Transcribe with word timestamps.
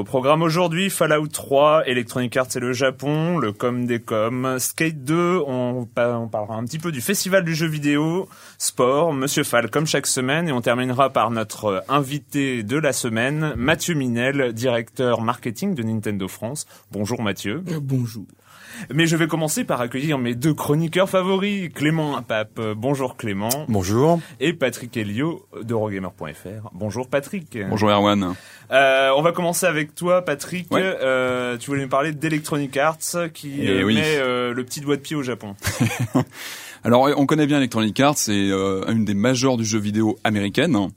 Au 0.00 0.04
programme 0.04 0.40
aujourd'hui, 0.40 0.88
Fallout 0.88 1.26
3, 1.26 1.86
Electronic 1.86 2.34
Arts 2.34 2.56
et 2.56 2.58
le 2.58 2.72
Japon, 2.72 3.36
le 3.36 3.52
com 3.52 3.84
des 3.84 4.00
com, 4.00 4.56
Skate 4.58 5.04
2, 5.04 5.42
on, 5.46 5.84
parlera 5.84 6.54
un 6.54 6.64
petit 6.64 6.78
peu 6.78 6.90
du 6.90 7.02
festival 7.02 7.44
du 7.44 7.54
jeu 7.54 7.66
vidéo, 7.66 8.26
sport, 8.56 9.12
Monsieur 9.12 9.44
Fall 9.44 9.68
comme 9.68 9.86
chaque 9.86 10.06
semaine, 10.06 10.48
et 10.48 10.52
on 10.52 10.62
terminera 10.62 11.10
par 11.10 11.30
notre 11.30 11.84
invité 11.90 12.62
de 12.62 12.78
la 12.78 12.94
semaine, 12.94 13.52
Mathieu 13.58 13.92
Minel, 13.92 14.54
directeur 14.54 15.20
marketing 15.20 15.74
de 15.74 15.82
Nintendo 15.82 16.28
France. 16.28 16.64
Bonjour 16.92 17.20
Mathieu. 17.20 17.62
Euh, 17.68 17.78
bonjour. 17.82 18.24
Mais 18.92 19.06
je 19.06 19.16
vais 19.16 19.26
commencer 19.26 19.64
par 19.64 19.80
accueillir 19.80 20.18
mes 20.18 20.34
deux 20.34 20.54
chroniqueurs 20.54 21.08
favoris, 21.08 21.70
Clément 21.74 22.16
Impape. 22.16 22.60
Bonjour 22.76 23.16
Clément. 23.16 23.48
Bonjour. 23.68 24.20
Et 24.40 24.52
Patrick 24.52 24.96
Elio 24.96 25.46
d'Eurogamer.fr. 25.62 26.70
Bonjour 26.72 27.08
Patrick. 27.08 27.58
Bonjour 27.68 27.90
Erwan. 27.90 28.34
Euh, 28.72 29.10
on 29.16 29.22
va 29.22 29.32
commencer 29.32 29.66
avec 29.66 29.94
toi 29.94 30.22
Patrick. 30.24 30.68
Euh, 30.72 31.56
tu 31.58 31.70
voulais 31.70 31.82
nous 31.82 31.88
parler 31.88 32.12
d'Electronic 32.12 32.76
Arts 32.76 32.98
qui 33.34 33.60
Eh 33.62 33.68
euh, 33.82 33.86
met 33.86 34.18
euh, 34.18 34.54
le 34.54 34.64
petit 34.64 34.80
doigt 34.80 34.96
de 34.96 35.02
pied 35.02 35.16
au 35.16 35.22
Japon. 35.22 35.54
Alors 36.84 37.08
on 37.16 37.26
connaît 37.26 37.46
bien 37.46 37.58
Electronic 37.58 37.98
Arts, 38.00 38.16
c'est 38.16 38.32
euh, 38.32 38.84
une 38.88 39.04
des 39.04 39.14
majeures 39.14 39.56
du 39.56 39.64
jeu 39.64 39.78
vidéo 39.78 40.18
américaine. 40.24 40.88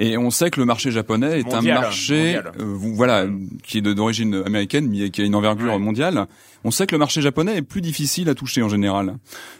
Et 0.00 0.16
on 0.16 0.30
sait 0.30 0.50
que 0.50 0.60
le 0.60 0.66
marché 0.66 0.90
japonais 0.92 1.40
est 1.40 1.44
Mondial, 1.52 1.76
un 1.76 1.80
marché, 1.80 2.24
mondial. 2.36 2.52
euh, 2.60 2.64
voilà, 2.94 3.26
qui 3.64 3.78
est 3.78 3.82
d'origine 3.82 4.42
américaine, 4.46 4.88
mais 4.88 5.10
qui 5.10 5.22
a 5.22 5.24
une 5.24 5.34
envergure 5.34 5.72
Ouais. 5.72 5.78
mondiale. 5.78 6.26
On 6.64 6.70
sait 6.70 6.86
que 6.86 6.94
le 6.94 6.98
marché 6.98 7.20
japonais 7.20 7.56
est 7.56 7.62
plus 7.62 7.80
difficile 7.80 8.28
à 8.28 8.34
toucher 8.34 8.62
en 8.62 8.68
général. 8.68 9.16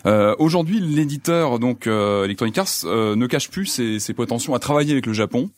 Euh, 0.06 0.34
Aujourd'hui, 0.38 0.80
l'éditeur 0.80 1.58
donc 1.58 1.86
euh, 1.86 2.24
Electronic 2.24 2.56
Arts 2.58 2.68
euh, 2.84 3.14
ne 3.16 3.26
cache 3.26 3.50
plus 3.50 3.66
ses, 3.66 3.98
ses 4.00 4.14
prétentions 4.14 4.54
à 4.54 4.58
travailler 4.58 4.92
avec 4.92 5.06
le 5.06 5.12
Japon, 5.12 5.50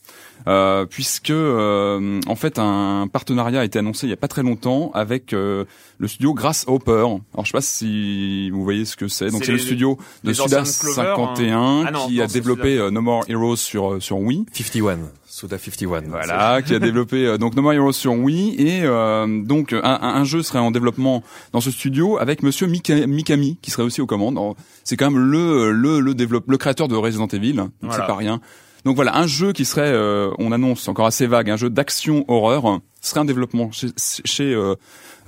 euh, 0.48 0.86
puisque 0.86 1.30
euh, 1.30 2.20
en 2.26 2.34
fait 2.36 2.58
un 2.58 3.08
partenariat 3.12 3.60
a 3.60 3.64
été 3.64 3.78
annoncé 3.78 4.06
il 4.06 4.10
y 4.10 4.12
a 4.12 4.16
pas 4.16 4.28
très 4.28 4.42
longtemps 4.42 4.90
avec 4.94 5.32
euh, 5.32 5.64
le 5.98 6.08
studio 6.08 6.34
Grasshopper. 6.34 6.92
Alors 6.92 7.20
je 7.44 7.46
sais 7.46 7.52
pas 7.52 7.60
si 7.60 8.50
vous 8.50 8.62
voyez 8.64 8.84
ce 8.84 8.96
que 8.96 9.08
c'est. 9.08 9.30
Donc 9.30 9.44
C'est 9.44 9.52
le 9.52 9.58
studio 9.58 9.98
de 10.24 10.32
Suda 10.32 10.60
anciennes 10.62 10.92
Clover, 10.94 11.08
51 11.10 11.58
hein. 11.60 11.84
Ah 11.86 11.90
non, 11.90 12.06
qui 12.06 12.16
non, 12.18 12.24
a 12.24 12.26
développé 12.26 12.72
Suda. 12.72 12.82
euh, 12.84 12.90
No 12.90 13.00
More 13.02 13.24
Heroes 13.28 13.56
sur 13.56 13.92
euh, 13.94 14.00
sur 14.00 14.18
Wii. 14.18 14.46
51. 14.52 14.98
Suda 15.26 15.58
51. 15.58 16.00
Voilà, 16.08 16.60
qui 16.60 16.74
a 16.74 16.78
développé 16.80 17.24
euh, 17.26 17.38
donc 17.38 17.54
No 17.54 17.62
More 17.62 17.72
Heroes 17.74 17.92
sur 17.92 18.12
Wii 18.12 18.56
et 18.58 18.80
euh, 18.82 19.26
donc 19.44 19.72
un, 19.72 19.80
un- 19.82 19.98
un 20.16 20.24
jeu 20.24 20.42
serait 20.42 20.58
en 20.58 20.70
développement 20.70 21.22
dans 21.52 21.60
ce 21.60 21.70
studio 21.70 22.18
avec 22.18 22.42
Monsieur 22.42 22.66
Mika- 22.66 23.06
Mikami 23.06 23.56
qui 23.62 23.70
serait 23.70 23.84
aussi 23.84 24.00
aux 24.00 24.06
commandes. 24.06 24.38
C'est 24.84 24.96
quand 24.96 25.10
même 25.10 25.20
le 25.30 25.70
le 25.72 26.00
le 26.00 26.14
développe 26.14 26.44
le 26.48 26.56
créateur 26.58 26.88
de 26.88 26.96
Resident 26.96 27.28
Evil, 27.28 27.52
donc 27.54 27.70
Voilà. 27.82 27.96
c'est 28.04 28.06
pas 28.06 28.16
rien. 28.16 28.40
Donc 28.84 28.96
voilà, 28.96 29.16
un 29.16 29.26
jeu 29.26 29.52
qui 29.52 29.64
serait, 29.64 29.92
euh, 29.92 30.30
on 30.38 30.52
annonce 30.52 30.88
encore 30.88 31.06
assez 31.06 31.26
vague, 31.26 31.50
un 31.50 31.56
jeu 31.56 31.68
d'action 31.70 32.24
horreur 32.28 32.80
serait 33.02 33.20
un 33.20 33.24
développement 33.24 33.70
chez, 33.72 33.88
chez 34.24 34.54
euh, 34.54 34.74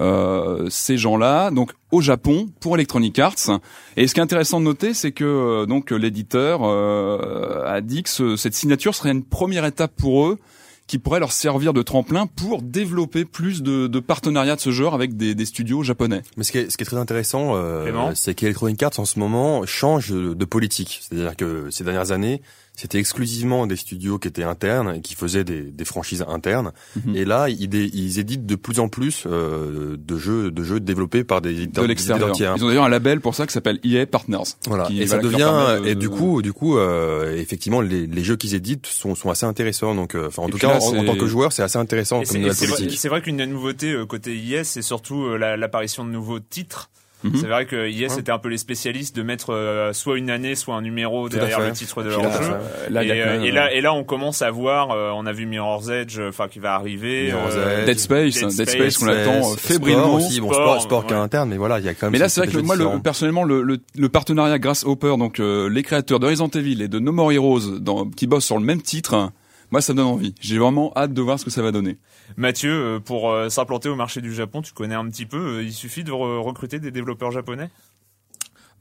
euh, 0.01 0.67
ces 0.71 0.97
gens-là, 0.97 1.51
donc 1.51 1.73
au 1.91 2.01
Japon 2.01 2.49
pour 2.61 2.75
Electronic 2.77 3.19
Arts. 3.19 3.61
Et 3.97 4.07
ce 4.07 4.15
qui 4.15 4.21
est 4.21 4.23
intéressant 4.23 4.59
de 4.61 4.65
noter, 4.65 4.95
c'est 4.95 5.13
que 5.13 5.25
euh, 5.25 5.67
donc 5.67 5.91
l'éditeur 5.91 6.61
euh, 6.65 7.65
a 7.67 7.81
dit 7.81 8.03
que 8.03 8.09
ce- 8.11 8.37
cette 8.37 8.55
signature 8.55 8.95
serait 8.95 9.11
une 9.11 9.25
première 9.25 9.65
étape 9.65 9.93
pour 9.97 10.27
eux 10.27 10.39
qui 10.87 10.99
pourrait 10.99 11.21
leur 11.21 11.33
servir 11.33 11.73
de 11.73 11.81
tremplin 11.83 12.27
pour 12.27 12.61
développer 12.61 13.25
plus 13.25 13.63
de, 13.63 13.87
de 13.87 14.01
partenariats 14.01 14.57
de 14.57 14.61
ce 14.61 14.71
genre 14.71 14.95
avec 14.95 15.17
des, 15.17 15.35
des 15.35 15.45
studios 15.47 15.83
japonais. 15.83 16.23
Mais 16.37 16.45
ce 16.45 16.53
qui 16.53 16.59
est, 16.59 16.71
ce 16.71 16.77
qui 16.77 16.83
est 16.83 16.87
très 16.87 16.97
intéressant, 16.99 17.53
euh, 17.55 17.85
c'est 18.15 18.35
qu'Electronic 18.35 18.83
Arts 18.83 18.99
en 18.99 19.05
ce 19.05 19.19
moment 19.19 19.65
change 19.65 20.11
de, 20.11 20.35
de 20.35 20.45
politique. 20.45 21.01
C'est-à-dire 21.03 21.37
que 21.37 21.71
ces 21.71 21.85
dernières 21.85 22.13
années, 22.13 22.43
c'était 22.75 22.99
exclusivement 22.99 23.67
des 23.67 23.77
studios 23.77 24.19
qui 24.19 24.29
étaient 24.29 24.43
internes 24.43 24.95
et 24.97 25.01
qui 25.03 25.15
faisaient 25.15 25.45
des, 25.45 25.61
des 25.63 25.85
franchises 25.85 26.25
internes. 26.27 26.73
Mhm. 27.05 27.15
Et 27.17 27.25
là, 27.25 27.49
ils, 27.51 27.73
ils 27.75 28.19
éditent 28.19 28.47
de 28.47 28.55
plus 28.57 28.81
en 28.81 28.89
plus 28.89 29.25
euh, 29.27 29.97
de 29.99 30.17
jeux, 30.17 30.51
de 30.51 30.65
jeux 30.65 30.81
développés 30.81 31.23
par 31.23 31.41
des 31.43 31.51
éditeurs 31.63 31.85
de 31.85 31.89
l'extérieur. 31.89 32.33
Ils 32.57 32.65
ont 32.65 32.69
d'ailleurs 32.69 32.85
un 32.85 32.89
label 32.89 33.21
pour 33.21 33.35
ça 33.35 33.47
qui 33.47 33.53
s'appelle 33.53 33.79
EA 33.85 34.07
Partners. 34.07 34.39
Voilà. 34.67 34.85
Qui, 34.85 35.03
et 35.03 35.07
ça 35.07 35.19
voilà, 35.19 35.29
devient 35.77 35.83
de- 35.85 35.89
et 35.91 35.95
du 35.95 36.09
coup, 36.09 36.41
du 36.43 36.53
coup, 36.53 36.79
euh, 36.79 37.37
effectivement, 37.37 37.81
les, 37.83 38.07
les 38.07 38.25
jeux 38.25 38.37
qu'ils 38.37 38.55
éditent 38.55 38.87
sont, 38.87 39.15
sont 39.15 39.31
assez 39.31 39.47
intéressants. 39.47 39.95
Donc, 39.95 40.15
euh, 40.15 40.29
enfin, 40.29 40.43
en 40.43 40.49
Et 40.49 40.51
tout 40.51 40.59
cas, 40.59 40.79
là, 40.79 40.83
en, 40.83 41.05
tant 41.05 41.17
que 41.17 41.27
joueur, 41.27 41.53
c'est 41.53 41.63
assez 41.63 41.79
intéressant 41.79 42.21
c'est- 42.25 42.39
vrai, 42.39 43.09
vrai 43.09 43.23
qu'une 43.23 43.37
des 43.37 43.47
nouveautés 43.47 43.93
euh, 43.93 44.07
côté 44.07 44.35
IS, 44.35 44.65
c'est 44.65 44.83
surtout 44.83 45.25
euh, 45.25 45.37
la- 45.37 45.57
l'apparition 45.59 46.05
de 46.05 46.11
nouveaux 46.11 46.41
titres. 46.41 46.91
Mhm. 47.25 47.37
C'est 47.41 47.47
vrai 47.47 47.67
que 47.67 47.89
IS 47.89 48.09
Ouais. 48.09 48.19
était 48.21 48.33
un 48.33 48.39
peu 48.39 48.49
les 48.49 48.59
spécialistes 48.59 49.15
de 49.17 49.23
mettre 49.23 49.51
euh, 49.55 49.93
soit 49.93 50.19
une 50.19 50.31
année, 50.31 50.55
soit 50.55 50.75
un 50.75 50.83
numéro 50.83 51.29
Tout 51.29 51.37
derrière 51.37 51.61
le 51.61 51.73
titre 51.73 52.03
de 52.03 52.09
leur 52.11 52.23
là, 52.23 52.31
jeu. 52.43 52.49
euh, 52.53 52.91
là, 52.91 53.05
et, 53.05 53.51
là, 53.53 53.73
et 53.73 53.81
là, 53.81 53.93
on 53.95 54.05
commence 54.05 54.43
à 54.43 54.51
voir. 54.51 54.91
euh, 54.91 55.11
on 55.15 55.27
a 55.27 55.33
vu 55.33 55.47
Mirror's 55.47 55.89
Edge, 55.89 56.19
euh, 56.19 56.31
enfin 56.31 56.49
qui 56.49 56.59
va 56.59 56.75
arriver. 56.75 57.27
Mirror's 57.27 57.55
euh, 57.57 57.81
Edge, 57.81 57.87
Dead 57.87 57.99
Space, 57.99 58.35
Dead 58.35 58.49
Dead 58.49 58.69
Space, 58.69 58.95
Space 58.95 58.99
qu'on 58.99 59.09
attend 59.09 59.43
Sport 59.43 59.59
fébrilement. 59.61 60.15
aussi, 60.15 60.41
bon, 60.41 60.53
Sport, 60.53 60.65
sport, 60.65 60.83
sport 60.83 61.07
qui 61.07 61.13
est 61.13 61.17
ouais. 61.17 61.23
interne, 61.23 61.49
mais 61.51 61.57
voilà, 61.59 61.79
il 61.79 61.85
y 61.85 61.89
a 61.89 61.95
quand 61.95 62.07
même. 62.07 62.13
Mais 62.13 62.19
là, 62.19 62.29
ces- 62.29 62.41
c'est 62.43 62.47
vrai 62.49 62.53
que 62.61 62.65
moi, 62.65 62.77
le, 62.77 62.87
personnellement, 63.03 63.45
le, 63.45 63.63
le, 63.63 63.79
le 63.97 64.09
partenariat 64.09 64.59
Grasshopper, 64.59 65.17
donc 65.19 65.39
euh, 65.41 65.69
les 65.69 65.83
créateurs 65.83 66.19
de 66.21 66.27
Resident 66.27 66.49
Evil 66.49 66.83
et 66.83 66.89
de 66.89 66.99
No 66.99 67.13
More 67.13 67.33
Heroes, 67.33 67.79
dans, 67.81 68.07
qui 68.11 68.27
bossent 68.27 68.47
sur 68.47 68.59
le 68.59 68.65
même 68.65 68.83
titre, 68.83 69.31
moi, 69.73 69.81
ça 69.81 69.93
me 69.93 69.97
donne 69.97 70.07
envie. 70.07 70.35
J'ai 70.41 70.59
vraiment 70.59 70.93
hâte 70.95 71.13
de 71.15 71.21
voir 71.23 71.41
ce 71.41 71.45
que 71.45 71.51
ça 71.51 71.63
va 71.63 71.73
donner. 71.73 71.99
Mathieu, 72.37 72.71
euh, 72.71 73.01
pour 73.01 73.31
euh, 73.33 73.49
s'implanter 73.49 73.89
au 73.89 73.97
marché 73.97 74.21
du 74.21 74.33
Japon, 74.33 74.63
tu 74.63 74.73
connais 74.73 74.95
un 74.95 75.09
petit 75.09 75.27
peu. 75.27 75.57
euh, 75.59 75.63
il 75.65 75.73
suffit 75.73 76.05
de 76.05 76.13
re- 76.13 76.41
recruter 76.43 76.79
des 76.79 76.91
développeurs 76.93 77.31
japonais? 77.33 77.71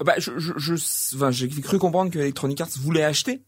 Bah, 0.04 0.16
je, 0.18 0.32
je, 0.38 0.52
je- 0.58 1.16
enfin, 1.16 1.32
j'ai 1.32 1.48
cru 1.48 1.78
comprendre 1.80 2.12
que 2.12 2.20
Electronic 2.20 2.60
Arts 2.62 2.70
voulait 2.80 3.04
acheter 3.04 3.42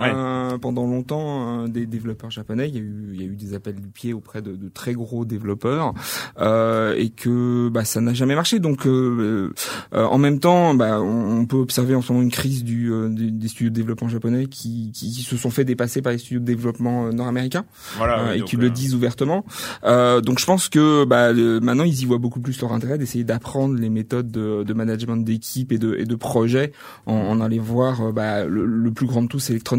euh, 0.00 0.58
pendant 0.58 0.86
longtemps 0.86 1.64
euh, 1.64 1.68
des 1.68 1.86
développeurs 1.86 2.30
japonais. 2.30 2.68
Il 2.68 2.74
y 2.74 2.78
a 2.78 2.80
eu, 2.80 3.10
il 3.12 3.20
y 3.20 3.24
a 3.24 3.26
eu 3.26 3.36
des 3.36 3.54
appels 3.54 3.74
du 3.74 3.88
pied 3.88 4.12
auprès 4.12 4.42
de, 4.42 4.54
de 4.54 4.68
très 4.68 4.94
gros 4.94 5.24
développeurs 5.24 5.92
euh, 6.40 6.94
et 6.96 7.10
que 7.10 7.68
bah, 7.68 7.84
ça 7.84 8.00
n'a 8.00 8.14
jamais 8.14 8.34
marché. 8.34 8.60
Donc, 8.60 8.86
euh, 8.86 9.52
euh, 9.94 10.04
en 10.04 10.18
même 10.18 10.38
temps, 10.38 10.74
bah, 10.74 11.00
on, 11.00 11.46
peut 11.46 11.56
observer 11.56 11.94
en 11.94 12.02
ce 12.02 12.12
moment 12.12 12.22
une 12.22 12.30
crise 12.30 12.62
du, 12.62 12.92
des 13.10 13.48
studios 13.48 13.70
de 13.70 13.74
développement 13.74 14.08
japonais 14.08 14.46
qui, 14.46 14.92
qui, 14.92 15.10
se 15.10 15.36
sont 15.36 15.50
fait 15.50 15.64
dépasser 15.64 16.02
par 16.02 16.12
les 16.12 16.18
studios 16.18 16.40
de 16.40 16.44
développement 16.44 17.10
nord-américains 17.12 17.64
voilà, 17.96 18.36
et 18.36 18.42
qui 18.42 18.56
le 18.56 18.70
disent 18.70 18.94
ouvertement. 18.94 19.44
donc, 19.82 20.38
je 20.38 20.44
pense 20.44 20.68
que 20.68 21.04
bah, 21.04 21.32
maintenant 21.32 21.84
ils 21.84 22.02
y 22.02 22.04
voient 22.04 22.18
beaucoup 22.18 22.40
plus 22.40 22.60
leur 22.60 22.72
intérêt 22.72 22.98
d'essayer 22.98 23.24
d'apprendre 23.24 23.76
les 23.76 23.88
méthodes 23.88 24.30
de, 24.30 24.62
de 24.62 24.74
management 24.74 25.16
d'équipe 25.16 25.72
et 25.72 25.78
de, 25.78 25.94
et 25.94 26.04
de 26.04 26.14
projet 26.14 26.72
en, 27.06 27.14
en 27.14 27.40
allant 27.40 27.48
voir 27.62 28.12
bah, 28.12 28.44
le, 28.44 28.66
le, 28.66 28.90
plus 28.92 29.06
grand 29.06 29.22
de 29.22 29.28
tous, 29.28 29.50
Electronic 29.50 29.77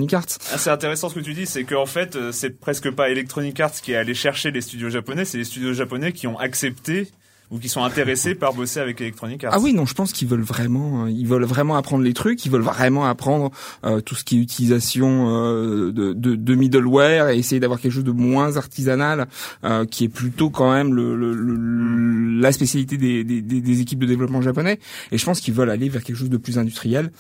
ah, 0.51 0.57
c'est 0.57 0.69
intéressant 0.69 1.09
ce 1.09 1.15
que 1.15 1.19
tu 1.19 1.33
dis, 1.33 1.45
c'est 1.45 1.63
qu'en 1.63 1.85
fait, 1.85 2.15
euh, 2.15 2.31
c'est 2.31 2.59
presque 2.59 2.89
pas 2.91 3.09
Electronic 3.09 3.59
Arts 3.59 3.73
qui 3.81 3.93
est 3.93 3.95
allé 3.95 4.13
chercher 4.13 4.51
les 4.51 4.61
studios 4.61 4.89
japonais, 4.89 5.25
c'est 5.25 5.37
les 5.37 5.43
studios 5.43 5.73
japonais 5.73 6.13
qui 6.13 6.27
ont 6.27 6.37
accepté 6.37 7.09
ou 7.51 7.57
qui 7.57 7.67
sont 7.67 7.83
intéressés 7.83 8.35
par 8.35 8.53
bosser 8.53 8.79
avec 8.79 9.01
Electronic 9.01 9.43
Arts. 9.43 9.53
Ah 9.55 9.59
oui, 9.59 9.73
non, 9.73 9.85
je 9.85 9.95
pense 9.95 10.13
qu'ils 10.13 10.27
veulent 10.27 10.41
vraiment, 10.41 11.05
euh, 11.05 11.09
ils 11.09 11.25
veulent 11.25 11.45
vraiment 11.45 11.75
apprendre 11.77 12.03
les 12.03 12.13
trucs, 12.13 12.45
ils 12.45 12.51
veulent 12.51 12.61
vraiment 12.61 13.05
apprendre 13.05 13.51
euh, 13.83 14.01
tout 14.01 14.13
ce 14.13 14.23
qui 14.23 14.37
est 14.37 14.41
utilisation 14.41 15.29
euh, 15.29 15.91
de, 15.91 16.13
de, 16.13 16.35
de, 16.35 16.55
middleware 16.55 17.29
et 17.29 17.39
essayer 17.39 17.59
d'avoir 17.59 17.79
quelque 17.79 17.91
chose 17.91 18.03
de 18.03 18.11
moins 18.11 18.57
artisanal, 18.57 19.27
euh, 19.63 19.85
qui 19.85 20.03
est 20.03 20.09
plutôt 20.09 20.51
quand 20.51 20.71
même 20.71 20.93
le, 20.93 21.15
le, 21.15 21.33
le 21.33 22.39
la 22.39 22.51
spécialité 22.51 22.97
des, 22.97 23.23
des, 23.23 23.41
des, 23.41 23.81
équipes 23.81 23.99
de 23.99 24.05
développement 24.05 24.41
japonais. 24.41 24.79
Et 25.11 25.17
je 25.17 25.25
pense 25.25 25.41
qu'ils 25.41 25.53
veulent 25.53 25.69
aller 25.69 25.89
vers 25.89 26.03
quelque 26.03 26.15
chose 26.15 26.29
de 26.29 26.37
plus 26.37 26.57
industriel, 26.57 27.11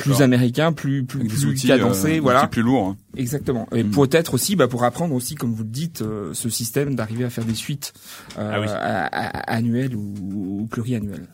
plus 0.00 0.22
américain, 0.22 0.72
plus 0.72 1.04
plus, 1.04 1.26
plus 1.26 1.46
outils, 1.46 1.68
cadencé, 1.68 2.18
voilà, 2.18 2.46
plus 2.48 2.62
lourd. 2.62 2.88
Hein. 2.88 2.96
Exactement. 3.16 3.68
Et 3.72 3.84
mm. 3.84 3.90
peut-être 3.90 4.34
aussi, 4.34 4.56
bah, 4.56 4.66
pour 4.66 4.84
apprendre 4.84 5.14
aussi, 5.14 5.34
comme 5.36 5.52
vous 5.52 5.62
le 5.62 5.68
dites, 5.68 6.02
ce 6.32 6.48
système 6.48 6.94
d'arriver 6.94 7.24
à 7.24 7.30
faire 7.30 7.44
des 7.44 7.54
suites 7.54 7.92
ah 8.36 8.60
oui. 8.60 8.66
à, 8.68 9.06
à, 9.06 9.54
à 9.54 9.60
annuel 9.66 9.94
ou, 9.96 10.68
pluriannuel. 10.70 11.26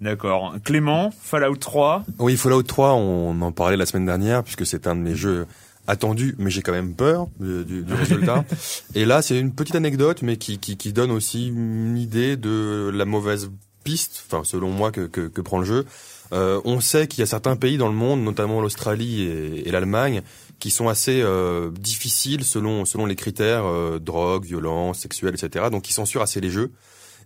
D'accord. 0.00 0.56
Clément, 0.64 1.10
Fallout 1.10 1.56
3 1.56 2.04
Oui, 2.18 2.36
Fallout 2.36 2.62
3, 2.62 2.92
on 2.94 3.40
en 3.40 3.52
parlait 3.52 3.76
la 3.76 3.86
semaine 3.86 4.06
dernière, 4.06 4.42
puisque 4.42 4.66
c'est 4.66 4.86
un 4.86 4.94
de 4.94 5.00
mes 5.00 5.14
jeux 5.14 5.46
attendus, 5.86 6.34
mais 6.38 6.50
j'ai 6.50 6.62
quand 6.62 6.72
même 6.72 6.94
peur 6.94 7.28
du, 7.38 7.84
résultat. 7.88 8.44
Et 8.94 9.04
là, 9.04 9.22
c'est 9.22 9.38
une 9.38 9.52
petite 9.52 9.74
anecdote, 9.74 10.22
mais 10.22 10.36
qui, 10.36 10.58
qui, 10.58 10.92
donne 10.92 11.10
aussi 11.10 11.48
une 11.48 11.96
idée 11.96 12.36
de 12.36 12.90
la 12.92 13.04
mauvaise 13.04 13.50
piste, 13.82 14.24
enfin 14.26 14.44
selon 14.44 14.70
moi, 14.70 14.92
que, 14.92 15.06
que, 15.06 15.40
prend 15.40 15.58
le 15.58 15.64
jeu. 15.64 15.86
Euh, 16.32 16.60
on 16.64 16.80
sait 16.80 17.08
qu'il 17.08 17.20
y 17.20 17.22
a 17.22 17.26
certains 17.26 17.56
pays 17.56 17.76
dans 17.76 17.88
le 17.88 17.94
monde, 17.94 18.22
notamment 18.22 18.60
l'Australie 18.60 19.22
et, 19.22 19.70
l'Allemagne, 19.70 20.22
qui 20.58 20.70
sont 20.70 20.88
assez 20.88 21.22
euh, 21.22 21.70
difficiles 21.70 22.44
selon 22.44 22.84
selon 22.84 23.06
les 23.06 23.16
critères 23.16 23.64
euh, 23.64 23.98
drogue, 23.98 24.44
violence, 24.44 25.00
sexuelle, 25.00 25.34
etc. 25.34 25.66
Donc 25.72 25.82
qui 25.82 25.92
censurent 25.92 26.22
assez 26.22 26.40
les 26.40 26.50
jeux. 26.50 26.70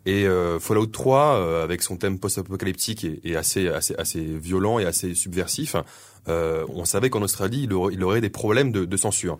Et 0.06 0.26
euh, 0.26 0.60
Fallout 0.60 0.86
3, 0.86 1.36
euh, 1.36 1.64
avec 1.64 1.82
son 1.82 1.96
thème 1.96 2.18
post-apocalyptique 2.18 3.06
et, 3.24 3.36
assez, 3.36 3.68
assez, 3.68 3.94
assez 3.96 4.20
violent 4.20 4.78
et 4.78 4.84
assez 4.84 5.14
subversif, 5.14 5.76
euh, 6.28 6.64
on 6.68 6.84
savait 6.84 7.10
qu'en 7.10 7.22
Australie, 7.22 7.62
il 7.64 7.72
aurait, 7.72 7.94
il 7.94 8.04
aurait 8.04 8.20
des 8.20 8.30
problèmes 8.30 8.70
de, 8.70 8.84
de, 8.84 8.96
censure. 8.96 9.38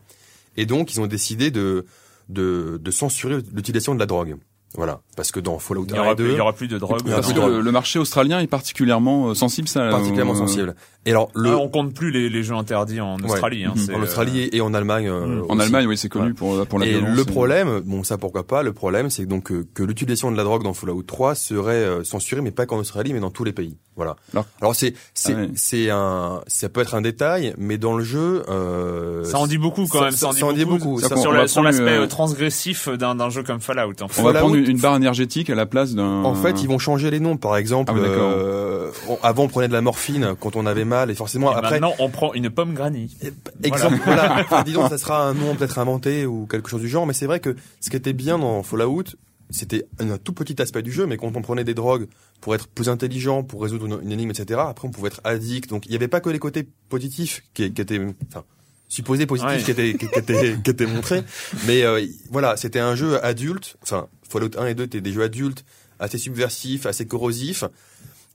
Et 0.57 0.65
donc, 0.65 0.95
ils 0.95 1.01
ont 1.01 1.07
décidé 1.07 1.51
de, 1.51 1.85
de, 2.29 2.81
de 2.83 2.91
censurer 2.91 3.41
l'utilisation 3.53 3.95
de 3.95 4.01
la 4.01 4.07
drogue. 4.07 4.37
Voilà, 4.77 5.01
parce 5.17 5.31
que 5.31 5.39
dans 5.39 5.59
Fallout 5.61 5.87
1 5.93 6.13
et 6.13 6.15
2, 6.17 6.31
il 6.31 6.37
y 6.37 6.41
aura 6.41 6.53
plus 6.53 6.67
de 6.67 6.79
drogue. 6.79 7.03
Parce 7.05 7.33
que 7.33 7.41
le, 7.41 7.73
marché 7.73 7.99
australien 7.99 8.41
est 8.41 8.49
particulièrement 8.49 9.29
euh, 9.29 9.35
sensible, 9.35 9.69
ça. 9.69 9.89
Particulièrement 9.89 10.35
sensible. 10.35 10.75
Et 11.07 11.11
alors, 11.11 11.31
le... 11.35 11.51
Ah, 11.51 11.59
on 11.59 11.69
compte 11.69 11.93
plus 11.93 12.11
les, 12.11 12.31
les 12.31 12.43
jeux 12.43 12.55
interdits 12.55 13.01
en 13.01 13.19
Australie. 13.19 13.65
Hein, 13.65 13.75
en 13.95 14.03
Australie 14.03 14.49
et 14.53 14.61
en 14.61 14.73
Allemagne. 14.73 15.09
Euh, 15.09 15.43
en 15.49 15.59
Allemagne, 15.59 15.87
oui, 15.87 15.99
c'est 15.99 16.09
connu 16.09 16.33
pour 16.33 16.67
pour 16.67 16.79
la. 16.79 16.87
Et 16.87 16.99
le 17.01 17.25
problème, 17.25 17.81
bon, 17.81 18.03
ça 18.03 18.17
pourquoi 18.17 18.47
pas. 18.47 18.63
Le 18.63 18.73
problème, 18.73 19.11
c'est 19.11 19.27
donc 19.27 19.45
que, 19.45 19.67
que 19.75 19.83
l'utilisation 19.83 20.31
de 20.31 20.37
la 20.37 20.45
drogue 20.45 20.63
dans 20.63 20.73
Fallout 20.73 21.03
3 21.03 21.35
serait 21.35 21.75
euh, 21.75 22.05
censurée, 22.05 22.41
mais 22.41 22.53
pas 22.53 22.65
qu'en 22.65 22.79
Australie, 22.79 23.13
mais 23.13 23.21
dans 23.21 23.31
tous 23.31 23.45
les 23.45 23.53
pays. 23.53 23.77
Voilà. 23.97 24.17
Alors, 24.61 24.75
c'est 24.75 24.95
c'est 25.13 25.35
ah 25.35 25.47
c'est 25.55 25.91
un, 25.91 26.41
ça 26.47 26.69
peut 26.69 26.81
être 26.81 26.95
un 26.95 27.03
détail, 27.03 27.55
mais 27.59 27.77
dans 27.77 27.97
le 27.97 28.03
jeu, 28.03 28.43
euh, 28.49 29.25
ça 29.25 29.39
en 29.39 29.47
dit 29.47 29.59
beaucoup 29.59 29.87
quand 29.87 30.01
même. 30.01 30.13
Ça, 30.13 30.29
en 30.29 30.53
dit 30.53 30.65
beaucoup. 30.65 31.01
sur 31.01 31.63
l'aspect 31.63 32.09
transgressif 32.09 32.89
d'un 32.89 33.29
jeu 33.29 33.43
comme 33.43 33.61
Fallout. 33.61 33.95
On 34.19 34.23
va 34.23 34.33
prendre 34.33 34.57
une 34.69 34.79
barre 34.79 34.97
énergétique 34.97 35.51
à 35.51 35.55
la 35.55 35.67
place 35.67 35.95
d'un. 35.95 36.23
En 36.25 36.35
fait, 36.35 36.63
ils 36.63 36.69
vont 36.69 36.79
changer 36.79 37.11
les 37.11 37.21
noms. 37.21 37.37
Par 37.37 37.57
exemple, 37.57 37.93
ah 37.95 37.99
euh, 37.99 38.91
avant 39.23 39.45
on 39.45 39.49
prenait 39.49 39.69
de 39.69 39.73
la 39.73 39.81
morphine 39.81 40.35
quand 40.41 40.57
on 40.57 40.67
avait 40.67 40.85
mal 40.85 41.11
et 41.11 41.15
forcément 41.15 41.51
après. 41.51 41.81
Maintenant, 41.81 41.95
on 41.99 42.11
prend 42.11 42.35
une 42.35 42.51
pomme 42.51 42.75
granny. 42.75 43.17
Exemple, 43.63 44.01
voilà. 44.05 44.47
disons, 44.65 44.89
ça 44.89 44.99
sera 44.99 45.27
un 45.27 45.35
nom 45.35 45.55
peut-être 45.55 45.79
inventé 45.79 46.27
ou 46.27 46.47
quelque 46.47 46.69
chose 46.69 46.81
du 46.81 46.89
genre. 46.89 47.07
Mais 47.07 47.15
c'est 47.15 47.27
vrai 47.27 47.41
que 47.41 47.57
ce 47.81 47.91
qui 47.91 47.97
était 47.97 48.13
bien 48.13 48.39
dans 48.39 48.63
Fallout, 48.63 49.05
c'était 49.51 49.87
un 50.01 50.19
tout 50.19 50.33
petit 50.33 50.61
aspect 50.61 50.83
du 50.83 50.93
jeu, 50.93 51.07
mais 51.07 51.17
quand 51.17 51.37
on 51.37 51.43
prenait 51.43 51.65
des 51.65 51.75
drogues 51.75 52.07
pour 52.41 52.55
être 52.55 52.67
plus 52.67 52.89
intelligent, 52.89 53.43
pour 53.43 53.63
résoudre 53.63 54.01
une, 54.03 54.13
énigme, 54.13 54.31
etc. 54.31 54.61
Après, 54.69 54.89
on 54.89 54.91
pouvait 54.91 55.09
être 55.09 55.21
addict. 55.25 55.71
Donc, 55.71 55.87
il 55.87 55.91
n'y 55.91 55.97
avait 55.97 56.09
pas 56.09 56.21
que 56.21 56.31
les 56.31 56.39
côtés 56.39 56.69
positifs 56.89 57.43
qui, 57.55 57.73
qui 57.73 57.81
étaient, 57.81 58.01
enfin, 58.29 58.45
supposés 58.89 59.27
positifs 59.27 59.65
qui 59.65 59.71
étaient 59.71 59.95
qui, 59.95 60.07
étaient 60.07 60.57
qui 60.63 60.71
étaient 60.71 60.87
montrés. 60.87 61.23
Mais 61.67 61.83
euh, 61.83 62.05
voilà, 62.31 62.57
c'était 62.57 62.81
un 62.81 62.95
jeu 62.95 63.23
adulte. 63.25 63.77
Enfin, 63.83 64.09
Fallout 64.29 64.59
1 64.59 64.67
et 64.67 64.75
2 64.75 64.85
étaient 64.85 65.01
des 65.01 65.13
jeux 65.13 65.23
adultes, 65.23 65.65
assez 65.99 66.19
subversifs, 66.19 66.87
assez 66.87 67.07
corrosifs. 67.07 67.65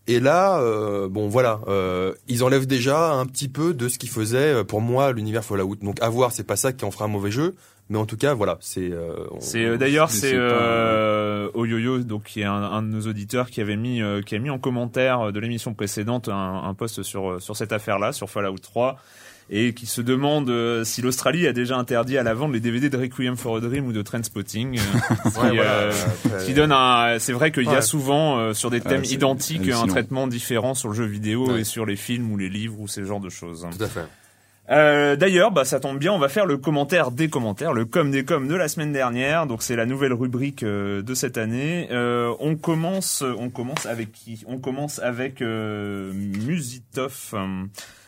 Et 0.07 0.19
là, 0.19 0.59
euh, 0.59 1.07
bon 1.07 1.27
voilà, 1.27 1.61
euh, 1.67 2.15
ils 2.27 2.43
enlèvent 2.43 2.65
déjà 2.65 3.11
un 3.11 3.27
petit 3.27 3.47
peu 3.47 3.75
de 3.75 3.87
ce 3.87 3.99
qui 3.99 4.07
faisait 4.07 4.55
euh, 4.55 4.63
pour 4.63 4.81
moi 4.81 5.11
l'univers 5.11 5.43
Fallout. 5.43 5.75
Donc 5.83 6.01
à 6.01 6.09
voir, 6.09 6.31
c'est 6.31 6.43
pas 6.43 6.55
ça 6.55 6.73
qui 6.73 6.83
en 6.83 6.89
fera 6.89 7.05
un 7.05 7.09
mauvais 7.09 7.29
jeu, 7.29 7.53
mais 7.89 7.97
en 7.99 8.07
tout 8.07 8.17
cas 8.17 8.33
voilà, 8.33 8.57
c'est. 8.59 8.91
Euh, 8.91 9.27
c'est 9.39 9.77
d'ailleurs 9.77 10.09
c'est 10.09 10.33
euh, 10.33 11.49
Oyoyo 11.53 11.99
donc 11.99 12.23
qui 12.23 12.41
est 12.41 12.45
un, 12.45 12.53
un, 12.53 12.81
de 12.81 12.87
nos 12.87 13.01
auditeurs 13.01 13.51
qui 13.51 13.61
avait 13.61 13.75
mis 13.75 14.01
qui 14.25 14.33
a 14.33 14.39
mis 14.39 14.49
en 14.49 14.57
commentaire 14.57 15.31
de 15.31 15.39
l'émission 15.39 15.75
précédente 15.75 16.27
un, 16.27 16.63
un 16.63 16.73
post 16.73 17.03
sur 17.03 17.39
sur 17.39 17.55
cette 17.55 17.71
affaire-là 17.71 18.11
sur 18.11 18.31
Fallout 18.31 18.57
3 18.57 18.97
et 19.49 19.73
qui 19.73 19.85
se 19.85 20.01
demande 20.01 20.49
euh, 20.49 20.83
si 20.83 21.01
l'Australie 21.01 21.47
a 21.47 21.53
déjà 21.53 21.77
interdit 21.77 22.17
à 22.17 22.23
la 22.23 22.33
vente 22.33 22.53
les 22.53 22.59
DVD 22.59 22.89
de 22.89 22.97
Requiem 22.97 23.35
for 23.35 23.57
a 23.57 23.59
Dream 23.59 23.87
ou 23.87 23.93
de 23.93 24.01
Trendspotting. 24.01 24.77
Euh, 24.77 25.29
qui, 25.29 25.59
euh, 25.59 25.91
qui, 26.45 26.53
donne 26.53 26.71
un. 26.71 27.17
C'est 27.19 27.33
vrai 27.33 27.51
qu'il 27.51 27.63
y 27.63 27.75
a 27.75 27.81
souvent 27.81 28.53
sur 28.53 28.69
des 28.69 28.81
thèmes 28.81 29.05
identiques 29.05 29.69
un 29.69 29.87
traitement 29.87 30.27
différent 30.27 30.73
sur 30.73 30.89
le 30.89 30.95
jeu 30.95 31.05
vidéo 31.05 31.57
et 31.57 31.63
sur 31.63 31.85
les 31.85 31.95
films 31.95 32.31
ou 32.31 32.37
les 32.37 32.49
livres 32.49 32.79
ou 32.79 32.87
ces 32.87 33.05
genres 33.05 33.19
de 33.19 33.29
choses. 33.29 33.67
Tout 33.77 33.83
à 33.83 33.87
fait. 33.87 34.05
Euh, 34.69 35.15
D'ailleurs, 35.15 35.51
bah, 35.51 35.65
ça 35.65 35.79
tombe 35.79 35.97
bien, 35.97 36.13
on 36.13 36.19
va 36.19 36.29
faire 36.29 36.45
le 36.45 36.57
commentaire 36.57 37.09
des 37.09 37.27
commentaires, 37.27 37.73
le 37.73 37.85
com 37.85 38.11
des 38.11 38.23
com 38.23 38.47
de 38.47 38.55
la 38.55 38.67
semaine 38.67 38.91
dernière. 38.91 39.47
Donc 39.47 39.63
c'est 39.63 39.75
la 39.75 39.85
nouvelle 39.85 40.13
rubrique 40.13 40.63
de 40.63 41.13
cette 41.13 41.37
année. 41.37 41.87
Euh, 41.91 42.33
on 42.39 42.55
commence, 42.55 43.23
on 43.23 43.49
commence 43.49 43.85
avec 43.85 44.11
qui? 44.11 44.43
On 44.47 44.59
commence 44.59 44.99
avec 44.99 45.41
euh, 45.41 46.13
Musitoff. 46.13 47.33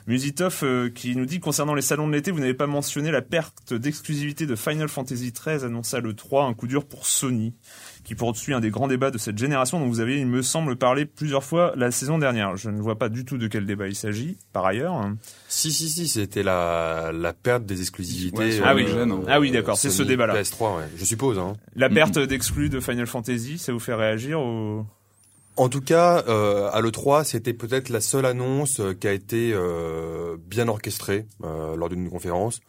Musitov 0.08 0.60
euh, 0.64 0.90
qui 0.90 1.16
nous 1.16 1.26
dit 1.26 1.40
concernant 1.40 1.74
les 1.74 1.82
salons 1.82 2.08
de 2.08 2.14
l'été, 2.14 2.32
vous 2.32 2.40
n'avez 2.40 2.54
pas 2.54 2.68
mentionné 2.68 3.12
la 3.12 3.22
perte 3.22 3.74
d'exclusivité 3.74 4.46
de 4.46 4.56
Final 4.56 4.90
Fantasy 4.90 5.32
XIII 5.32 5.64
annonça 5.64 6.00
le 6.00 6.14
3, 6.14 6.46
un 6.46 6.54
coup 6.54 6.68
dur 6.68 6.86
pour 6.86 7.06
Sony, 7.06 7.54
qui 8.04 8.16
poursuit 8.16 8.54
un 8.54 8.60
des 8.60 8.70
grands 8.70 8.88
débats 8.88 9.12
de 9.12 9.18
cette 9.18 9.38
génération 9.38 9.80
dont 9.80 9.88
vous 9.88 10.00
avez, 10.00 10.20
il 10.20 10.28
me 10.28 10.42
semble, 10.42 10.76
parlé 10.76 11.06
plusieurs 11.06 11.44
fois 11.44 11.74
la 11.76 11.92
saison 11.92 12.18
dernière. 12.18 12.58
Je 12.58 12.70
ne 12.70 12.82
vois 12.82 12.98
pas 12.98 13.10
du 13.10 13.26
tout 13.26 13.38
de 13.38 13.48
quel 13.48 13.66
débat 13.66 13.88
il 13.88 13.96
s'agit, 13.96 14.38
par 14.54 14.66
ailleurs. 14.66 15.10
Si, 15.48 15.72
si, 15.72 15.90
si, 15.90 16.08
c'était 16.08 16.44
la, 16.44 17.12
la 17.14 17.34
perte 17.34 17.66
des 17.66 17.82
exclusivités. 17.82 18.60
ah, 18.64 18.76
oui. 18.76 18.86
ah 19.28 19.40
oui, 19.40 19.52
d'accord, 19.52 19.78
c'est 19.78 19.90
ce 19.90 20.04
débat-là. 20.04 20.42
PS3, 20.42 20.78
ouais, 20.78 20.84
je 20.98 21.06
suppose. 21.06 21.38
Hein. 21.38 21.54
La 21.76 21.90
perte 21.90 22.18
d'exclus 22.20 22.70
de 22.70 22.80
Final 22.80 23.08
Fantasy, 23.08 23.58
ça 23.58 23.72
vous 23.72 23.80
fait 23.80 23.94
réagir 23.94 24.40
au... 24.40 24.86
En 25.58 25.68
tout 25.68 25.82
cas, 25.82 26.24
euh, 26.28 26.70
à 26.72 26.82
l'E3, 26.82 27.26
c'était 27.26 27.54
peut-être 27.54 27.90
la 27.90 28.00
seule 28.00 28.26
annonce 28.26 28.80
euh, 28.80 28.94
qui 28.94 29.08
a 29.08 29.12
été 29.12 29.52
euh, 29.54 30.38
bien 30.40 30.68
orchestrée 30.68 31.26
euh, 31.44 31.76
lors 31.76 31.90
d'une 31.90 32.10
conférence. 32.10 32.62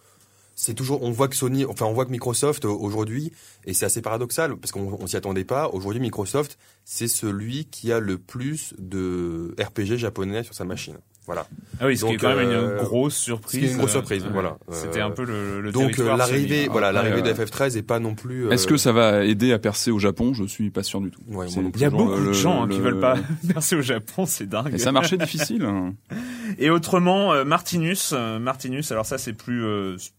C'est 0.56 0.74
toujours, 0.74 1.02
on 1.02 1.10
voit 1.10 1.28
que 1.28 1.36
Sony, 1.36 1.64
enfin 1.64 1.86
on 1.86 1.92
voit 1.92 2.04
que 2.04 2.10
Microsoft 2.10 2.64
aujourd'hui, 2.64 3.32
et 3.64 3.72
c'est 3.72 3.86
assez 3.86 4.02
paradoxal 4.02 4.56
parce 4.56 4.70
qu'on 4.72 4.98
on, 5.00 5.06
s'y 5.06 5.16
attendait 5.16 5.44
pas. 5.44 5.68
Aujourd'hui, 5.68 6.00
Microsoft, 6.00 6.58
c'est 6.84 7.08
celui 7.08 7.64
qui 7.66 7.90
a 7.92 8.00
le 8.00 8.18
plus 8.18 8.74
de 8.78 9.54
RPG 9.58 9.96
japonais 9.96 10.42
sur 10.42 10.54
sa 10.54 10.64
machine. 10.64 10.98
Voilà. 11.26 11.46
Ah 11.80 11.86
oui, 11.86 11.96
ce 11.96 12.04
qui 12.04 12.14
est 12.14 12.16
quand 12.16 12.34
même 12.34 12.50
une 12.50 12.56
euh, 12.56 12.82
grosse 12.82 13.16
surprise. 13.16 13.72
une 13.72 13.78
grosse 13.78 13.92
surprise, 13.92 14.24
voilà. 14.32 14.56
C'était 14.72 15.00
un 15.00 15.10
peu 15.10 15.24
le, 15.24 15.60
le 15.60 15.70
Donc 15.70 15.98
euh, 16.00 16.16
l'arrivée, 16.16 16.66
voilà, 16.68 16.90
l'arrivée 16.90 17.22
de 17.22 17.32
FF13 17.32 17.76
est 17.78 17.82
pas 17.82 18.00
non 18.00 18.16
plus. 18.16 18.50
Est-ce 18.52 18.66
que 18.66 18.76
ça 18.76 18.90
va 18.90 19.24
aider 19.24 19.52
à 19.52 19.60
percer 19.60 19.92
au 19.92 20.00
Japon? 20.00 20.34
Je 20.34 20.44
suis 20.44 20.70
pas 20.70 20.82
sûr 20.82 21.00
du 21.00 21.10
tout. 21.12 21.20
Ouais, 21.28 21.46
Il 21.48 21.80
y 21.80 21.84
a 21.84 21.90
beaucoup 21.90 22.20
de 22.20 22.32
gens 22.32 22.64
hein, 22.64 22.68
qui 22.68 22.80
veulent 22.80 23.00
pas 23.00 23.14
percer 23.52 23.76
au 23.76 23.82
Japon, 23.82 24.26
c'est 24.26 24.48
dingue. 24.48 24.74
Et 24.74 24.78
ça 24.78 24.90
marchait 24.90 25.16
difficile. 25.16 25.64
Hein. 25.64 25.94
Et 26.58 26.70
autrement, 26.70 27.32
euh, 27.32 27.44
Martinus, 27.44 28.12
Martinus. 28.12 28.90
Alors 28.90 29.06
ça, 29.06 29.16
c'est 29.16 29.32
plus, 29.32 29.64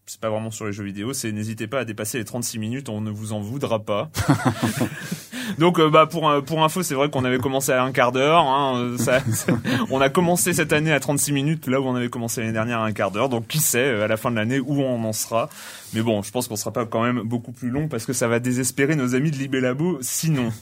c'est 0.06 0.20
pas 0.20 0.30
vraiment 0.30 0.50
sur 0.50 0.64
les 0.64 0.72
jeux 0.72 0.84
vidéo. 0.84 1.12
C'est 1.12 1.32
n'hésitez 1.32 1.66
pas 1.66 1.80
à 1.80 1.84
dépasser 1.84 2.16
les 2.16 2.24
36 2.24 2.58
minutes, 2.58 2.88
on 2.88 3.02
ne 3.02 3.10
vous 3.10 3.34
en 3.34 3.40
voudra 3.40 3.80
pas. 3.80 4.10
Donc 5.58 5.78
euh, 5.78 5.90
bah 5.90 6.06
pour 6.06 6.30
pour 6.44 6.64
info, 6.64 6.82
c'est 6.82 6.94
vrai 6.94 7.10
qu'on 7.10 7.24
avait 7.24 7.38
commencé 7.38 7.72
à 7.72 7.82
un 7.82 7.92
quart 7.92 8.12
d'heure. 8.12 8.40
Hein, 8.40 8.96
ça, 8.98 9.20
on 9.90 10.00
a 10.00 10.08
commencé 10.08 10.52
cette 10.52 10.72
année 10.72 10.92
à 10.94 11.00
36 11.00 11.32
minutes, 11.32 11.66
là 11.66 11.80
où 11.80 11.84
on 11.84 11.94
avait 11.94 12.08
commencé 12.08 12.40
l'année 12.40 12.52
dernière 12.52 12.80
à 12.80 12.86
un 12.86 12.92
quart 12.92 13.10
d'heure. 13.10 13.28
Donc 13.28 13.46
qui 13.46 13.58
sait 13.58 14.02
à 14.02 14.06
la 14.06 14.16
fin 14.16 14.30
de 14.30 14.36
l'année 14.36 14.60
où 14.60 14.80
on 14.80 15.04
en 15.04 15.12
sera. 15.12 15.48
Mais 15.92 16.02
bon, 16.02 16.22
je 16.22 16.30
pense 16.30 16.48
qu'on 16.48 16.56
sera 16.56 16.72
pas 16.72 16.86
quand 16.86 17.02
même 17.02 17.20
beaucoup 17.22 17.52
plus 17.52 17.70
long 17.70 17.88
parce 17.88 18.06
que 18.06 18.12
ça 18.12 18.28
va 18.28 18.40
désespérer 18.40 18.96
nos 18.96 19.14
amis 19.14 19.30
de 19.30 19.36
Libellabo 19.36 19.98
sinon. 20.00 20.52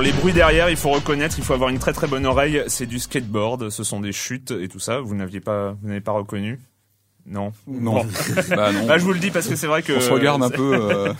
Alors 0.00 0.14
les 0.14 0.18
bruits 0.18 0.32
derrière, 0.32 0.70
il 0.70 0.78
faut 0.78 0.88
reconnaître, 0.88 1.34
il 1.36 1.44
faut 1.44 1.52
avoir 1.52 1.68
une 1.68 1.78
très 1.78 1.92
très 1.92 2.06
bonne 2.06 2.24
oreille. 2.24 2.62
C'est 2.68 2.86
du 2.86 2.98
skateboard, 2.98 3.68
ce 3.68 3.84
sont 3.84 4.00
des 4.00 4.12
chutes 4.12 4.50
et 4.50 4.66
tout 4.66 4.78
ça. 4.78 5.00
Vous 5.00 5.14
n'aviez 5.14 5.40
pas, 5.40 5.76
vous 5.82 5.88
n'avez 5.88 6.00
pas 6.00 6.12
reconnu? 6.12 6.58
Non? 7.26 7.52
Non. 7.66 7.96
Bon. 7.96 8.06
bah 8.56 8.72
non. 8.72 8.86
Bah, 8.86 8.96
je 8.96 9.04
vous 9.04 9.12
le 9.12 9.18
dis 9.18 9.30
parce 9.30 9.46
que 9.46 9.56
c'est 9.56 9.66
vrai 9.66 9.82
que 9.82 9.92
On 9.92 10.00
se 10.00 10.10
regarde 10.10 10.42
un 10.42 10.48
peu. 10.48 10.72
euh, 10.74 11.12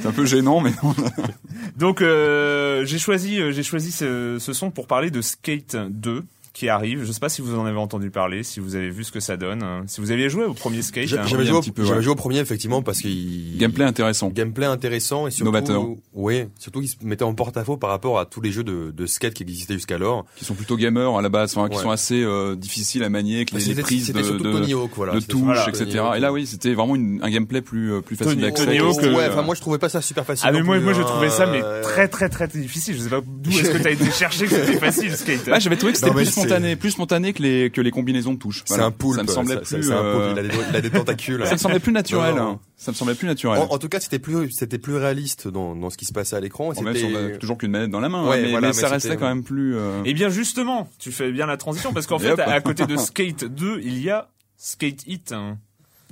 c'est 0.00 0.08
un 0.08 0.12
peu 0.12 0.24
gênant, 0.24 0.60
mais 0.60 0.70
non. 0.82 0.94
Donc 1.76 2.00
euh, 2.00 2.86
j'ai 2.86 2.98
choisi 2.98 3.38
euh, 3.38 3.52
j'ai 3.52 3.62
choisi 3.62 3.92
ce, 3.92 4.38
ce 4.40 4.54
son 4.54 4.70
pour 4.70 4.86
parler 4.86 5.10
de 5.10 5.20
Skate 5.20 5.76
2 5.76 6.24
qui 6.52 6.68
arrive. 6.68 7.04
Je 7.04 7.12
sais 7.12 7.20
pas 7.20 7.28
si 7.28 7.40
vous 7.42 7.54
en 7.58 7.64
avez 7.64 7.78
entendu 7.78 8.10
parler, 8.10 8.42
si 8.42 8.60
vous 8.60 8.76
avez 8.76 8.90
vu 8.90 9.04
ce 9.04 9.12
que 9.12 9.20
ça 9.20 9.36
donne, 9.36 9.64
si 9.86 10.00
vous 10.00 10.10
aviez 10.10 10.28
joué 10.28 10.44
au 10.44 10.52
premier 10.54 10.82
Skate. 10.82 11.04
Hein. 11.12 11.24
J'avais 11.26 11.46
joué, 11.46 11.56
au- 11.56 11.60
petit 11.60 11.70
peu, 11.72 11.82
j'avais 11.84 11.96
ouais. 11.98 12.02
joué 12.02 12.12
au 12.12 12.16
premier 12.16 12.38
effectivement 12.40 12.82
parce 12.82 12.98
qu'il 13.00 13.56
Gameplay 13.58 13.84
intéressant. 13.84 14.28
gameplay 14.28 14.66
intéressant 14.66 15.26
et 15.26 15.30
surtout 15.30 15.50
Novateur. 15.52 15.82
oui 16.12 16.44
surtout 16.58 16.80
qu'il 16.80 16.88
se 16.88 16.96
mettait 17.04 17.24
en 17.24 17.34
porte-à-faux 17.34 17.76
par 17.76 17.90
rapport 17.90 18.18
à 18.18 18.26
tous 18.26 18.40
les 18.40 18.52
jeux 18.52 18.64
de, 18.64 18.90
de 18.94 19.06
skate 19.06 19.34
qui 19.34 19.42
existaient 19.44 19.74
jusqu'alors 19.74 20.26
Qui 20.36 20.44
sont 20.44 20.54
plutôt 20.54 20.76
gamers 20.76 21.16
à 21.16 21.22
la 21.22 21.28
base, 21.28 21.56
enfin, 21.56 21.68
qui 21.68 21.78
sont 21.78 21.90
assez 21.90 22.22
euh, 22.22 22.54
difficiles 22.54 23.02
à 23.04 23.08
manier, 23.08 23.44
que 23.44 23.56
les, 23.56 23.74
les 23.74 23.82
prises 23.82 24.12
de, 24.12 24.20
de, 24.20 24.38
Tony 24.52 24.74
Hawk 24.74 24.90
voilà 24.94 25.14
de 25.14 25.20
touches, 25.20 25.56
surtout 25.56 25.70
etc. 25.70 25.84
Tony 25.86 25.98
Hawk. 25.98 26.16
Et 26.16 26.20
là, 26.20 26.32
oui, 26.32 26.46
c'était 26.46 26.74
vraiment 26.74 26.96
une, 26.96 27.20
un 27.22 27.30
gameplay 27.30 27.62
plus 27.62 27.92
euh, 27.94 28.00
plus 28.00 28.16
facile 28.16 28.40
d'accès. 28.40 28.66
Tony 28.66 28.78
Hawk, 28.78 29.02
euh, 29.02 29.14
ouais 29.16 29.28
enfin 29.30 29.42
moi 29.42 29.54
je 29.54 29.60
trouvais 29.60 29.78
pas 29.78 29.88
ça 29.88 30.00
super 30.02 30.24
facile 30.26 30.46
Ah 30.48 30.52
mais 30.52 30.62
moi, 30.62 30.76
plus, 30.76 30.84
moi 30.84 30.92
je 30.92 31.00
hein. 31.00 31.04
trouvais 31.04 31.30
ça 31.30 31.46
mais 31.46 31.62
Euh, 31.62 31.82
très 31.82 32.08
très 32.08 32.28
très 32.28 32.46
difficile. 32.48 32.94
Je 32.96 33.00
sais 33.02 33.08
pas 33.08 33.20
d'où 33.26 33.50
est-ce 33.50 33.70
que 33.70 33.78
t'as 33.82 33.90
été 33.90 34.10
chercher 34.10 34.44
que 34.46 34.50
c'était 34.50 34.78
facile 34.78 35.16
Skate. 35.16 35.48
Ah, 35.50 35.58
j'avais 35.58 35.76
trouvé 35.76 35.92
que 35.92 35.98
c'était 35.98 36.10
Spontané, 36.42 36.76
plus 36.76 36.90
spontané 36.90 37.32
que 37.32 37.42
les 37.42 37.70
que 37.70 37.80
les 37.80 37.90
combinaisons 37.90 38.34
de 38.34 38.38
touches. 38.38 38.62
c'est 38.66 38.80
un 38.80 38.90
poulpe 38.90 39.16
Ça 39.16 39.22
me 39.22 39.28
semblait 39.28 39.54
ça- 39.54 39.60
plus. 39.76 39.82
c'est 39.84 39.92
un 39.92 40.02
poulpe 40.12 40.22
euh, 40.22 40.32
il 40.32 40.38
a 40.38 40.42
des, 40.42 40.56
il 40.70 40.76
a 40.76 40.80
des 40.80 40.90
tentacules 40.90 41.42
Ça 41.46 41.52
me 41.52 41.56
semblait 41.58 41.78
plus 41.80 41.92
naturel. 41.92 42.34
Non, 42.34 42.42
non. 42.42 42.50
hein. 42.52 42.60
Ça 42.76 42.90
me 42.92 42.96
semblait 42.96 43.14
plus 43.14 43.26
naturel. 43.28 43.60
en, 43.60 43.66
en 43.72 43.78
tout 43.78 43.88
cas 43.88 44.00
c'était 44.00 44.18
plus 44.18 44.50
c'était 44.50 44.78
plus 44.78 44.96
réaliste 44.96 45.48
dans, 45.48 45.74
dans 45.76 45.90
ce 45.90 45.96
qui 45.96 46.04
se 46.04 46.12
passait 46.12 46.36
à 46.36 46.40
l'écran 46.40 46.72
et 46.72 46.76
Bon, 46.76 46.82
même 46.82 46.94
si 46.96 47.04
on 47.04 47.08
c'était 47.08 47.34
a 47.34 47.38
toujours 47.38 47.58
qu'une 47.58 47.70
manette 47.70 47.90
dans 47.90 48.00
la 48.00 48.08
main, 48.08 48.26
Ouais, 48.28 48.38
hein, 48.38 48.40
mais, 48.42 48.50
voilà, 48.50 48.68
mais 48.68 48.74
mais 48.74 48.80
ça 48.80 48.88
restait 48.88 49.16
quand 49.16 49.28
même 49.28 49.44
plus. 49.44 49.76
euh, 49.76 50.02
Eh 50.04 50.14
bien 50.14 50.28
justement, 50.28 50.88
tu 50.98 51.12
fais 51.12 51.30
bien 51.32 51.46
la 51.46 51.56
transition 51.56 51.92
parce 51.92 52.06
qu'en 52.06 52.18
Et 52.18 52.22
fait 52.26 52.32
hop. 52.32 52.40
à, 52.40 52.50
à 52.52 52.60
côté 52.60 52.86
de 52.86 52.96
Skate 52.96 53.44
2, 53.44 53.80
il 53.84 54.02
y 54.02 54.10
a 54.10 54.28
Skate 54.56 55.06
Hit. 55.06 55.32
hein. 55.32 55.58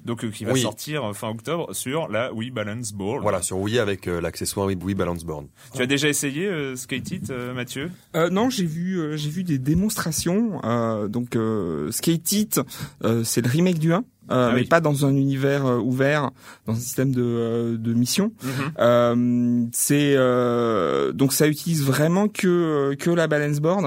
Donc 0.04 0.25
euh, 0.25 0.30
qui 0.30 0.45
va 0.45 0.52
Oui. 0.52 0.62
sortir 0.62 1.04
euh, 1.11 1.12
fin 1.12 1.28
octobre 1.28 1.75
sur 1.75 2.09
la 2.09 2.33
Wii 2.33 2.50
Balance 2.50 2.92
Board. 2.92 3.23
voilà 3.23 3.42
sur 3.42 3.59
Wii 3.59 3.78
avec 3.78 4.09
euh, 4.09 4.21
l'accessoire 4.21 4.66
Wii, 4.66 4.95
Balance 4.95 5.25
Board 5.25 5.47
Tu 5.75 5.83
as 5.83 5.87
déjà 5.87 6.09
essayé 6.09 6.47
euh, 6.47 6.75
Skate 6.76 7.30
euh, 7.30 7.52
Mathieu? 7.54 7.90
Euh, 8.16 8.30
non, 8.30 8.49
j'ai 8.50 8.64
vu, 8.64 8.99
euh, 8.99 9.16
j'ai 9.16 9.30
vu 9.30 9.45
des 9.45 9.59
démonstrations. 9.59 10.61
Euh, 10.64 11.09
donc, 11.09 11.37
euh, 11.37 11.90
Skate 11.90 12.33
It, 12.33 12.61
euh, 13.04 13.25
c'est 13.25 13.40
le 13.45 13.50
remake 13.50 13.78
du 13.78 13.92
1, 13.92 14.04
euh, 14.31 14.49
Ah 14.49 14.53
mais 14.55 14.61
oui. 14.63 14.67
pas 14.67 14.81
dans 14.81 15.05
un 15.07 15.15
univers 15.15 15.67
euh, 15.67 15.79
ouvert, 15.79 16.31
dans 16.67 16.73
un 16.73 16.77
système 16.77 17.13
de, 17.13 17.23
euh, 17.23 17.77
de 17.77 17.93
mission. 17.95 18.33
Mhm. 18.43 18.51
Euh, 18.79 19.65
c'est 19.73 20.15
euh, 20.17 21.13
donc 21.13 21.33
ça 21.33 21.49
utilise 21.49 21.83
vraiment 21.85 22.29
que 22.29 22.95
que 22.99 23.11
la 23.11 23.27
balance 23.27 23.61
board. 23.61 23.85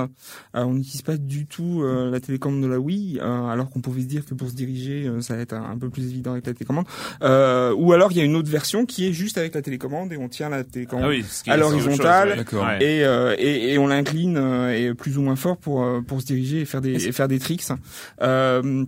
Euh, 0.56 0.64
on 0.64 0.74
n'utilise 0.74 1.02
pas 1.02 1.18
du 1.18 1.46
tout 1.46 1.82
euh, 1.84 2.12
la 2.12 2.20
télécommande 2.20 2.62
de 2.62 2.68
la 2.68 2.80
Wii, 2.80 3.20
euh, 3.22 3.46
alors 3.48 3.70
qu'on 3.70 3.82
pouvait 3.82 4.02
se 4.02 4.08
dire 4.08 4.26
que 4.26 4.34
pour 4.34 4.50
se 4.50 4.54
diriger, 4.56 5.08
euh, 5.08 5.22
ça 5.22 5.36
va 5.36 5.42
être 5.42 5.54
un, 5.54 5.72
un 5.72 5.78
peu 5.78 5.90
plus 5.90 6.06
évident 6.10 6.32
avec 6.34 6.46
la 6.46 6.54
télécommande. 6.54 6.86
Euh, 7.24 7.74
ou 7.76 7.94
alors 7.94 8.12
il 8.12 8.18
y 8.18 8.22
a 8.22 8.24
une 8.24 8.36
autre 8.36 8.50
version 8.50 8.86
qui 8.86 9.08
est 9.08 9.14
juste 9.14 9.38
avec 9.38 9.56
la 9.56 9.62
télécommande 9.62 10.12
et 10.14 10.18
on 10.18 10.30
tient 10.30 10.50
la 10.50 10.64
télécommande 10.64 11.06
Ah 11.06 11.10
oui, 11.10 11.26
À 11.48 11.58
l'horizontale. 11.58 12.46
ouais. 12.52 12.78
Et, 12.84 13.06
euh, 13.06 13.36
et, 13.38 13.74
et 13.74 13.78
on 13.78 13.88
l'incline 13.88 14.38
euh, 14.38 14.72
et 14.90 14.94
plus 14.94 15.18
ou 15.18 15.22
moins 15.22 15.36
fort 15.36 15.58
pour 15.58 15.84
euh, 15.84 16.02
pour 16.02 16.22
se 16.22 16.26
diriger 16.26 16.62
et 16.62 16.66
faire 16.66 16.82
des 16.82 17.08
et 17.08 17.12
faire 17.12 17.28
des 17.28 17.40
tricks. 17.40 17.64
Euh, 18.22 18.86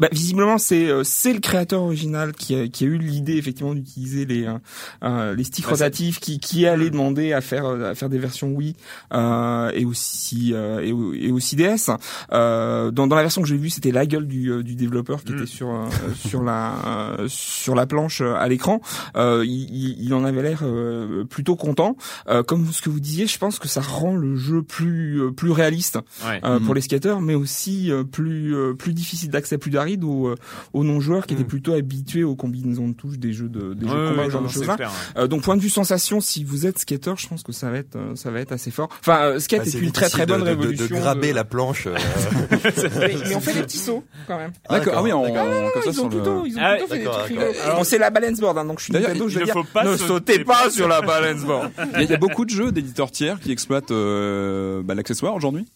bah, 0.00 0.08
visiblement, 0.12 0.58
c'est 0.58 0.88
euh, 0.88 1.02
c'est 1.04 1.32
le 1.32 1.40
créateur 1.40 1.82
original 1.82 2.32
qui 2.32 2.54
a, 2.54 2.68
qui 2.68 2.84
a 2.84 2.86
eu 2.86 2.98
l'idée 2.98 3.36
effectivement 3.36 3.74
d'utiliser 3.74 4.24
les 4.24 4.44
euh, 4.46 4.54
euh, 5.02 5.34
les 5.34 5.44
sticks 5.44 5.64
Bah, 5.64 5.72
rotatifs, 5.72 6.20
qui 6.20 6.40
qui 6.40 6.66
allait 6.66 6.90
demander 6.90 7.32
à 7.32 7.40
faire 7.40 7.66
euh, 7.66 7.90
à 7.90 7.94
faire 7.94 8.08
des 8.08 8.18
versions 8.18 8.48
Wii 8.52 8.74
euh, 9.12 9.70
et 9.74 9.84
aussi 9.84 10.52
euh, 10.54 10.80
et, 10.82 11.26
et 11.26 11.32
aussi 11.32 11.56
DS. 11.56 11.90
Euh, 12.32 12.90
dans 12.90 13.06
dans 13.06 13.16
la 13.16 13.22
version 13.22 13.42
que 13.42 13.48
j'ai 13.48 13.56
vue, 13.56 13.70
c'était 13.70 13.92
la 13.92 14.06
gueule 14.06 14.26
du 14.26 14.62
du 14.62 14.74
développeur 14.74 15.22
qui 15.22 15.32
Mm. 15.32 15.36
était 15.36 15.46
sur 15.46 15.68
euh, 15.70 15.84
sur 16.26 16.42
la 16.42 16.74
euh, 17.18 17.26
sur 17.28 17.74
la 17.74 17.86
planche 17.86 18.20
à 18.20 18.46
l'écran. 18.48 18.80
Euh, 19.16 19.44
il, 19.46 19.68
il- 19.70 19.96
il 20.04 20.14
en 20.14 20.24
avait 20.24 20.42
l'air 20.42 20.60
euh, 20.62 21.24
plutôt 21.24 21.56
content. 21.56 21.96
Euh, 22.28 22.42
comme 22.42 22.72
ce 22.72 22.80
que 22.82 22.90
vous 22.90 23.00
disiez, 23.00 23.26
je 23.26 23.38
pense 23.38 23.58
que 23.58 23.68
ça 23.68 23.80
rend 23.80 24.16
le 24.16 24.36
jeu 24.36 24.62
plus 24.62 25.20
plus 25.36 25.50
réaliste 25.50 25.98
Ouais. 26.24 26.40
pour 26.64 26.74
les 26.74 26.80
skateurs, 26.80 27.20
mais 27.20 27.34
aussi 27.34 27.90
euh, 27.90 28.02
plus 28.04 28.54
euh, 28.56 28.72
plus 28.74 28.92
difficile 28.94 29.30
d'accès, 29.30 29.58
plus 29.58 29.70
aride 29.76 30.04
aux, 30.04 30.28
euh, 30.28 30.34
aux 30.72 30.84
non-joueurs 30.84 31.26
qui 31.26 31.34
étaient 31.34 31.44
plutôt 31.44 31.72
habitués 31.74 32.24
aux 32.24 32.34
combinaisons 32.36 32.88
de 32.88 32.94
touches 32.94 33.18
des 33.18 33.32
jeux 33.32 33.48
de 33.48 33.74
des 33.74 33.86
jeux 33.88 33.94
de 33.94 34.00
Ouais, 34.00 34.08
combat, 34.10 34.22
ouais, 34.22 34.26
ce 34.26 34.32
genre 34.32 34.42
non, 34.42 34.48
de 34.48 34.82
ouais. 34.82 34.86
Euh, 35.16 35.26
donc 35.26 35.42
point 35.42 35.56
de 35.56 35.62
vue 35.62 35.70
sensation, 35.70 36.20
si 36.20 36.44
vous 36.44 36.66
êtes 36.66 36.78
skateur, 36.78 37.16
je 37.16 37.28
pense 37.28 37.42
que 37.42 37.52
ça 37.52 37.70
va 37.70 37.78
être 37.78 37.96
euh, 37.96 38.14
ça 38.16 38.30
va 38.30 38.40
être 38.40 38.52
assez 38.52 38.70
fort. 38.70 38.88
Enfin, 39.00 39.20
euh, 39.22 39.38
skate 39.38 39.60
Ah, 39.64 39.66
est 39.66 39.70
c'est 39.70 39.78
une 39.78 39.92
très 39.92 40.08
très 40.08 40.26
bonne 40.26 40.40
de, 40.42 40.46
de- 40.50 40.54
de- 40.54 40.60
révolution. 40.60 40.96
de 40.96 41.00
graber 41.00 41.30
de- 41.30 41.34
la 41.34 41.44
planche 41.44 41.86
euh, 41.86 41.94
mais, 42.98 43.14
mais 43.28 43.34
on 43.36 43.40
fait 43.40 43.54
des 43.54 43.62
petits 43.62 43.78
sauts 43.78 44.04
quand 44.26 44.38
même. 44.38 44.52
D'accord. 44.70 44.94
Ah 44.96 45.02
oui, 45.02 45.12
on, 45.12 45.22
comme 45.22 45.34
ça 45.82 45.90
ils 45.90 46.00
ont 46.00 46.04
le- 46.04 46.10
plutôt, 46.10 46.46
ils 46.46 46.56
ont 46.56 46.60
Ah, 46.62 46.74
plutôt 46.76 46.86
fait 46.88 46.98
des 46.98 47.04
trucs 47.04 47.98
la 47.98 48.10
balance 48.10 48.40
board, 48.40 48.58
hein, 48.58 48.64
donc 48.64 48.78
je 48.78 48.84
suis 48.84 48.92
D'ailleurs, 48.92 49.10
il 49.14 49.18
veux 49.34 49.40
ne 49.40 49.44
dire, 49.44 49.54
faut 49.54 49.64
pas 49.64 49.84
ne 49.84 49.96
sauter 49.96 50.06
sautez 50.34 50.44
pas 50.44 50.70
sur 50.70 50.88
la 50.88 51.00
balance 51.00 51.42
board. 51.44 51.70
Il 52.00 52.10
y, 52.10 52.12
a- 52.12 52.16
beaucoup 52.16 52.44
de 52.44 52.50
jeux 52.50 52.72
d'éditeurs 52.72 53.10
tiers 53.10 53.38
qui 53.40 53.52
exploitent 53.52 53.92
bah, 53.92 54.94
l'accessoire 54.94 55.34
aujourd'hui. 55.34 55.66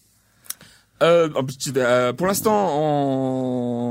Euh, 1.01 1.29
pour 2.13 2.27
l'instant, 2.27 2.53
en 2.53 3.88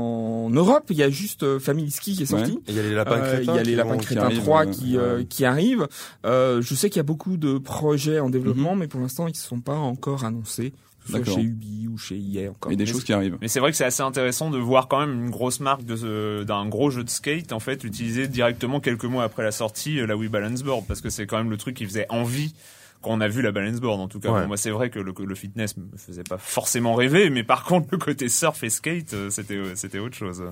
Europe, 0.49 0.85
il 0.89 0.97
y 0.97 1.03
a 1.03 1.09
juste 1.09 1.43
euh, 1.43 1.59
Family 1.59 1.91
Ski 1.91 2.15
qui 2.15 2.23
est 2.23 2.25
sorti. 2.25 2.53
Et 2.67 2.71
il 2.71 2.75
y 2.75 2.79
a 2.79 2.83
les 2.83 2.93
lapins 2.93 3.17
Euh, 3.21 3.35
crétins 3.37 3.53
Il 3.53 3.55
y 3.55 3.59
a 3.59 3.63
les 3.63 3.69
qui 3.71 3.75
lapins 3.75 3.91
vont- 3.93 3.97
qui 3.99 4.05
crétins 4.05 4.21
arrivent, 4.25 4.39
3 4.39 4.65
euh, 4.65 4.71
qui, 4.71 4.97
euh, 4.97 5.17
ouais. 5.17 5.25
qui 5.25 5.45
arrivent. 5.45 5.87
Euh, 6.25 6.61
je 6.61 6.75
sais 6.75 6.89
qu'il 6.89 6.97
y 6.97 6.99
a 7.01 7.03
beaucoup 7.03 7.37
de 7.37 7.57
projets 7.57 8.19
en 8.19 8.29
développement, 8.29 8.75
mais 8.75 8.87
pour 8.87 8.99
l'instant, 9.01 9.27
ils 9.27 9.31
ne 9.31 9.35
sont 9.37 9.59
pas 9.61 9.75
encore 9.75 10.25
annoncés. 10.25 10.73
Soit 11.09 11.23
chez 11.25 11.41
Ubi 11.41 11.87
ou 11.91 11.97
chez 11.97 12.17
EA 12.19 12.49
encore. 12.51 12.71
Il 12.71 12.73
y 12.73 12.75
a 12.75 12.77
des 12.77 12.83
Mais 12.83 12.91
choses 12.91 13.03
qui 13.03 13.13
arrivent. 13.13 13.37
Mais 13.41 13.47
c'est 13.47 13.59
vrai 13.59 13.71
que 13.71 13.77
c'est 13.77 13.85
assez 13.85 14.03
intéressant 14.03 14.51
de 14.51 14.59
voir 14.59 14.87
quand 14.87 14.99
même 14.99 15.13
une 15.25 15.29
grosse 15.31 15.59
marque 15.59 15.81
d'un 15.83 16.67
gros 16.67 16.91
jeu 16.91 17.03
de 17.03 17.09
skate 17.09 17.51
en 17.51 17.59
fait 17.59 17.83
utiliser 17.83 18.27
directement 18.27 18.79
quelques 18.79 19.05
mois 19.05 19.23
après 19.23 19.41
la 19.41 19.51
sortie 19.51 19.95
la 20.05 20.15
Wii 20.15 20.29
Balance 20.29 20.61
Board 20.61 20.85
parce 20.87 21.01
que 21.01 21.09
c'est 21.09 21.25
quand 21.25 21.37
même 21.37 21.49
le 21.49 21.57
truc 21.57 21.75
qui 21.77 21.85
faisait 21.85 22.05
envie 22.09 22.53
quand 23.01 23.11
on 23.11 23.21
a 23.21 23.27
vu 23.27 23.41
la 23.41 23.51
balance 23.51 23.79
board 23.79 23.99
en 24.01 24.07
tout 24.07 24.19
cas 24.19 24.29
Ouais. 24.31 24.41
Bon, 24.41 24.47
moi 24.49 24.57
c'est 24.57 24.71
vrai 24.71 24.89
que 24.89 24.99
le, 24.99 25.13
le 25.17 25.35
fitness 25.35 25.77
me 25.77 25.85
faisait 25.97 26.23
pas 26.23 26.37
forcément 26.37 26.95
rêver 26.95 27.29
mais 27.29 27.43
par 27.43 27.63
contre 27.63 27.87
le 27.91 27.97
côté 27.97 28.27
surf 28.29 28.63
et 28.63 28.69
skate 28.69 29.13
euh, 29.13 29.29
c'était 29.29 29.55
euh, 29.55 29.75
c'était 29.75 29.99
autre 29.99 30.15
chose 30.15 30.43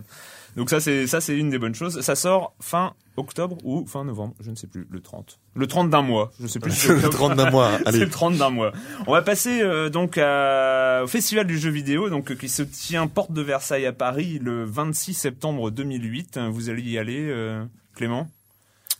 donc 0.56 0.70
ça 0.70 0.80
c'est 0.80 1.08
ça 1.08 1.20
c'est 1.22 1.38
une 1.38 1.50
des 1.50 1.60
bonnes 1.60 1.76
choses 1.76 2.00
ça 2.02 2.16
sort 2.16 2.56
fin 2.60 2.94
octobre 3.18 3.58
ou 3.64 3.86
fin 3.86 4.04
novembre 4.06 4.34
je 4.40 4.50
ne 4.52 4.56
sais 4.56 4.68
plus 4.68 4.88
le 4.90 5.00
30 5.02 5.40
le 5.56 5.68
30 5.68 5.90
d'un 5.90 6.02
mois 6.02 6.32
je 6.40 6.48
sais 6.48 6.60
plus 6.60 6.72
si 6.72 6.80
c'est 6.88 6.88
le 6.94 6.96
octobre. 7.06 7.16
30 7.18 7.36
d'un 7.38 7.50
mois. 7.52 7.72
C'est 7.80 7.88
Allez. 7.88 8.00
le 8.00 8.10
30 8.10 8.38
d'un 8.38 8.50
mois. 8.52 8.72
On 9.08 9.12
va 9.12 9.22
passer 9.24 9.62
euh, 9.62 9.90
donc 9.90 10.18
à- 10.18 11.02
au 11.04 11.08
festival 11.08 11.48
du 11.48 11.58
jeu 11.58 11.70
vidéo, 11.72 12.10
donc 12.10 12.36
qui 12.38 12.48
se 12.50 12.62
tient 12.64 13.08
porte 13.08 13.32
de 13.34 13.42
Versailles 13.42 13.86
à 13.88 13.92
Paris 13.92 14.40
le 14.42 14.64
26 14.66 15.14
septembre 15.16 15.72
2008. 15.72 16.40
Vous 16.52 16.70
allez 16.70 16.84
y 16.84 16.98
aller, 17.00 17.28
euh, 17.28 17.64
Clément? 17.96 18.30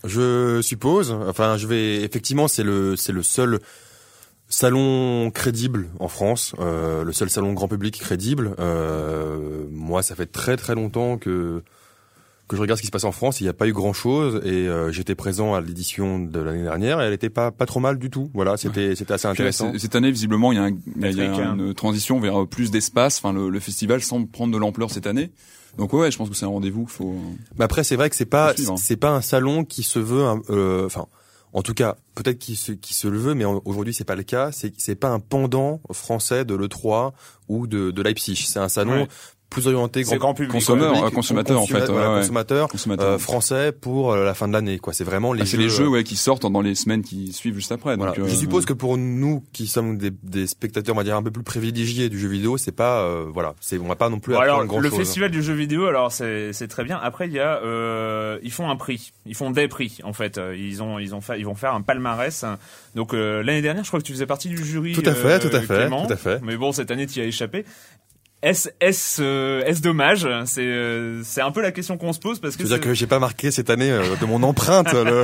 Je 0.08 0.62
suppose. 0.64 1.12
Enfin, 1.12 1.58
je 1.58 1.68
vais. 1.68 2.02
Effectivement, 2.04 2.48
c'est 2.48 2.64
le 2.64 2.96
c'est 2.96 3.12
le 3.14 3.22
seul 3.24 3.60
salon 4.50 5.30
crédible 5.34 5.90
en 6.00 6.08
France, 6.08 6.56
euh, 6.60 7.04
le 7.04 7.12
seul 7.12 7.30
salon 7.30 7.54
grand 7.54 7.68
public 7.68 8.00
crédible. 8.00 8.56
Euh, 8.60 9.66
moi, 9.72 10.02
ça 10.04 10.16
fait 10.16 10.26
très 10.26 10.56
très 10.58 10.74
longtemps 10.76 11.18
que 11.18 11.62
que 12.48 12.56
je 12.56 12.62
regarde 12.62 12.78
ce 12.78 12.82
qui 12.82 12.88
se 12.88 12.92
passe 12.94 13.04
en 13.04 13.12
France. 13.12 13.42
Il 13.42 13.44
n'y 13.44 13.50
a 13.50 13.54
pas 13.54 13.68
eu 13.68 13.74
grand 13.74 13.92
chose 13.92 14.40
et 14.46 14.70
euh, 14.70 14.90
j'étais 14.90 15.16
présent 15.16 15.54
à 15.54 15.60
l'édition 15.60 16.18
de 16.18 16.40
l'année 16.40 16.64
dernière 16.64 17.02
et 17.02 17.06
elle 17.06 17.12
était 17.12 17.30
pas 17.30 17.52
pas 17.52 17.66
trop 17.66 17.82
mal 17.82 17.98
du 18.00 18.10
tout. 18.10 18.32
Voilà, 18.34 18.56
c'était 18.56 18.96
c'était 18.96 19.12
assez 19.14 19.28
là, 19.28 19.32
intéressant. 19.34 19.74
cette 19.78 19.96
année, 19.96 20.12
visiblement, 20.12 20.54
il 20.54 20.56
y 20.56 20.60
a, 20.60 20.64
un- 20.64 20.70
y 20.70 20.74
a- 21.04 21.10
il 21.10 21.18
y 21.18 21.22
a 21.22 21.28
Patrick, 21.28 21.46
hein. 21.46 21.56
une 21.60 21.74
transition 21.74 22.22
vers 22.22 22.44
euh, 22.44 22.46
plus 22.46 22.72
d'espace. 22.72 23.18
Enfin, 23.22 23.34
le, 23.34 23.50
le 23.50 23.60
festival 23.60 24.02
semble 24.02 24.28
prendre 24.30 24.54
de 24.54 24.58
l'ampleur 24.58 24.92
cette 24.92 25.08
année. 25.08 25.32
Donc 25.78 25.94
ouais, 25.94 26.12
je 26.12 26.18
pense 26.18 26.30
que 26.30 26.36
c'est 26.36 26.46
un 26.46 26.50
rendez-vous. 26.50 26.82
qu'il 26.86 26.90
Faut. 26.90 27.16
Mais 27.58 27.66
après, 27.66 27.84
c'est 27.84 27.96
vrai 27.96 28.10
que 28.10 28.16
c'est 28.16 28.26
pas 28.26 28.54
hein. 28.68 28.76
c'est 28.78 28.98
pas 28.98 29.12
un 29.12 29.22
salon 29.22 29.66
qui 29.66 29.84
se 29.84 30.00
veut. 30.00 30.24
euh, 30.50 30.86
Enfin, 30.86 31.08
en 31.54 31.62
tout 31.62 31.74
cas, 31.74 31.96
peut-être 32.16 32.40
qu'il 32.40 32.58
se 32.58 32.72
qui 32.72 32.94
se 32.94 33.08
le 33.08 33.18
veut, 33.18 33.34
mais 33.34 33.46
aujourd'hui 33.46 33.94
c'est 33.94 34.04
pas 34.04 34.16
le 34.16 34.24
cas. 34.24 34.52
C'est 34.52 34.74
c'est 34.78 34.96
pas 34.96 35.10
un 35.10 35.20
pendant 35.20 35.80
français 35.92 36.46
de 36.46 36.56
le 36.56 36.68
3 36.68 37.14
ou 37.48 37.68
de 37.68 37.92
de 37.92 38.02
Leipzig. 38.02 38.36
C'est 38.48 38.60
un 38.60 38.70
salon 38.70 39.02
Ouais. 39.02 39.08
Plus 39.50 39.68
orienté 39.68 40.04
C'est 40.04 40.18
grand 40.18 40.34
public. 40.34 40.52
Euh, 40.52 41.10
consommateur, 41.10 41.62
en 41.62 41.66
fait, 41.68 41.86
voilà, 41.86 42.10
ouais, 42.14 42.20
consommateur, 42.20 42.68
Consommateur. 42.68 43.06
euh, 43.14 43.18
français 43.18 43.72
pour 43.72 44.12
euh, 44.12 44.26
la 44.26 44.34
fin 44.34 44.48
de 44.48 44.54
l'année. 44.54 44.78
Quoi, 44.80 44.94
c'est 44.94 45.04
vraiment 45.04 45.34
les 45.34 45.44
Ah, 45.44 45.46
c'est 45.46 45.58
jeux. 45.58 45.64
les 45.64 45.70
jeux 45.70 45.86
euh, 45.86 45.90
ouais, 45.90 46.04
qui 46.04 46.16
sortent 46.18 46.50
dans 46.52 46.62
les 46.62 46.76
semaines 46.76 47.02
qui 47.02 47.32
suivent 47.34 47.56
juste 47.56 47.72
après. 47.72 47.96
voilà. 47.96 48.12
Donc, 48.14 48.26
euh, 48.26 48.28
Je 48.28 48.36
suppose 48.36 48.66
que 48.66 48.74
pour 48.74 48.98
nous 48.98 49.44
qui 49.54 49.68
sommes 49.68 49.98
des, 49.98 50.12
des 50.24 50.48
spectateurs, 50.48 50.96
on 50.96 50.98
va 50.98 51.04
dire 51.04 51.16
un 51.16 51.24
peu 51.24 51.32
plus 51.32 51.44
privilégiés 51.44 52.10
du 52.10 52.20
jeu 52.20 52.28
vidéo, 52.28 52.58
c'est 52.58 52.72
pas 52.72 53.02
euh, 53.02 53.26
voilà, 53.34 53.56
c'est 53.62 53.78
on 53.80 53.88
va 53.88 53.96
pas 53.96 54.10
non 54.10 54.20
plus 54.20 54.34
Bon, 54.34 54.40
alors, 54.40 54.66
grand 54.66 54.80
le 54.80 54.90
chose. 54.90 55.00
festival 55.00 55.32
du 55.32 55.42
jeu 55.42 55.54
vidéo, 55.54 55.86
alors 55.88 56.12
c'est 56.12 56.52
c'est 56.54 56.68
très 56.68 56.84
bien. 56.84 57.00
Après, 57.02 57.28
il 57.28 57.34
y 57.34 57.40
a, 57.40 57.62
euh, 57.64 58.40
ils 58.44 58.52
font 58.52 58.70
un 58.70 58.76
prix, 58.76 59.12
ils 59.26 59.36
font 59.36 59.52
des 59.52 59.68
prix 59.68 60.00
en 60.04 60.14
fait. 60.14 60.40
Ils 60.56 60.84
ont, 60.84 61.00
ils 61.00 61.16
ont 61.16 61.22
fait, 61.22 61.40
ils 61.40 61.46
vont 61.46 61.56
faire 61.56 61.74
un 61.74 61.82
palmarès. 61.82 62.44
Donc 62.96 63.14
euh, 63.14 63.44
l'année 63.44 63.62
dernière, 63.62 63.84
je 63.84 63.90
crois 63.90 64.00
que 64.02 64.06
tu 64.06 64.12
faisais 64.14 64.26
partie 64.26 64.50
du 64.50 64.64
jury. 64.64 64.94
Tout 64.94 65.04
à 65.06 65.14
fait, 65.14 65.28
euh, 65.34 65.40
tout 65.40 65.56
à 65.56 65.62
fait, 65.62 65.68
Clément. 65.78 66.06
tout 66.06 66.14
à 66.14 66.18
fait. 66.18 66.40
Mais 66.44 66.58
bon, 66.58 66.72
cette 66.72 66.92
année, 66.92 67.08
tu 67.08 67.20
y 67.20 67.22
as 67.22 67.26
échappé. 67.26 67.64
Est-ce 68.44 68.70
est-ce 68.80 69.20
euh, 69.22 69.64
est-ce 69.66 69.82
dommage 69.82 70.28
C'est 70.46 70.62
euh, 70.62 71.22
c'est 71.24 71.42
un 71.42 71.50
peu 71.50 71.60
la 71.62 71.72
question 71.72 71.98
qu'on 71.98 72.14
se 72.14 72.20
pose 72.20 72.40
parce 72.40 72.56
que 72.56 72.60
Je 72.64 72.68
veux 72.68 72.76
dire 72.76 72.84
c'est- 72.84 72.90
que 72.90 72.94
j'ai 72.94 73.08
pas 73.08 73.18
marqué 73.18 73.50
cette 73.50 73.72
année 73.72 73.90
euh, 73.92 74.04
de 74.22 74.26
mon 74.28 74.44
empreinte. 74.44 74.94
le... 74.94 75.24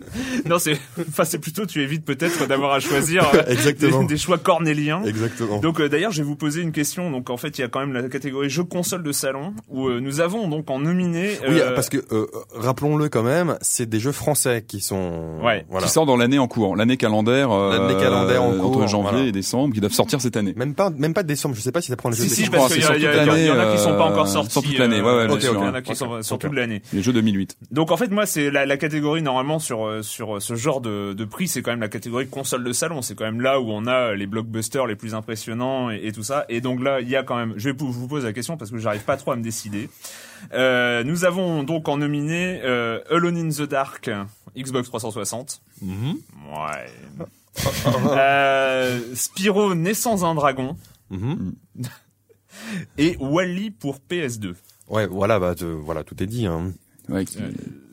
non 0.48 0.58
c'est 0.58 0.78
enfin 1.06 1.24
c'est 1.24 1.38
plutôt 1.38 1.66
tu 1.66 1.82
évites 1.82 2.04
peut-être 2.04 2.46
d'avoir 2.48 2.72
à 2.72 2.80
choisir 2.80 3.28
euh, 3.34 3.42
Exactement. 3.48 4.00
des, 4.00 4.06
des 4.14 4.16
choix 4.16 4.38
cornéliens. 4.38 5.02
Exactement. 5.04 5.58
Donc 5.60 5.80
euh, 5.80 5.88
d'ailleurs, 5.90 6.12
je 6.12 6.22
vais 6.22 6.26
vous 6.26 6.34
poser 6.36 6.62
une 6.62 6.72
question. 6.72 7.10
Donc 7.10 7.28
en 7.28 7.36
fait, 7.36 7.58
il 7.58 7.60
y 7.60 7.64
a 7.64 7.68
quand 7.68 7.80
même 7.80 7.92
la 7.92 8.08
catégorie 8.08 8.48
jeux 8.48 8.64
console 8.64 9.02
de 9.02 9.12
salon 9.12 9.52
où 9.68 9.88
euh, 9.88 10.00
nous 10.00 10.20
avons 10.20 10.48
donc 10.48 10.70
en 10.70 10.78
nominé. 10.78 11.32
oui, 11.46 11.60
parce 11.74 11.90
que 11.90 11.98
euh, 12.12 12.26
rappelons-le 12.54 13.10
quand 13.10 13.22
même, 13.22 13.58
c'est 13.60 13.86
des 13.86 14.00
jeux 14.00 14.12
français 14.12 14.64
qui 14.66 14.80
sont. 14.80 15.40
Ouais. 15.42 15.66
Voilà. 15.68 15.86
qui 15.86 15.92
sort 15.92 16.06
dans 16.06 16.16
l'année 16.16 16.38
en 16.38 16.48
cours, 16.48 16.74
l'année 16.74 16.96
calendaire, 16.96 17.50
euh, 17.52 17.78
L'année 17.78 18.00
calendaire 18.00 18.42
en 18.42 18.52
cours, 18.52 18.78
entre 18.78 18.88
janvier 18.88 19.10
voilà. 19.10 19.26
et 19.26 19.32
décembre, 19.32 19.74
qui 19.74 19.80
doivent 19.80 19.92
sortir 19.92 20.22
cette 20.22 20.38
année. 20.38 20.54
Même 20.56 20.74
pas, 20.74 20.88
même 20.88 21.12
pas 21.12 21.22
de 21.22 21.28
décembre. 21.28 21.54
Je 21.54 21.60
sais 21.60 21.70
pas 21.72 21.82
si 21.82 21.88
ça 21.88 21.96
prend 21.96 22.08
le 22.08 22.16
jeu 22.16 22.22
Si 22.22 22.30
de 22.30 22.34
si 22.34 22.45
c'est 22.68 22.68
qu'il 22.68 22.78
y, 22.78 22.82
sur 22.82 22.92
toute 22.94 23.02
il 23.38 23.50
en 23.50 23.58
a 23.58 23.72
qui 23.72 23.78
sont 23.82 23.96
pas 23.96 24.06
euh, 24.06 24.12
encore 24.12 24.28
sortis. 24.28 24.50
sur 24.52 24.62
toute 24.62 24.78
l'année, 24.78 25.00
ouais, 25.00 25.02
ouais, 25.02 25.10
euh, 25.24 25.28
il 25.30 25.38
y 25.38 25.40
sûr. 25.42 25.60
en 25.60 25.74
a 25.74 25.82
qui 25.82 25.94
sont 25.96 26.22
sur 26.22 26.38
toute 26.38 26.52
l'année. 26.54 26.82
Les 26.92 27.02
jeux 27.02 27.12
2008. 27.12 27.56
Donc 27.70 27.90
en 27.90 27.96
fait 27.96 28.08
moi 28.10 28.26
c'est 28.26 28.50
la, 28.50 28.66
la 28.66 28.76
catégorie 28.76 29.22
normalement 29.22 29.58
sur 29.58 29.86
euh, 29.86 30.02
sur 30.02 30.40
ce 30.42 30.54
genre 30.54 30.80
de, 30.80 31.12
de 31.12 31.24
prix 31.24 31.48
c'est 31.48 31.62
quand 31.62 31.70
même 31.72 31.80
la 31.80 31.88
catégorie 31.88 32.28
console 32.28 32.64
de 32.64 32.72
salon 32.72 33.02
c'est 33.02 33.14
quand 33.14 33.24
même 33.24 33.40
là 33.40 33.60
où 33.60 33.70
on 33.70 33.86
a 33.86 34.14
les 34.14 34.26
blockbusters 34.26 34.86
les 34.86 34.96
plus 34.96 35.14
impressionnants 35.14 35.90
et, 35.90 36.00
et 36.04 36.12
tout 36.12 36.22
ça 36.22 36.44
et 36.48 36.60
donc 36.60 36.82
là 36.82 37.00
il 37.00 37.08
y 37.08 37.16
a 37.16 37.22
quand 37.22 37.36
même 37.36 37.54
je 37.56 37.70
vais 37.70 37.76
vous 37.78 38.08
poser 38.08 38.26
la 38.26 38.32
question 38.32 38.56
parce 38.56 38.70
que 38.70 38.78
j'arrive 38.78 39.02
pas 39.04 39.16
trop 39.16 39.32
à 39.32 39.36
me 39.36 39.42
décider 39.42 39.88
euh, 40.54 41.02
nous 41.04 41.24
avons 41.24 41.62
donc 41.62 41.88
en 41.88 41.96
nominé 41.98 42.60
euh, 42.64 43.00
Alone 43.10 43.36
in 43.36 43.48
the 43.48 43.68
Dark 43.68 44.10
Xbox 44.56 44.88
360 44.88 45.60
Mhm. 45.82 46.16
ouais 46.52 46.86
euh, 48.06 49.00
Spyro 49.14 49.74
naissance 49.74 50.22
un 50.22 50.34
dragon 50.34 50.76
Mhm. 51.10 51.54
Et 52.98 53.16
Wally 53.20 53.70
pour 53.70 53.98
PS2 54.00 54.54
Ouais, 54.88 55.06
voilà, 55.06 55.38
bah, 55.40 55.54
te- 55.54 55.64
voilà, 55.64 56.04
tout 56.04 56.22
est 56.22 56.26
dit. 56.26 56.46
Hein. 56.46 56.72
Ouais, 57.08 57.24
qui- 57.24 57.38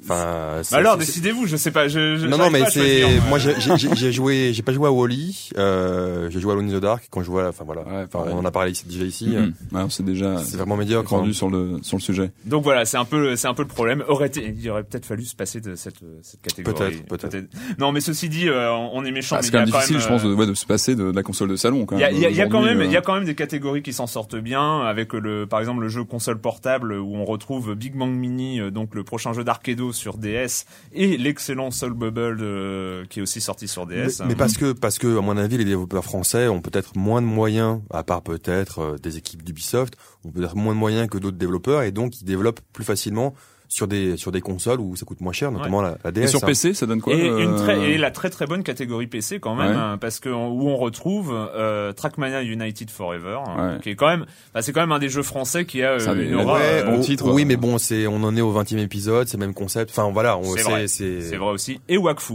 Enfin, 0.04 0.62
Bah 0.72 0.78
alors 0.78 0.98
décidez-vous 0.98 1.48
je 1.48 1.56
sais 1.56 1.72
pas 1.72 1.88
je, 1.88 2.18
je 2.18 2.28
Non, 2.28 2.38
non, 2.38 2.50
mais 2.50 2.64
c'est 2.70 3.04
moi. 3.30 3.38
j'ai- 3.40 4.12
joué, 4.12 4.52
j'ai 4.54 4.62
pas 4.64 4.74
joué 4.74 4.88
à 4.88 4.92
Wally, 4.92 5.50
euh, 5.58 6.30
j'ai 6.30 6.40
joué 6.40 6.52
à 6.52 6.54
Alone 6.56 6.70
in 6.72 6.78
the 6.78 6.82
Dark 6.82 7.06
quand 7.10 7.24
je 7.24 7.32
vois, 7.32 7.48
enfin 7.50 7.64
voilà, 7.64 7.82
Ouais, 7.82 7.92
enfin 8.04 8.06
pareil. 8.20 8.34
on 8.34 8.40
en 8.40 8.46
a 8.46 8.52
parlé 8.52 8.72
ici, 8.72 8.86
déjà 8.88 9.04
ici. 9.06 9.36
Ouais, 9.72 9.82
c'est 9.90 10.04
déjà 10.06 10.38
c'est 10.40 10.58
vraiment 10.58 10.76
médiocre. 10.78 11.14
hein. 11.14 11.18
rendu 11.18 11.34
sur 11.34 11.50
le 11.50 11.80
sur 11.84 11.98
le 11.98 12.02
sujet. 12.02 12.32
Donc 12.46 12.64
voilà, 12.64 12.86
c'est 12.86 12.98
un 12.98 13.06
peu, 13.06 13.36
c'est 13.36 13.48
un 13.48 13.54
peu 13.54 13.62
le 13.64 13.68
problème. 13.68 14.04
Aurait 14.08 14.32
il 14.36 14.70
aurait 14.70 14.84
peut-être 14.84 15.06
fallu 15.06 15.24
se 15.26 15.36
passer 15.36 15.62
de 15.62 15.76
cette, 15.76 16.00
cette 16.22 16.42
catégorie. 16.42 16.98
Peut-être, 17.08 17.30
peut-être. 17.30 17.48
Non, 17.80 17.92
mais 17.92 18.02
ceci 18.02 18.30
dit, 18.30 18.48
euh, 18.50 18.72
on 18.72 19.06
est 19.06 19.12
méchant. 19.12 19.38
Ah, 19.40 19.42
c'est 19.42 19.52
quand 19.52 19.58
a 19.60 19.62
même 19.62 19.70
difficile, 19.72 20.00
je 20.00 20.06
euh, 20.06 20.10
pense, 20.10 20.24
de, 20.24 20.34
ouais, 20.34 20.46
de 20.48 20.54
se 20.54 20.66
passer 20.66 20.96
de, 20.96 21.12
de 21.12 21.16
la 21.16 21.24
console 21.24 21.50
de 21.50 21.56
salon. 21.56 21.86
Quand 21.86 21.96
Il 21.98 22.02
y 22.02 22.04
a, 22.04 22.12
même, 22.12 22.18
il 22.22 22.32
y 22.32 22.36
y 22.38 22.42
a 22.42 22.48
quand 22.48 22.62
même, 22.62 22.82
il 22.82 22.92
y 22.92 22.96
euh, 22.96 23.00
a 23.00 23.02
quand 23.02 23.14
même 23.14 23.26
des 23.26 23.36
catégories 23.36 23.82
qui 23.84 23.94
s'en 23.94 24.08
sortent 24.08 24.36
bien, 24.36 24.82
avec 24.82 25.14
le, 25.14 25.46
par 25.48 25.60
exemple, 25.60 25.82
le 25.82 25.88
jeu 25.90 26.04
console 26.04 26.40
portable 26.40 26.94
où 26.94 27.16
on 27.16 27.26
retrouve 27.26 27.76
Big 27.76 27.96
Bang 27.96 28.12
Mini, 28.12 28.60
euh, 28.60 28.72
donc 28.72 28.96
le 28.96 29.04
prochain 29.04 29.32
jeu 29.34 29.44
d'Arcado 29.44 29.93
sur 29.94 30.18
DS, 30.18 30.66
et 30.92 31.18
l'excellent 31.18 31.72
Soul 31.72 31.94
Bubble 31.94 32.38
euh, 32.42 33.06
qui 33.10 33.20
est 33.20 33.22
aussi 33.22 33.42
sorti 33.42 33.68
sur 33.68 33.86
Mais, 33.86 34.08
DS. 34.08 34.22
mais 34.28 34.36
parce 34.36 34.58
que 34.58 34.74
parce 34.74 34.98
que 34.98 35.18
à 35.18 35.22
mon 35.22 35.38
avis 35.38 35.58
les 35.58 35.66
développeurs 35.66 36.04
français 36.04 36.48
ont 36.48 36.62
peut-être 36.62 36.98
moins 36.98 37.22
de 37.22 37.28
moyens 37.28 37.82
à 37.92 38.04
part 38.04 38.22
peut-être 38.22 38.80
euh, 38.80 38.98
des 38.98 39.18
équipes 39.18 39.44
d'Ubisoft 39.44 39.96
ont 40.26 40.32
peut-être 40.32 40.56
moins 40.56 40.74
de 40.74 40.80
moyens 40.80 41.08
que 41.10 41.18
d'autres 41.18 41.38
développeurs 41.38 41.84
et 41.84 41.92
donc 41.92 42.22
ils 42.22 42.26
développent 42.26 42.62
plus 42.74 42.84
facilement 42.84 43.34
sur 43.74 43.88
des 43.88 44.18
sur 44.18 44.32
des 44.32 44.42
consoles 44.42 44.80
où 44.80 44.96
ça 44.96 45.06
coûte 45.06 45.20
moins 45.22 45.34
cher 45.34 45.52
notamment 45.52 45.82
la, 45.82 45.98
la 46.04 46.12
DS 46.12 46.22
Et 46.24 46.28
sur 46.28 46.44
hein. 46.44 46.48
PC, 46.48 46.74
ça 46.74 46.86
donne 46.86 47.02
quoi 47.02 47.14
et, 47.14 47.28
euh, 47.30 47.40
une 47.44 47.56
très, 47.56 47.92
et 47.92 47.98
la 47.98 48.12
très 48.12 48.30
très 48.30 48.46
bonne 48.46 48.64
catégorie 48.64 49.08
PC 49.08 49.40
quand 49.40 49.56
même, 49.56 49.72
Ouais. 49.72 49.76
hein, 49.76 49.98
parce 50.00 50.20
que 50.20 50.30
où 50.30 50.68
on 50.70 50.78
retrouve 50.78 51.32
euh, 51.34 51.92
Trackmania 51.94 52.44
United 52.44 52.90
Forever, 52.92 53.40
hein, 53.48 53.74
Ouais. 53.76 53.80
qui 53.82 53.90
est 53.90 53.96
quand 53.96 54.08
même, 54.08 54.26
bah, 54.54 54.62
c'est 54.62 54.72
quand 54.74 54.82
même 54.82 54.92
un 54.92 55.00
des 55.00 55.10
jeux 55.10 55.24
français 55.24 55.66
qui 55.66 55.82
a 55.82 55.94
euh, 56.00 56.16
une 56.24 56.36
aura. 56.36 56.56
Ouais, 56.60 56.84
euh, 56.84 56.92
bon 56.92 57.00
titre. 57.02 57.32
oui 57.32 57.46
mais 57.46 57.56
bon 57.58 57.78
c'est 57.78 58.06
on 58.08 58.24
en 58.24 58.36
est 58.38 58.42
au 58.42 58.54
20e 58.54 58.78
épisode 58.80 59.28
c'est 59.28 59.38
le 59.38 59.42
même 59.46 59.54
concept 59.56 59.90
enfin 59.92 60.10
voilà 60.12 60.38
C'est 60.44 60.58
c'est 60.60 60.64
vrai. 60.70 60.88
c'est 61.22 61.38
vrai 61.38 61.52
aussi. 61.52 61.80
Et 61.90 61.98
Wakfu. 61.98 62.34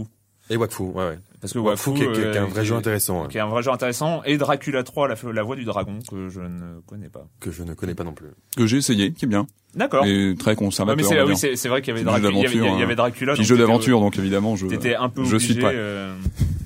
et 0.49 0.57
Wakfu 0.57 0.83
ouais, 0.83 0.93
ouais. 1.07 1.19
Parce 1.41 1.53
que 1.53 1.59
Wakfu 1.59 1.91
Wakfu, 1.91 2.03
qui 2.03 2.09
est, 2.09 2.11
qui 2.13 2.19
est- 2.19 2.31
qui 2.31 2.37
est 2.37 2.41
un 2.41 2.43
euh, 2.43 2.47
vrai 2.47 2.65
jeu 2.65 2.75
intéressant 2.75 3.27
qui 3.27 3.37
est 3.37 3.39
un 3.39 3.47
vrai 3.47 3.63
jeu 3.63 3.71
intéressant. 3.71 4.21
Et 4.25 4.37
Dracula 4.37 4.83
3, 4.83 5.07
la, 5.07 5.15
la 5.31 5.41
voix 5.43 5.55
du 5.55 5.63
dragon, 5.63 5.99
que 6.11 6.27
je 6.27 6.41
ne 6.41 6.81
connais 6.85 7.07
pas. 7.07 7.27
que 7.39 7.49
je 7.49 7.63
ne 7.63 7.73
connais 7.75 7.95
pas 7.95 8.03
non 8.03 8.11
plus 8.11 8.27
que 8.57 8.65
j'ai 8.67 8.75
essayé, 8.75 9.13
qui 9.13 9.23
est 9.23 9.27
bien, 9.29 9.47
D'accord. 9.75 10.05
et 10.05 10.35
très 10.37 10.51
Ouais, 10.51 10.55
conservateur. 10.55 10.97
mais 10.97 11.03
c'est, 11.03 11.19
ah 11.19 11.25
oui, 11.25 11.35
c'est, 11.37 11.67
vrai 11.69 11.81
qu'il 11.81 11.93
y 11.93 11.97
avait 11.97 12.03
Dracula. 12.03 12.29
Il 12.31 12.37
y 12.37 12.45
avait, 12.45 12.55
il 12.55 12.79
y 12.79 12.83
avait 12.83 12.93
hein. 12.93 12.95
Dracula. 12.95 13.35
Donc 13.35 13.45
jeu 13.45 13.57
d'aventure, 13.57 13.99
donc 13.99 14.17
évidemment, 14.17 14.55
je 14.55 14.65
T'étais 14.67 14.95
un 14.95 15.09
peu 15.09 15.23
je 15.23 15.35
obligé. 15.35 15.53
suis 15.53 15.61
prêt. 15.61 15.73
euh, 15.75 16.13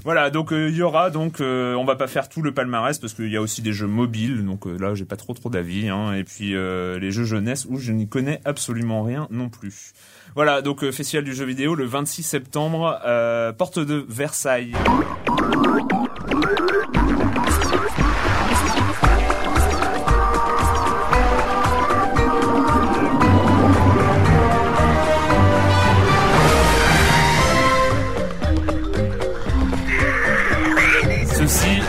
Voilà, 0.05 0.29
donc 0.29 0.51
euh, 0.53 0.69
il 0.69 0.75
y 0.77 0.81
aura 0.81 1.09
donc 1.09 1.39
euh, 1.41 1.75
on 1.75 1.83
va 1.85 1.95
pas 1.95 2.07
faire 2.07 2.29
tout 2.29 2.41
le 2.41 2.53
palmarès 2.53 2.97
parce 2.99 3.13
qu'il 3.13 3.29
y 3.29 3.35
a 3.37 3.41
aussi 3.41 3.61
des 3.61 3.73
jeux 3.73 3.87
mobiles, 3.87 4.45
donc 4.45 4.67
euh, 4.67 4.77
là 4.79 4.95
j'ai 4.95 5.05
pas 5.05 5.15
trop 5.17 5.33
trop 5.33 5.49
d'avis. 5.49 5.89
Hein, 5.89 6.13
et 6.13 6.23
puis 6.23 6.55
euh, 6.55 6.97
les 6.99 7.11
jeux 7.11 7.25
jeunesse 7.25 7.65
où 7.69 7.77
je 7.77 7.91
n'y 7.91 8.07
connais 8.07 8.39
absolument 8.45 9.03
rien 9.03 9.27
non 9.31 9.49
plus. 9.49 9.91
Voilà, 10.35 10.61
donc 10.61 10.83
euh, 10.83 10.91
festival 10.91 11.25
du 11.25 11.33
jeu 11.35 11.45
vidéo 11.45 11.75
le 11.75 11.85
26 11.85 12.23
septembre, 12.23 12.99
euh, 13.05 13.51
porte 13.53 13.79
de 13.79 14.05
Versailles. 14.09 14.71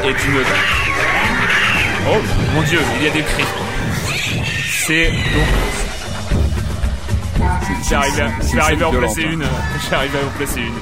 Est 0.08 0.24
une. 0.26 0.42
Oh 2.06 2.18
mon 2.54 2.62
dieu, 2.62 2.78
il 2.98 3.04
y 3.06 3.08
a 3.08 3.12
des 3.12 3.22
cris. 3.22 3.44
C'est 4.86 5.10
donc. 5.10 5.48
J'ai 7.88 7.94
arrivé, 7.96 8.22
à- 8.22 8.88
en 8.88 8.92
placer 8.92 9.24
hein. 9.24 9.30
une. 9.32 9.44
J'ai 9.88 9.94
arrivé 9.94 10.18
à 10.18 10.26
en 10.26 10.30
placer 10.38 10.60
une. 10.60 10.74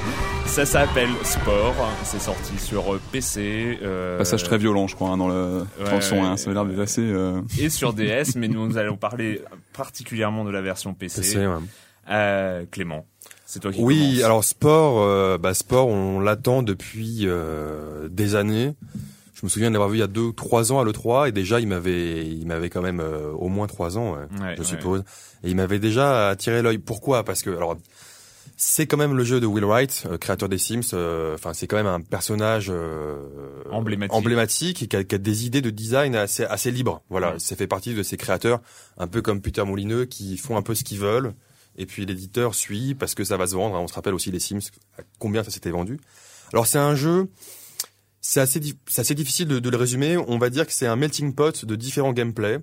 Ça 0.45 0.65
s'appelle 0.65 1.09
Sport. 1.23 1.73
C'est 2.03 2.19
sorti 2.21 2.53
sur 2.59 2.93
euh, 2.93 3.01
PC. 3.11 3.79
euh, 3.81 4.17
Passage 4.17 4.43
très 4.43 4.57
violent, 4.57 4.87
je 4.87 4.95
crois, 4.95 5.09
hein, 5.09 5.17
dans 5.17 5.27
le, 5.27 5.65
dans 5.83 5.95
le 5.95 6.01
son. 6.01 6.15
ouais, 6.17 6.21
hein, 6.21 6.37
ça 6.37 6.51
a 6.51 6.53
l'air 6.53 6.65
d'être 6.65 6.79
assez. 6.79 7.01
euh, 7.01 7.41
Et 7.59 7.69
sur 7.69 7.93
DS, 7.93 8.23
mais 8.35 8.47
nous 8.47 8.77
allons 8.77 8.97
parler 8.97 9.41
particulièrement 9.73 10.43
de 10.45 10.51
la 10.51 10.61
version 10.61 10.93
PC. 10.93 11.21
PC, 11.21 11.47
ouais. 11.47 11.53
Euh, 12.09 12.65
Clément, 12.69 13.05
c'est 13.45 13.61
toi 13.61 13.71
qui 13.71 13.81
Oui, 13.81 13.97
commence. 14.15 14.23
alors 14.25 14.43
sport, 14.43 15.01
euh, 15.01 15.37
bah 15.37 15.53
sport, 15.53 15.87
on 15.87 16.19
l'attend 16.19 16.61
depuis 16.61 17.21
euh, 17.23 18.07
des 18.09 18.35
années. 18.35 18.73
Je 19.43 19.47
me 19.47 19.49
souviens 19.49 19.67
de 19.69 19.73
l'avoir 19.73 19.89
vu 19.89 19.97
il 19.97 19.99
y 19.99 20.03
a 20.03 20.07
deux, 20.07 20.31
trois 20.31 20.71
ans 20.71 20.79
à 20.79 20.85
l'E3 20.85 21.27
et 21.27 21.33
déjà 21.33 21.59
il 21.59 21.67
m'avait, 21.67 22.25
il 22.25 22.47
m'avait 22.47 22.69
quand 22.69 22.81
même 22.81 23.01
euh, 23.01 23.29
au 23.33 23.49
moins 23.49 23.67
trois 23.67 23.97
ans, 23.97 24.13
ouais, 24.13 24.55
je 24.57 24.63
suppose. 24.63 25.03
Et 25.43 25.49
il 25.49 25.55
m'avait 25.57 25.79
déjà 25.79 26.29
attiré 26.29 26.61
l'œil. 26.61 26.77
Pourquoi? 26.77 27.25
Parce 27.25 27.41
que 27.41 27.49
alors 27.49 27.75
c'est 28.55 28.87
quand 28.87 28.95
même 28.95 29.17
le 29.17 29.25
jeu 29.25 29.41
de 29.41 29.45
Will 29.45 29.65
Wright, 29.65 30.03
euh, 30.09 30.17
créateur 30.17 30.47
des 30.47 30.57
Sims. 30.57 30.79
euh, 30.93 31.33
Enfin, 31.35 31.53
c'est 31.53 31.67
quand 31.67 31.75
même 31.75 31.87
un 31.87 31.99
personnage 31.99 32.67
euh, 32.69 33.17
Emblématique. 33.69 34.13
emblématique 34.15 34.83
et 34.83 34.87
qui 34.87 34.95
a, 34.95 35.03
qui 35.03 35.15
a 35.15 35.17
des 35.17 35.45
idées 35.45 35.61
de 35.61 35.71
design 35.71 36.15
assez 36.15 36.45
assez 36.45 36.71
libres. 36.71 37.01
Voilà, 37.09 37.33
Ouais. 37.33 37.39
ça 37.39 37.57
fait 37.57 37.67
partie 37.67 37.93
de 37.93 38.01
ces 38.03 38.15
créateurs, 38.15 38.61
un 38.97 39.07
peu 39.07 39.21
comme 39.21 39.41
Peter 39.41 39.65
Moulineux, 39.65 40.05
qui 40.05 40.37
font 40.37 40.55
un 40.55 40.61
peu 40.61 40.73
ce 40.73 40.85
qu'ils 40.85 40.99
veulent. 40.99 41.33
Et 41.77 41.85
puis 41.85 42.05
l'éditeur 42.05 42.53
suit 42.55 42.95
parce 42.95 43.13
que 43.15 43.23
ça 43.25 43.35
va 43.35 43.47
se 43.47 43.55
vendre. 43.55 43.75
hein. 43.75 43.79
On 43.81 43.87
se 43.87 43.93
rappelle 43.95 44.13
aussi 44.13 44.31
les 44.31 44.39
Sims, 44.39 44.59
combien 45.19 45.43
ça 45.43 45.51
s'était 45.51 45.71
vendu. 45.71 45.99
Alors 46.53 46.67
c'est 46.67 46.77
un 46.77 46.95
jeu, 46.95 47.27
c'est 48.25 48.39
assez, 48.39 48.59
assez 48.97 49.13
difficile 49.15 49.47
de, 49.49 49.59
de 49.59 49.69
le 49.69 49.75
résumer. 49.77 50.17
On 50.17 50.37
va 50.37 50.49
dire 50.49 50.65
que 50.65 50.71
c'est 50.73 50.87
un 50.87 50.95
melting 50.95 51.35
pot 51.35 51.65
de 51.65 51.75
différents 51.75 52.13
gameplays. 52.13 52.59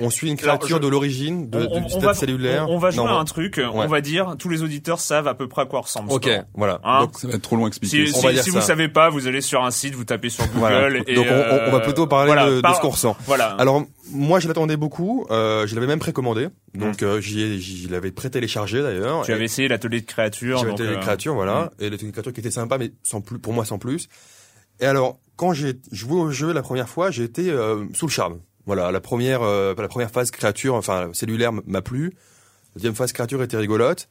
On 0.00 0.08
suit 0.08 0.30
une 0.30 0.38
Alors, 0.42 0.56
créature 0.58 0.78
je- 0.78 0.82
de 0.84 0.88
l'origine, 0.88 1.50
de, 1.50 1.68
on, 1.70 1.80
du 1.80 1.84
on 1.84 1.88
stade 1.90 2.02
va, 2.02 2.14
cellulaire. 2.14 2.66
on, 2.66 2.76
on 2.76 2.78
va 2.78 2.90
jouer 2.90 3.04
Non, 3.04 3.10
à 3.10 3.20
un 3.20 3.26
truc. 3.26 3.60
On 3.74 3.86
va 3.86 4.00
dire, 4.00 4.36
tous 4.38 4.48
les 4.48 4.62
auditeurs 4.62 4.98
savent 5.00 5.28
à 5.28 5.34
peu 5.34 5.48
près 5.48 5.60
à 5.62 5.66
quoi 5.66 5.82
ressemble. 5.82 6.10
Ok, 6.10 6.30
Sport. 6.30 6.44
voilà. 6.54 6.80
Hein 6.82 7.00
Donc, 7.02 7.18
Ça 7.18 7.28
va 7.28 7.34
être 7.34 7.42
trop 7.42 7.56
long 7.56 7.66
à 7.66 7.68
expliquer. 7.68 8.06
Si, 8.06 8.12
On 8.14 8.20
si, 8.20 8.24
va 8.26 8.32
dire 8.32 8.42
si 8.42 8.50
ça. 8.52 8.58
vous 8.58 8.64
savez 8.64 8.88
pas, 8.88 9.10
vous 9.10 9.26
allez 9.26 9.42
sur 9.42 9.62
un 9.62 9.70
site, 9.70 9.94
vous 9.94 10.04
tapez 10.06 10.30
sur 10.30 10.46
Google 10.46 10.58
voilà. 10.60 10.98
et 11.06 11.14
Donc 11.14 11.26
on, 11.28 11.34
on- 11.34 11.68
on 11.68 11.70
va 11.72 11.80
plutôt 11.80 12.06
parler 12.06 12.28
voilà, 12.32 12.46
de, 12.48 12.62
de 12.62 12.74
ce 12.74 12.80
qu'on 12.80 12.88
ressent. 12.88 13.14
Voilà. 13.26 13.48
Alors 13.58 13.84
moi 14.10 14.40
je 14.40 14.48
l'attendais 14.48 14.78
beaucoup, 14.78 15.26
euh, 15.30 15.66
je 15.66 15.74
l'avais 15.74 15.86
même 15.86 15.98
précommandé, 15.98 16.48
donc 16.74 17.02
euh, 17.02 17.20
j'y 17.20 17.42
ai- 17.42 17.58
j'y 17.58 17.86
l'avais 17.88 18.12
pré-téléchargé 18.12 18.80
d'ailleurs. 18.82 19.22
Tu 19.26 19.30
Et 19.30 19.34
avais 19.34 19.44
essayé 19.44 19.68
l'atelier 19.68 20.00
de 20.00 20.06
créature. 20.06 20.56
J'avais 20.58 20.72
été 20.72 20.84
les 20.84 20.94
euh, 20.94 21.00
créatures, 21.00 21.34
voilà, 21.34 21.70
et 21.80 21.90
les 21.90 21.98
créatures 21.98 22.32
qui 22.32 22.40
étaient 22.40 22.50
sympas, 22.50 22.78
mais 22.78 22.92
sans 23.02 23.20
plus, 23.20 23.38
pour 23.38 23.52
moi 23.52 23.66
sans 23.66 23.78
plus. 23.78 24.08
Et 24.82 24.86
alors 24.86 25.18
quand 25.36 25.54
j'ai 25.54 25.74
joué 25.90 26.20
au 26.20 26.30
jeu 26.30 26.52
la 26.52 26.60
première 26.62 26.88
fois, 26.88 27.10
j'ai 27.10 27.24
été 27.24 27.50
euh, 27.50 27.84
sous 27.94 28.06
le 28.06 28.12
charme. 28.12 28.40
Voilà, 28.66 28.92
la 28.92 29.00
première, 29.00 29.42
euh, 29.42 29.74
la 29.76 29.88
première 29.88 30.10
phase 30.10 30.30
créature, 30.30 30.74
enfin 30.74 31.08
cellulaire 31.14 31.52
m'a 31.66 31.80
plu. 31.82 32.12
La 32.74 32.76
deuxième 32.76 32.94
phase 32.94 33.12
créature 33.12 33.42
était 33.42 33.56
rigolote. 33.56 34.08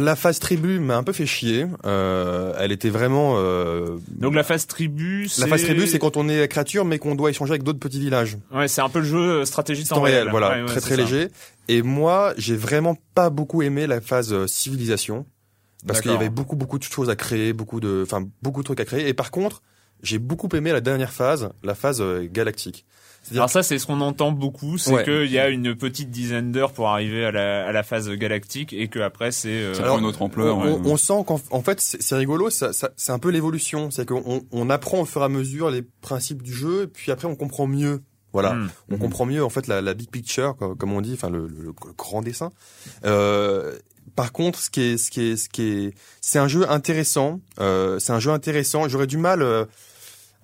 La 0.00 0.16
phase 0.16 0.38
tribu 0.38 0.80
m'a 0.80 0.96
un 0.96 1.02
peu 1.02 1.12
fait 1.12 1.26
chier. 1.26 1.66
Euh, 1.84 2.54
elle 2.58 2.72
était 2.72 2.88
vraiment. 2.88 3.34
euh, 3.36 3.98
Donc 4.18 4.34
la 4.34 4.42
phase 4.42 4.66
tribu, 4.66 5.28
c'est... 5.28 5.42
la 5.42 5.48
phase 5.48 5.64
tribu, 5.64 5.86
c'est 5.86 5.98
quand 5.98 6.16
on 6.16 6.28
est 6.30 6.48
créature, 6.48 6.86
mais 6.86 6.98
qu'on 6.98 7.14
doit 7.14 7.28
échanger 7.28 7.50
avec 7.50 7.62
d'autres 7.62 7.78
petits 7.78 8.00
villages. 8.00 8.38
Ouais, 8.54 8.68
c'est 8.68 8.80
un 8.80 8.88
peu 8.88 9.00
le 9.00 9.04
jeu 9.04 9.18
euh, 9.18 9.44
stratégie 9.44 9.84
Temps 9.84 9.96
temps 9.96 10.02
réel, 10.02 10.28
voilà, 10.30 10.50
Ouais, 10.50 10.60
ouais, 10.62 10.66
très 10.66 10.80
très 10.80 10.96
ça. 10.96 11.02
léger. 11.02 11.28
Et 11.68 11.82
moi, 11.82 12.32
j'ai 12.38 12.56
vraiment 12.56 12.96
pas 13.14 13.28
beaucoup 13.28 13.60
aimé 13.62 13.86
la 13.86 14.00
phase 14.00 14.32
euh, 14.32 14.46
civilisation 14.46 15.26
parce 15.86 16.00
qu'il 16.00 16.10
y 16.10 16.14
avait 16.14 16.28
beaucoup 16.30 16.56
beaucoup 16.56 16.78
de 16.78 16.84
choses 16.84 17.10
à 17.10 17.16
créer, 17.16 17.52
beaucoup 17.52 17.80
de, 17.80 18.02
enfin 18.06 18.26
beaucoup 18.42 18.60
de 18.60 18.64
trucs 18.66 18.80
à 18.80 18.84
créer. 18.84 19.08
Et 19.08 19.14
par 19.14 19.30
contre, 19.30 19.62
j'ai 20.02 20.18
beaucoup 20.18 20.48
aimé 20.54 20.72
la 20.72 20.80
dernière 20.80 21.12
phase, 21.12 21.50
la 21.62 21.74
phase 21.74 22.00
euh, 22.00 22.28
galactique. 22.30 22.84
Alors 23.32 23.50
ça, 23.50 23.64
c'est 23.64 23.80
ce 23.80 23.86
qu'on 23.88 24.00
entend 24.02 24.30
beaucoup, 24.30 24.78
c'est 24.78 24.92
Ouais. 24.92 25.02
qu'il 25.02 25.32
y 25.32 25.38
a 25.40 25.48
une 25.48 25.74
petite 25.74 26.10
dizaine 26.12 26.52
d'heures 26.52 26.72
pour 26.72 26.86
arriver 26.88 27.24
à 27.24 27.32
la, 27.32 27.66
à 27.66 27.72
la 27.72 27.82
phase 27.82 28.08
galactique 28.10 28.72
et 28.72 28.86
que 28.86 29.00
après 29.00 29.32
c'est. 29.32 29.48
euh, 29.48 29.98
une 29.98 30.04
autre 30.04 30.22
ampleur. 30.22 30.56
On, 30.58 30.64
ouais. 30.80 30.80
on- 30.84 30.96
sent 30.96 31.24
qu'en 31.26 31.40
en 31.50 31.60
fait 31.60 31.80
c'est 31.80 32.14
rigolo, 32.14 32.50
ça, 32.50 32.72
ça- 32.72 32.90
c'est 32.96 33.10
un 33.10 33.18
peu 33.18 33.30
l'évolution, 33.30 33.90
c'est 33.90 34.06
qu'on 34.06 34.44
on 34.52 34.70
apprend 34.70 35.00
au 35.00 35.04
fur 35.06 35.22
et 35.22 35.24
à 35.24 35.28
mesure 35.28 35.70
les 35.70 35.82
principes 35.82 36.40
du 36.42 36.52
jeu, 36.52 36.82
et 36.82 36.86
puis 36.86 37.10
après 37.10 37.26
on 37.26 37.34
comprend 37.34 37.66
mieux. 37.66 38.00
Voilà, 38.32 38.52
hmm. 38.52 38.68
on 38.92 38.98
comprend 38.98 39.24
mieux 39.26 39.42
en 39.42 39.48
fait 39.50 39.66
la, 39.66 39.80
la 39.80 39.94
big 39.94 40.10
picture, 40.10 40.54
comme, 40.56 40.76
comme 40.76 40.92
on 40.92 41.00
dit, 41.00 41.14
enfin 41.14 41.30
le, 41.30 41.48
le- 41.48 41.64
le 41.64 41.72
grand 41.96 42.22
dessin. 42.22 42.50
Euh, 43.04 43.76
par 44.14 44.32
contre, 44.32 44.60
ce 44.60 44.70
qui 44.70 44.80
est, 44.82 44.96
ce 44.98 45.10
qui 45.10 45.20
est, 45.32 45.36
ce 45.36 45.48
qui 45.48 45.62
est, 45.62 45.94
c'est 46.20 46.38
un 46.38 46.48
jeu 46.48 46.70
intéressant. 46.70 47.40
Euh, 47.60 47.98
c'est 47.98 48.12
un 48.12 48.20
jeu 48.20 48.30
intéressant. 48.30 48.88
J'aurais 48.88 49.06
du 49.06 49.18
mal 49.18 49.42
euh, 49.42 49.64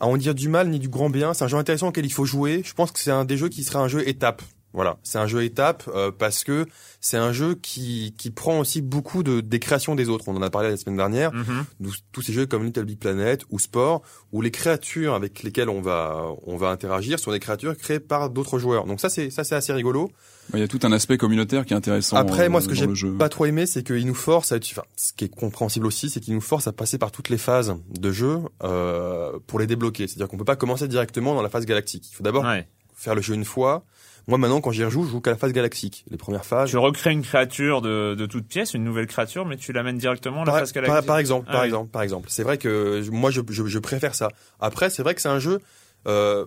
à 0.01 0.07
en 0.07 0.16
dire 0.16 0.35
du 0.35 0.48
mal 0.48 0.68
ni 0.68 0.79
du 0.79 0.88
grand 0.88 1.11
bien. 1.11 1.33
C'est 1.35 1.44
un 1.44 1.48
jeu 1.48 1.57
intéressant 1.59 1.88
auquel 1.88 2.05
il 2.07 2.12
faut 2.12 2.25
jouer. 2.25 2.62
Je 2.64 2.75
pense 2.75 2.90
que 2.92 2.98
c'est 2.98 3.11
un 3.12 3.25
des 3.25 3.37
jeux 3.37 3.48
qui 3.48 3.62
sera 3.64 3.81
un 3.81 3.88
jeu 3.88 4.07
étape. 4.09 4.42
Voilà, 4.75 4.96
c'est 5.03 5.18
un 5.18 5.27
jeu 5.27 5.44
étape 5.44 5.85
euh, 5.94 6.11
parce 6.11 6.44
que 6.44 6.64
c'est 6.98 7.18
un 7.18 7.31
jeu 7.31 7.55
qui 7.57 8.14
qui 8.16 8.31
prend 8.31 8.59
aussi 8.59 8.81
beaucoup 8.81 9.22
de 9.22 9.42
des 9.42 9.59
créations 9.59 9.94
des 9.94 10.09
autres. 10.09 10.25
On 10.29 10.37
en 10.37 10.40
a 10.40 10.48
parlé 10.48 10.70
la 10.70 10.79
semaine 10.79 10.96
dernière. 10.96 11.31
Mhm. 11.35 11.64
Nous- 11.81 11.92
tous 12.11 12.22
ces 12.22 12.33
jeux 12.33 12.46
comme 12.46 12.64
Little 12.64 12.85
Big 12.87 12.98
Planet 12.98 13.42
ou 13.51 13.59
Sport, 13.59 14.01
où 14.33 14.40
les 14.40 14.51
créatures 14.51 15.12
avec 15.12 15.42
lesquelles 15.42 15.68
on 15.68 15.83
va 15.83 16.25
on 16.46 16.57
va 16.57 16.70
interagir 16.70 17.18
sont 17.18 17.33
des 17.33 17.38
créatures 17.38 17.77
créées 17.77 18.01
par 18.01 18.31
d'autres 18.31 18.59
joueurs. 18.59 18.87
Donc 18.87 18.98
ça 18.98 19.11
c'est 19.11 19.29
ça 19.29 19.44
c'est 19.44 19.55
assez 19.55 19.75
rigolo. 19.75 20.11
Il 20.55 20.61
y 20.61 20.62
a 20.62 20.68
tout 20.68 20.81
un 20.83 20.92
aspect 20.92 21.16
communautaire 21.18 21.64
qui 21.64 21.72
est 21.72 21.76
intéressant. 21.76 22.16
Après 22.16 22.46
euh, 22.46 22.48
moi 22.50 22.61
ce 22.61 22.68
que 22.68 22.74
dans 22.85 22.94
j'ai 22.94 23.11
pas 23.11 23.28
trop 23.28 23.46
aimé 23.46 23.64
c'est 23.66 23.83
qu'il 23.83 24.07
nous 24.07 24.14
force 24.14 24.52
à 24.52 24.57
enfin, 24.57 24.83
ce 24.96 25.12
qui 25.12 25.24
est 25.24 25.28
compréhensible 25.35 25.87
aussi 25.87 26.11
c'est 26.11 26.20
qu'il 26.20 26.35
nous 26.35 26.40
force 26.40 26.66
à 26.66 26.72
passer 26.72 26.98
par 26.98 27.11
toutes 27.12 27.28
les 27.28 27.38
phases 27.38 27.74
de 27.98 28.12
jeu 28.12 28.40
euh, 28.62 29.38
pour 29.46 29.59
les 29.59 29.66
débloquer. 29.66 30.07
C'est-à-dire 30.09 30.28
qu'on 30.28 30.37
peut 30.37 30.44
pas 30.44 30.57
commencer 30.57 30.88
directement 30.88 31.35
dans 31.35 31.42
la 31.42 31.48
phase 31.48 31.64
galactique. 31.64 32.07
Il 32.11 32.14
faut 32.14 32.24
d'abord 32.24 32.44
Ouais. 32.44 32.66
faire 32.94 33.14
le 33.14 33.22
jeu 33.22 33.35
une 33.35 33.44
fois. 33.44 33.85
Moi 34.28 34.37
maintenant 34.38 34.61
quand 34.61 34.70
j'y 34.72 34.85
rejoue 34.85 35.05
je 35.05 35.11
joue 35.11 35.20
qu'à 35.20 35.31
la 35.31 35.37
phase 35.37 35.52
galactique. 35.52 36.05
Les 36.11 36.16
premières 36.16 36.44
phases. 36.44 36.70
Tu 36.70 36.76
recrées 36.76 37.12
une 37.12 37.22
créature 37.22 37.81
de, 37.81 38.14
de 38.14 38.26
toute 38.26 38.46
pièce, 38.46 38.74
une 38.74 38.85
nouvelle 38.85 39.07
créature, 39.07 39.46
mais 39.46 39.57
tu 39.57 39.72
l'amènes 39.72 39.98
directement 39.98 40.42
à 40.42 40.44
la 40.44 40.52
par, 40.52 40.61
phase 40.61 40.72
galactique. 40.72 41.07
par 41.07 41.18
exemple, 41.18 41.46
Ah 41.48 41.52
par 41.52 41.61
oui. 41.62 41.66
exemple, 41.68 41.90
par 41.90 42.02
exemple. 42.02 42.28
C'est 42.31 42.42
vrai 42.42 42.59
que 42.59 43.02
moi 43.11 43.31
je, 43.31 43.40
je, 43.48 43.64
je 43.66 43.78
préfère 43.78 44.14
ça. 44.14 44.28
Après, 44.61 44.90
c'est 44.90 45.02
vrai 45.02 45.14
que 45.14 45.20
c'est 45.20 45.28
un 45.28 45.38
jeu, 45.40 45.61
euh, 46.07 46.44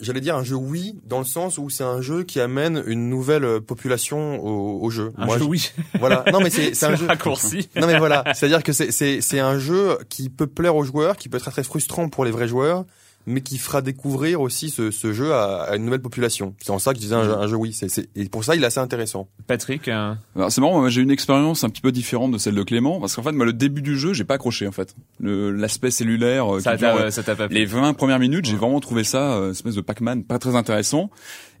j'allais 0.00 0.20
dire 0.20 0.36
un 0.36 0.44
jeu 0.44 0.56
oui, 0.56 0.98
dans 1.04 1.18
le 1.18 1.24
sens 1.24 1.58
où 1.58 1.70
c'est 1.70 1.84
un 1.84 2.00
jeu 2.00 2.22
qui 2.24 2.40
amène 2.40 2.82
une 2.86 3.08
nouvelle 3.08 3.44
euh, 3.44 3.60
population 3.60 4.38
au, 4.44 4.82
au 4.82 4.90
jeu. 4.90 5.12
Un 5.16 5.26
Moi, 5.26 5.38
jeu, 5.38 5.44
je- 5.44 5.48
oui. 5.48 5.70
Voilà. 5.98 6.24
Non 6.32 6.40
mais 6.40 6.50
c'est 6.50 6.82
un 6.84 6.94
jeu. 6.96 7.06
raccourci. 7.06 7.68
Non 7.76 7.86
mais 7.86 7.98
voilà, 7.98 8.24
c'est-à-dire 8.34 8.62
que 8.62 8.72
c'est 8.72 8.90
c'est 8.92 9.38
un 9.40 9.58
jeu 9.58 9.98
qui 10.08 10.28
peut 10.28 10.46
plaire 10.46 10.76
aux 10.76 10.84
joueurs, 10.84 11.16
qui 11.16 11.28
peut 11.28 11.36
être 11.38 11.50
très 11.50 11.62
frustrant 11.62 12.08
pour 12.08 12.24
les 12.24 12.30
vrais 12.30 12.48
joueurs, 12.48 12.84
mais 13.26 13.40
qui 13.40 13.58
fera 13.58 13.82
découvrir 13.82 14.40
aussi 14.40 14.70
ce, 14.70 14.90
ce 14.90 15.12
jeu 15.12 15.32
à, 15.34 15.62
à 15.64 15.76
une 15.76 15.84
nouvelle 15.84 16.00
population. 16.00 16.54
C'est 16.62 16.70
en 16.70 16.78
ça 16.78 16.92
que 16.92 16.98
je 16.98 17.02
disais 17.02 17.14
un, 17.16 17.24
jeu- 17.24 17.36
un 17.36 17.46
jeu 17.48 17.56
oui. 17.56 17.72
C'est 17.72 17.88
c'est- 17.88 18.08
et 18.14 18.28
pour 18.28 18.44
ça 18.44 18.54
il 18.54 18.62
est 18.62 18.66
assez 18.66 18.78
intéressant. 18.80 19.28
Patrick, 19.46 19.88
euh, 19.88 20.14
Alors, 20.36 20.52
c'est 20.52 20.60
marrant, 20.60 20.78
moi 20.80 20.88
j'ai 20.88 21.02
une 21.02 21.10
expérience 21.10 21.64
un 21.64 21.68
petit 21.68 21.80
peu 21.82 21.92
différente 21.92 22.30
de 22.32 22.38
celle 22.38 22.54
de 22.54 22.62
Clément, 22.62 23.00
parce 23.00 23.16
qu'en 23.16 23.22
fait, 23.22 23.32
moi 23.32 23.44
le 23.46 23.52
début 23.52 23.82
du 23.82 23.96
jeu, 23.98 24.12
j'ai 24.12 24.24
pas 24.24 24.34
accroché 24.34 24.66
en 24.68 24.72
fait. 24.72 24.94
Le- 25.20 25.50
L'aspect 25.50 25.90
cellulaire, 25.90 26.54
euh, 26.56 26.60
ça 26.60 26.76
t'a 26.78 26.96
euh, 26.96 27.10
ça 27.10 27.22
t'a 27.22 27.34
pas 27.34 27.48
plu. 27.48 27.56
les 27.56 27.64
20 27.64 27.94
premières 27.94 28.18
minutes, 28.20 28.46
j'ai 28.46 28.56
vraiment 28.56 28.80
trouvé 28.80 29.02
ça, 29.04 29.34
euh, 29.34 29.50
espèce 29.52 29.74
de 29.74 29.80
Pac-Man, 29.80 30.22
pas 30.24 30.38
très 30.38 30.54
intéressant. 30.54 31.10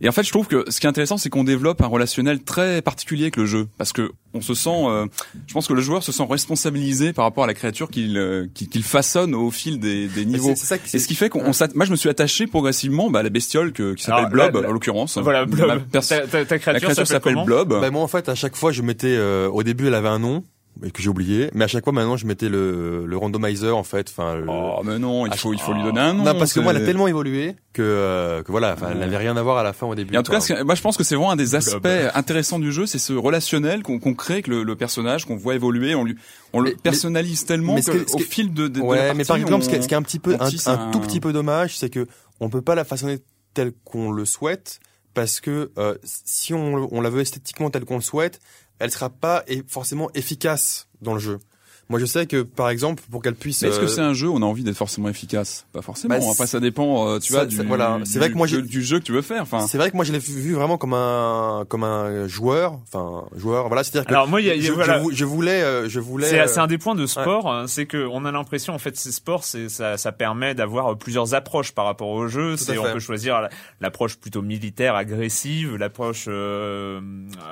Et 0.00 0.08
en 0.08 0.12
fait, 0.12 0.22
je 0.24 0.30
trouve 0.30 0.46
que 0.46 0.64
ce 0.68 0.80
qui 0.80 0.86
est 0.86 0.88
intéressant, 0.90 1.16
c'est 1.16 1.30
qu'on 1.30 1.44
développe 1.44 1.80
un 1.82 1.86
relationnel 1.86 2.42
très 2.42 2.82
particulier 2.82 3.24
avec 3.24 3.36
le 3.36 3.46
jeu, 3.46 3.66
parce 3.78 3.92
que 3.92 4.10
on 4.34 4.40
se 4.42 4.52
sent, 4.54 4.68
euh, 4.70 5.06
je 5.46 5.54
pense 5.54 5.66
que 5.66 5.72
le 5.72 5.80
joueur 5.80 6.02
se 6.02 6.12
sent 6.12 6.24
responsabilisé 6.28 7.12
par 7.14 7.24
rapport 7.24 7.44
à 7.44 7.46
la 7.46 7.54
créature 7.54 7.88
qu'il 7.90 8.18
euh, 8.18 8.46
qu'il 8.54 8.68
qu'il 8.68 8.82
façonne 8.82 9.34
au 9.34 9.50
fil 9.50 9.78
des, 9.80 10.08
des 10.08 10.26
niveaux. 10.26 10.48
C'est- 10.50 10.56
c'est 10.56 10.66
ça 10.66 10.78
qui- 10.78 10.96
Et 10.96 10.98
ce 10.98 11.06
qui 11.08 11.14
fait 11.14 11.28
qu'on, 11.30 11.40
on 11.40 11.52
moi, 11.74 11.86
je 11.86 11.90
me 11.90 11.96
suis 11.96 12.08
attaché 12.08 12.46
progressivement 12.46 13.08
bah, 13.10 13.20
à 13.20 13.22
la 13.22 13.30
bestiole 13.30 13.72
que, 13.72 13.94
qui 13.94 14.02
s'appelle 14.04 14.18
Alors, 14.26 14.30
Blob, 14.30 14.54
la- 14.56 14.60
la- 14.62 14.68
en 14.68 14.72
l'occurrence. 14.72 15.16
Voilà, 15.18 15.40
Ma 15.40 15.46
Blob. 15.46 15.82
pers- 15.90 16.06
Ta, 16.06 16.18
ta- 16.26 16.44
ta 16.44 16.54
la 16.54 16.58
créature 16.58 16.88
s'appelle 16.90 17.06
s'appelle 17.06 17.44
Blob. 17.44 17.68
Bah 17.80 17.90
moi 17.90 18.02
en 18.02 18.08
fait 18.08 18.28
à 18.28 18.34
chaque 18.34 18.56
fois 18.56 18.72
je 18.72 18.82
mettais 18.82 19.16
euh, 19.16 19.48
au 19.48 19.62
début 19.62 19.86
elle 19.86 19.94
avait 19.94 20.08
un 20.08 20.18
nom 20.18 20.44
et 20.84 20.90
que 20.90 21.00
j'ai 21.00 21.08
oublié 21.08 21.50
mais 21.54 21.64
à 21.64 21.68
chaque 21.68 21.84
fois 21.84 21.92
maintenant 21.92 22.16
je 22.16 22.26
mettais 22.26 22.48
le, 22.48 23.06
le 23.06 23.16
randomizer 23.16 23.76
en 23.76 23.82
fait 23.82 24.08
enfin 24.10 24.36
le- 24.36 24.44
Oh, 24.48 24.82
mais 24.84 24.98
non, 24.98 25.24
il 25.26 25.30
Ah, 25.32 25.36
faut, 25.36 25.52
il 25.54 25.60
faut 25.60 25.72
lui 25.72 25.82
donner 25.82 26.00
un 26.00 26.12
nom. 26.12 26.24
non 26.24 26.38
parce 26.38 26.52
que 26.52 26.60
moi 26.60 26.72
elle 26.74 26.82
a 26.82 26.84
tellement 26.84 27.06
évolué 27.08 27.56
que 27.72 27.82
euh, 27.82 28.42
que 28.42 28.50
voilà 28.52 28.74
enfin 28.74 28.88
elle 28.92 28.98
n'avait 28.98 29.16
rien 29.16 29.36
à 29.36 29.42
voir 29.42 29.56
à 29.58 29.62
la 29.62 29.72
fin 29.72 29.86
au 29.86 29.94
début 29.94 30.14
Et 30.14 30.18
en 30.18 30.22
tout 30.22 30.32
cas, 30.32 30.40
quoi. 30.40 30.64
moi 30.64 30.74
je 30.74 30.82
pense 30.82 30.96
que 30.96 31.04
c'est 31.04 31.14
vraiment 31.14 31.30
un 31.30 31.36
des 31.36 31.54
aspects 31.54 31.80
Blob. 31.82 32.10
intéressants 32.14 32.58
du 32.58 32.72
jeu, 32.72 32.84
c'est 32.86 32.98
ce 32.98 33.12
relationnel 33.12 33.82
qu'on 33.82 33.98
qu'on 33.98 34.14
crée 34.14 34.34
avec 34.34 34.48
le, 34.48 34.62
le 34.62 34.76
personnage, 34.76 35.24
qu'on 35.24 35.36
voit 35.36 35.54
évoluer, 35.54 35.94
on 35.94 36.04
lui, 36.04 36.16
on 36.52 36.60
le 36.60 36.70
Mais- 36.70 36.76
personnalise 36.76 37.44
tellement 37.46 37.74
mais 37.76 37.82
que, 37.82 37.90
que- 37.92 38.12
au 38.12 38.18
que- 38.18 38.22
fil 38.24 38.52
de, 38.52 38.68
de, 38.68 38.80
de 38.80 38.80
ouais 38.80 38.96
la 39.08 39.14
mais 39.14 39.24
par 39.24 39.36
partie, 39.36 39.42
exemple 39.42 39.64
ce 39.64 39.68
qui 39.70 39.74
est, 39.76 39.78
on- 39.78 39.82
ce 39.82 39.88
qui 39.88 39.94
est 39.94 39.98
un 39.98 40.02
petit 40.02 40.18
peu 40.18 40.36
un- 40.38 40.90
tout 40.90 41.00
petit 41.00 41.20
peu 41.20 41.32
dommage 41.32 41.78
c'est 41.78 41.88
que 41.90 42.06
on 42.40 42.48
peut 42.50 42.62
pas 42.62 42.74
la 42.74 42.84
façonner 42.84 43.18
telle 43.54 43.72
qu'on 43.84 44.10
le 44.12 44.24
souhaite 44.26 44.78
parce 45.14 45.40
que 45.40 45.70
euh, 45.78 45.94
si 46.04 46.52
on, 46.52 46.88
on 46.94 47.00
la 47.00 47.08
veut 47.08 47.22
esthétiquement 47.22 47.70
telle 47.70 47.86
qu'on 47.86 47.94
le 47.96 48.02
souhaite 48.02 48.40
elle 48.78 48.90
sera 48.90 49.10
pas 49.10 49.44
forcément 49.68 50.10
efficace 50.14 50.88
dans 51.00 51.14
le 51.14 51.20
jeu 51.20 51.38
moi 51.88 52.00
je 52.00 52.04
sais 52.06 52.26
que 52.26 52.42
par 52.42 52.68
exemple 52.68 53.02
pour 53.10 53.22
qu'elle 53.22 53.34
puisse 53.34 53.62
Mais 53.62 53.68
est-ce 53.68 53.78
que 53.78 53.84
euh, 53.84 53.88
c'est 53.88 54.00
un 54.00 54.12
jeu 54.14 54.28
où 54.28 54.34
on 54.34 54.42
a 54.42 54.44
envie 54.46 54.64
d'être 54.64 54.76
forcément 54.76 55.08
efficace? 55.08 55.66
Pas 55.72 55.82
forcément. 55.82 56.18
Bah, 56.18 56.24
Après, 56.32 56.46
ça 56.46 56.58
dépend, 56.60 57.08
euh, 57.08 57.18
tu 57.18 57.32
ça- 57.32 57.38
vois, 57.40 57.46
du, 57.46 57.56
voilà. 57.62 57.98
C'est 58.04 58.18
vrai 58.18 58.30
que 58.30 58.36
moi, 58.36 58.46
du 58.46 58.82
jeu 58.82 58.98
que 58.98 59.04
tu 59.04 59.12
veux 59.12 59.22
faire. 59.22 59.42
Enfin, 59.42 59.66
C'est 59.66 59.78
vrai 59.78 59.90
que 59.90 59.96
moi 59.96 60.04
je 60.04 60.12
l'ai 60.12 60.18
vu 60.18 60.54
vraiment 60.54 60.78
comme 60.78 60.94
un 60.94 61.64
comme 61.68 61.84
un 61.84 62.26
joueur, 62.28 62.78
enfin 62.92 63.24
joueur. 63.36 63.68
Voilà, 63.68 63.84
c'est-à-dire 63.84 64.06
que 64.06 64.12
Alors 64.14 64.28
moi, 64.28 64.40
il 64.40 64.46
y 64.46 64.50
a, 64.50 64.54
il 64.54 64.62
y 64.62 64.66
a- 64.66 64.68
je, 64.68 64.72
voilà. 64.72 64.98
je 64.98 65.02
vou- 65.02 65.10
je 65.12 65.24
voulais, 65.24 65.62
euh, 65.62 65.88
je 65.88 66.00
voulais. 66.00 66.28
C'est 66.28 66.40
euh, 66.40 66.46
c'est 66.46 66.60
un 66.60 66.66
des 66.66 66.78
points 66.78 66.94
de 66.94 67.06
sport, 67.06 67.50
hein, 67.52 67.66
c'est 67.68 67.86
que 67.86 68.06
on 68.10 68.24
a 68.24 68.32
l'impression 68.32 68.74
en 68.74 68.78
fait 68.78 68.96
ces 68.96 69.12
sports, 69.12 69.44
c'est 69.44 69.68
ça, 69.68 69.96
ça 69.96 70.12
permet 70.12 70.54
d'avoir 70.54 70.96
plusieurs 70.98 71.34
approches 71.34 71.72
par 71.72 71.84
rapport 71.84 72.08
au 72.08 72.26
jeu. 72.28 72.56
C'est 72.56 72.76
on 72.78 72.92
peut 72.92 72.98
choisir 73.00 73.40
la- 73.42 73.50
l'approche 73.80 74.16
plutôt 74.16 74.42
militaire, 74.42 74.94
agressive, 74.96 75.76
l'approche 75.76 76.26
euh, 76.28 77.00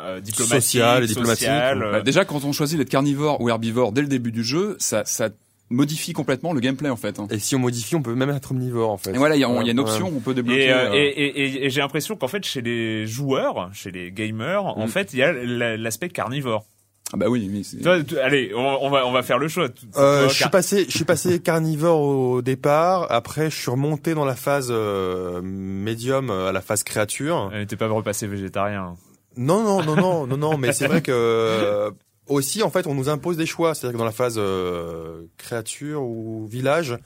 euh, 0.05 0.21
diplomatique, 0.21 0.63
Sociale 0.63 1.05
et 1.05 1.07
diplomatique, 1.07 1.39
sociale, 1.47 1.79
bah, 1.93 2.01
déjà 2.03 2.25
quand 2.25 2.45
on 2.45 2.53
choisit 2.53 2.79
d'être 2.79 2.89
carnivore 2.91 3.41
ou 3.41 3.49
herbivore 3.49 3.93
dès 3.93 4.01
le 4.03 4.07
début 4.09 4.24
du 4.33 4.45
jeu, 4.45 4.77
ça, 4.79 5.05
ça 5.05 5.29
modifie 5.71 6.13
complètement 6.13 6.53
le 6.53 6.61
gameplay 6.61 6.91
en 6.91 6.97
fait. 6.97 7.19
hein. 7.19 7.27
Et 7.31 7.39
si 7.39 7.57
on 7.57 7.59
modifie, 7.59 7.97
on 7.97 8.03
peut 8.03 8.15
même 8.15 8.31
être 8.31 8.53
omnivore 8.53 8.91
en 8.91 8.99
fait. 8.99 9.11
Et 9.15 9.19
voilà, 9.19 9.35
il 9.37 9.41
y 9.41 9.45
a, 9.45 9.49
il 9.49 9.67
y 9.67 9.69
a 9.69 9.73
une 9.73 9.81
Ouais. 9.81 9.91
option, 9.91 10.13
on 10.15 10.21
peut 10.21 10.35
débloquer. 10.35 10.67
Et, 10.67 10.73
euh, 10.73 10.91
euh, 10.91 10.95
et, 10.95 11.07
et, 11.09 11.45
et- 11.45 11.67
et 11.67 11.71
j'ai 11.71 11.81
l'impression 11.81 12.17
qu'en 12.17 12.29
fait 12.29 12.45
chez 12.45 12.61
les 12.61 13.07
joueurs, 13.07 13.71
chez 13.73 13.91
les 13.91 14.13
gamers, 14.13 14.65
en 14.67 14.85
Mm. 14.87 14.89
fait 14.89 15.13
il 15.15 15.19
y 15.19 15.23
a 15.23 15.33
la- 15.33 15.77
l'aspect 15.77 16.09
carnivore. 16.11 16.65
Ah 17.13 17.17
bah 17.17 17.27
oui, 17.29 17.49
mais 17.53 17.63
c'est- 17.63 17.79
Toi, 17.79 18.03
tu- 18.03 18.19
allez, 18.19 18.53
on, 18.57 18.61
on 18.87 18.91
va 18.91 19.07
on 19.07 19.13
va 19.13 19.23
faire 19.23 19.39
le 19.39 19.47
choix. 19.49 19.69
Euh, 19.97 20.21
Toi, 20.25 20.29
je 20.29 20.35
suis 20.35 20.49
passé, 20.49 20.85
je 20.89 20.97
suis 20.97 21.05
passé 21.05 21.39
carnivore 21.43 22.01
au 22.01 22.43
départ. 22.43 23.07
Après, 23.11 23.51
je 23.51 23.57
suis 23.57 23.71
remonté 23.71 24.15
dans 24.15 24.25
la 24.25 24.35
phase 24.35 24.69
euh, 24.71 25.41
médium 25.43 26.31
à 26.31 26.51
la 26.53 26.61
phase 26.61 26.83
créature. 26.83 27.53
T'es 27.69 27.77
pas 27.77 27.89
repassé 27.89 28.27
végétarien. 28.27 28.95
Non, 29.37 29.63
non, 29.63 29.83
non, 29.83 29.97
non, 29.97 30.27
non, 30.27 30.37
non. 30.37 30.59
Mais 30.59 30.73
c'est 30.73 30.87
vrai 30.87 31.03
que 31.03 31.13
euh, 31.13 31.91
aussi, 32.27 32.63
en 32.63 32.71
fait, 32.71 32.87
on 32.87 32.95
nous 32.95 33.09
impose 33.09 33.37
des 33.37 33.47
choix. 33.47 33.75
C'est-à-dire 33.75 33.95
que 33.95 33.99
dans 33.99 34.05
la 34.05 34.13
phase 34.13 34.37
euh, 34.39 35.23
créature 35.37 36.03
ou 36.03 36.47
village, 36.47 36.97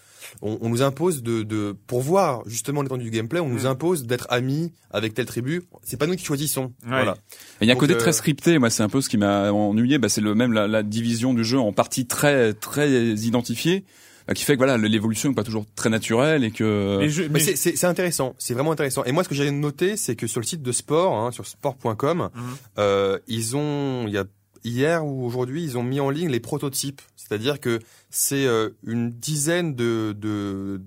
on, 0.42 0.58
on 0.60 0.68
nous 0.68 0.82
impose 0.82 1.22
de, 1.22 1.42
de, 1.42 1.74
pour 1.86 2.00
voir 2.02 2.42
justement 2.46 2.82
l'étendue 2.82 3.04
du 3.04 3.10
gameplay, 3.10 3.40
on 3.40 3.48
nous 3.48 3.62
Mm. 3.64 3.66
impose 3.66 4.04
d'être 4.04 4.26
amis 4.30 4.72
avec 4.90 5.14
telle 5.14 5.26
tribu. 5.26 5.62
C'est 5.82 5.96
pas 5.96 6.06
nous 6.06 6.16
qui 6.16 6.24
choisissons. 6.24 6.72
Voilà. 6.86 7.16
Et 7.60 7.64
il 7.64 7.68
y 7.68 7.70
a 7.70 7.74
un 7.74 7.76
côté 7.78 7.94
euh, 7.94 7.98
très 7.98 8.12
scripté, 8.12 8.58
moi 8.58 8.70
c'est 8.70 8.82
un 8.82 8.88
peu 8.88 9.00
ce 9.00 9.08
qui 9.08 9.18
m'a 9.18 9.50
ennuyé, 9.52 9.98
bah, 9.98 10.08
c'est 10.08 10.20
le 10.20 10.34
même 10.34 10.52
la, 10.52 10.66
la 10.68 10.82
division 10.82 11.34
du 11.34 11.44
jeu 11.44 11.58
en 11.58 11.72
partie 11.72 12.06
très 12.06 12.54
très 12.54 12.88
identifiée, 13.14 13.84
bah, 14.26 14.34
qui 14.34 14.44
fait 14.44 14.52
que 14.54 14.58
voilà 14.58 14.76
l'évolution 14.78 15.28
n'est 15.30 15.34
pas 15.34 15.42
toujours 15.44 15.64
très 15.74 15.90
naturelle 15.90 16.44
et 16.44 16.50
que 16.50 16.98
Mais 17.00 17.08
je- 17.08 17.22
Mais 17.22 17.28
mais 17.34 17.40
c'est- 17.40 17.56
c'est 17.56 17.76
c'est 17.76 17.86
intéressant, 17.86 18.34
c'est 18.38 18.54
vraiment 18.54 18.72
intéressant. 18.72 19.02
Et 19.04 19.12
moi, 19.12 19.24
ce 19.24 19.28
que 19.28 19.34
j'ai 19.34 19.50
noté, 19.50 19.96
c'est 19.96 20.16
que 20.16 20.26
sur 20.26 20.40
le 20.40 20.46
site 20.46 20.62
de 20.62 20.72
sport, 20.72 21.14
hein, 21.16 21.30
sur 21.32 21.46
sport.com, 21.46 22.30
Mhm. 22.34 22.42
euh, 22.78 23.18
ils 23.26 23.56
ont, 23.56 24.04
il 24.06 24.12
y 24.12 24.18
a 24.18 24.24
hier 24.68 25.04
ou 25.04 25.24
aujourd'hui, 25.26 25.62
ils 25.64 25.76
ont 25.78 25.82
mis 25.82 26.00
en 26.00 26.10
ligne 26.10 26.28
les 26.30 26.40
prototypes. 26.40 27.00
C'est-à-dire 27.16 27.60
que 27.60 27.78
c'est 28.10 28.46
euh, 28.46 28.70
une 28.86 29.10
dizaine 29.10 29.74
de, 29.74 30.14
de 30.18 30.80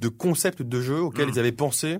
de 0.00 0.08
concepts 0.08 0.62
de 0.62 0.80
jeux 0.80 1.00
auxquels 1.00 1.26
Mhm. 1.26 1.32
ils 1.34 1.38
avaient 1.40 1.50
pensé 1.52 1.98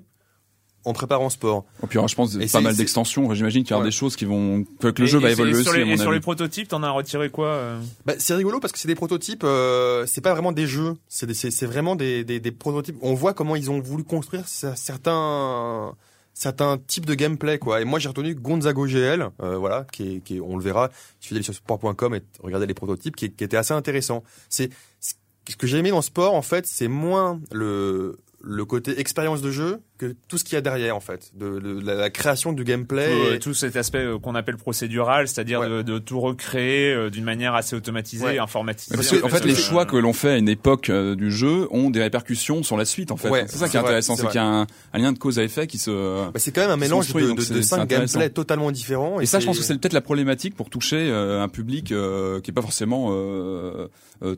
en 0.85 0.93
préparant 0.93 1.29
sport. 1.31 1.65
Et 1.83 1.87
puis 1.89 1.99
alors, 1.99 2.07
je 2.09 2.15
pense 2.15 2.37
Et 2.37 2.47
pas 2.47 2.61
mal 2.61 2.77
d'extensions. 2.77 3.35
J'imagine 3.35 3.63
qu'il 3.65 3.73
y 3.73 3.75
aura 3.75 3.83
Ouais. 3.83 3.89
des 3.89 3.95
choses 3.97 4.15
qui 4.15 4.25
vont 4.25 4.65
que, 4.81 4.87
le 4.87 5.05
Et- 5.05 5.07
jeu 5.09 5.19
va 5.19 5.31
évoluer 5.33 5.59
et 5.59 5.63
sur 5.65 5.73
aussi. 5.73 5.85
les, 5.85 5.97
sur 5.97 6.13
les 6.13 6.21
prototypes, 6.21 6.69
t'en 6.69 6.83
as 6.85 6.91
retiré 6.91 7.29
quoi 7.29 7.49
euh 7.49 7.81
Bah, 8.07 8.15
c'est 8.19 8.35
rigolo 8.35 8.61
parce 8.61 8.73
que 8.73 8.79
c'est 8.79 8.87
des 8.89 8.95
prototypes, 8.95 9.43
euh, 9.43 10.07
c'est 10.07 10.21
pas 10.21 10.33
vraiment 10.33 10.53
des 10.53 10.69
jeux, 10.69 10.95
c'est 11.09 11.67
vraiment 11.67 11.97
des, 11.97 12.23
des, 12.25 12.39
des 12.39 12.53
prototypes. 12.53 12.97
On 13.03 13.15
voit 13.15 13.35
comment 13.35 13.57
ils 13.57 13.69
ont 13.71 13.81
voulu 13.81 14.05
construire 14.05 14.45
cer- 14.45 14.77
certains 14.77 15.93
certains 16.39 16.79
types 16.79 17.05
de 17.05 17.15
gameplay 17.15 17.59
quoi. 17.59 17.81
Et 17.81 17.85
moi 17.85 17.99
j'ai 17.99 18.09
retenu 18.09 18.35
Gonzago 18.35 18.87
GL, 18.87 19.29
euh, 19.43 19.57
voilà, 19.59 19.87
qui 19.91 20.17
est, 20.17 20.21
qui 20.21 20.37
est, 20.37 20.41
on 20.41 20.57
le 20.57 20.63
verra, 20.63 20.89
d'aller 21.31 21.43
sur 21.43 21.55
sport.com 21.55 22.15
et 22.15 22.23
regarder 22.41 22.67
les 22.67 22.75
prototypes, 22.75 23.17
qui, 23.17 23.31
qui 23.33 23.45
était 23.45 23.57
assez 23.57 23.75
intéressant. 23.75 24.23
C'est 24.49 24.71
ce 25.01 25.57
que 25.57 25.67
j'ai 25.67 25.79
aimé 25.79 25.91
dans 25.91 25.97
le 25.97 26.03
sport 26.03 26.35
en 26.35 26.43
fait, 26.43 26.67
c'est 26.67 26.89
moins 26.89 27.41
le 27.51 28.19
le 28.41 28.65
côté 28.65 29.01
expérience 29.01 29.43
de 29.43 29.51
jeu 29.51 29.81
que 29.99 30.15
tout 30.29 30.39
ce 30.39 30.45
qu'il 30.45 30.55
y 30.55 30.57
a 30.57 30.61
derrière 30.61 30.97
en 30.97 31.01
fait, 31.01 31.33
de, 31.35 31.59
de, 31.59 31.85
la, 31.85 32.09
création 32.09 32.53
du 32.53 32.63
gameplay, 32.63 33.09
tout, 33.09 33.35
et... 33.35 33.39
tout 33.41 33.55
cet 33.55 33.77
aspect 33.77 33.99
euh, 33.99 34.19
qu'on 34.19 34.37
appelle 34.37 34.57
procédural, 34.57 35.27
c'est-à-dire 35.27 35.61
de, 35.69 35.83
de, 35.83 35.99
tout 35.99 36.21
recréer 36.21 36.93
euh, 36.93 37.11
d'une 37.11 37.25
manière 37.25 37.55
assez 37.55 37.75
automatisée, 37.75 38.25
ouais. 38.25 38.39
informatisée. 38.39 38.95
Parce 38.95 39.11
que, 39.11 39.25
en 39.25 39.29
fait, 39.29 39.45
les 39.45 39.57
choix 39.57 39.85
que 39.87 39.97
l'on 39.97 40.13
fait 40.13 40.31
à 40.31 40.37
une 40.37 40.49
époque 40.49 40.89
euh, 40.89 41.17
du 41.17 41.33
jeu 41.33 41.67
ont 41.73 41.91
des 41.91 42.01
répercussions 42.01 42.63
sur 42.63 42.77
la 42.77 42.85
suite 42.85 43.11
en 43.11 43.17
fait. 43.17 43.29
Ouais, 43.29 43.45
c'est 43.49 43.59
ça 43.59 43.69
qui 43.69 43.77
est, 43.77 43.81
intéressant, 43.81 44.15
c'est 44.15 44.27
qu'il 44.27 44.37
y 44.37 44.39
a 44.39 44.47
un, 44.47 44.67
un, 44.93 44.99
lien 44.99 45.13
de 45.13 45.19
cause 45.19 45.41
à 45.41 45.43
effet 45.43 45.67
qui 45.67 45.79
se. 45.79 45.91
Bah, 46.31 46.33
c'est 46.37 46.53
quand 46.53 46.61
même 46.61 46.71
un 46.71 46.77
mélange 46.77 47.13
de, 47.13 47.55
de, 47.55 47.61
cinq 47.61 47.89
gameplays 47.89 48.31
totalement 48.31 48.71
différents. 48.71 49.21
Et, 49.21 49.25
et 49.25 49.27
ça, 49.27 49.41
je 49.41 49.47
pense 49.47 49.59
que 49.59 49.65
c'est 49.65 49.77
peut-être 49.79 49.93
la 49.93 50.01
problématique 50.01 50.55
pour 50.55 50.71
toucher 50.71 51.11
un 51.11 51.49
public 51.49 51.87
qui 51.87 51.93
est 51.93 52.55
pas 52.55 52.63
forcément 52.63 53.13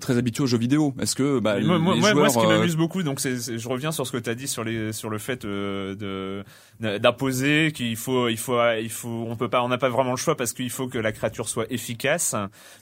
très 0.01 0.17
habitué 0.17 0.43
aux 0.43 0.47
jeux 0.47 0.59
vidéo. 0.59 0.95
Est-ce 1.01 1.15
que 1.15 1.39
bah, 1.39 1.61
moi, 1.61 1.77
les 1.77 1.83
moi, 1.83 1.95
joueurs, 1.97 2.15
moi, 2.15 2.29
ce 2.31 2.39
qui 2.39 2.47
m'amuse 2.47 2.77
beaucoup, 2.77 3.03
donc 3.03 3.21
c'est, 3.21 3.59
je 3.59 3.69
reviens 3.69 3.93
sur 3.93 4.07
ce 4.07 4.13
que 4.13 4.19
tu 4.19 4.31
as 4.31 4.35
dit 4.35 4.49
sur 4.49 4.65
les 4.65 4.93
sur 4.93 5.11
le 5.11 5.19
fait 5.19 5.45
de 5.51 6.45
d'imposer 6.81 7.73
qu'il 7.73 7.97
faut 7.97 8.29
il 8.29 8.39
faut 8.39 8.59
il 8.81 8.89
faut 8.89 9.27
on 9.29 9.37
peut 9.37 9.51
pas 9.51 9.63
on 9.63 9.69
n'a 9.69 9.77
pas 9.79 9.89
vraiment 9.91 10.13
le 10.13 10.17
choix 10.17 10.37
parce 10.37 10.53
qu'il 10.53 10.71
faut 10.71 10.89
que 10.89 10.99
la 10.99 11.13
créature 11.13 11.49
soit 11.49 11.67
efficace. 11.71 12.35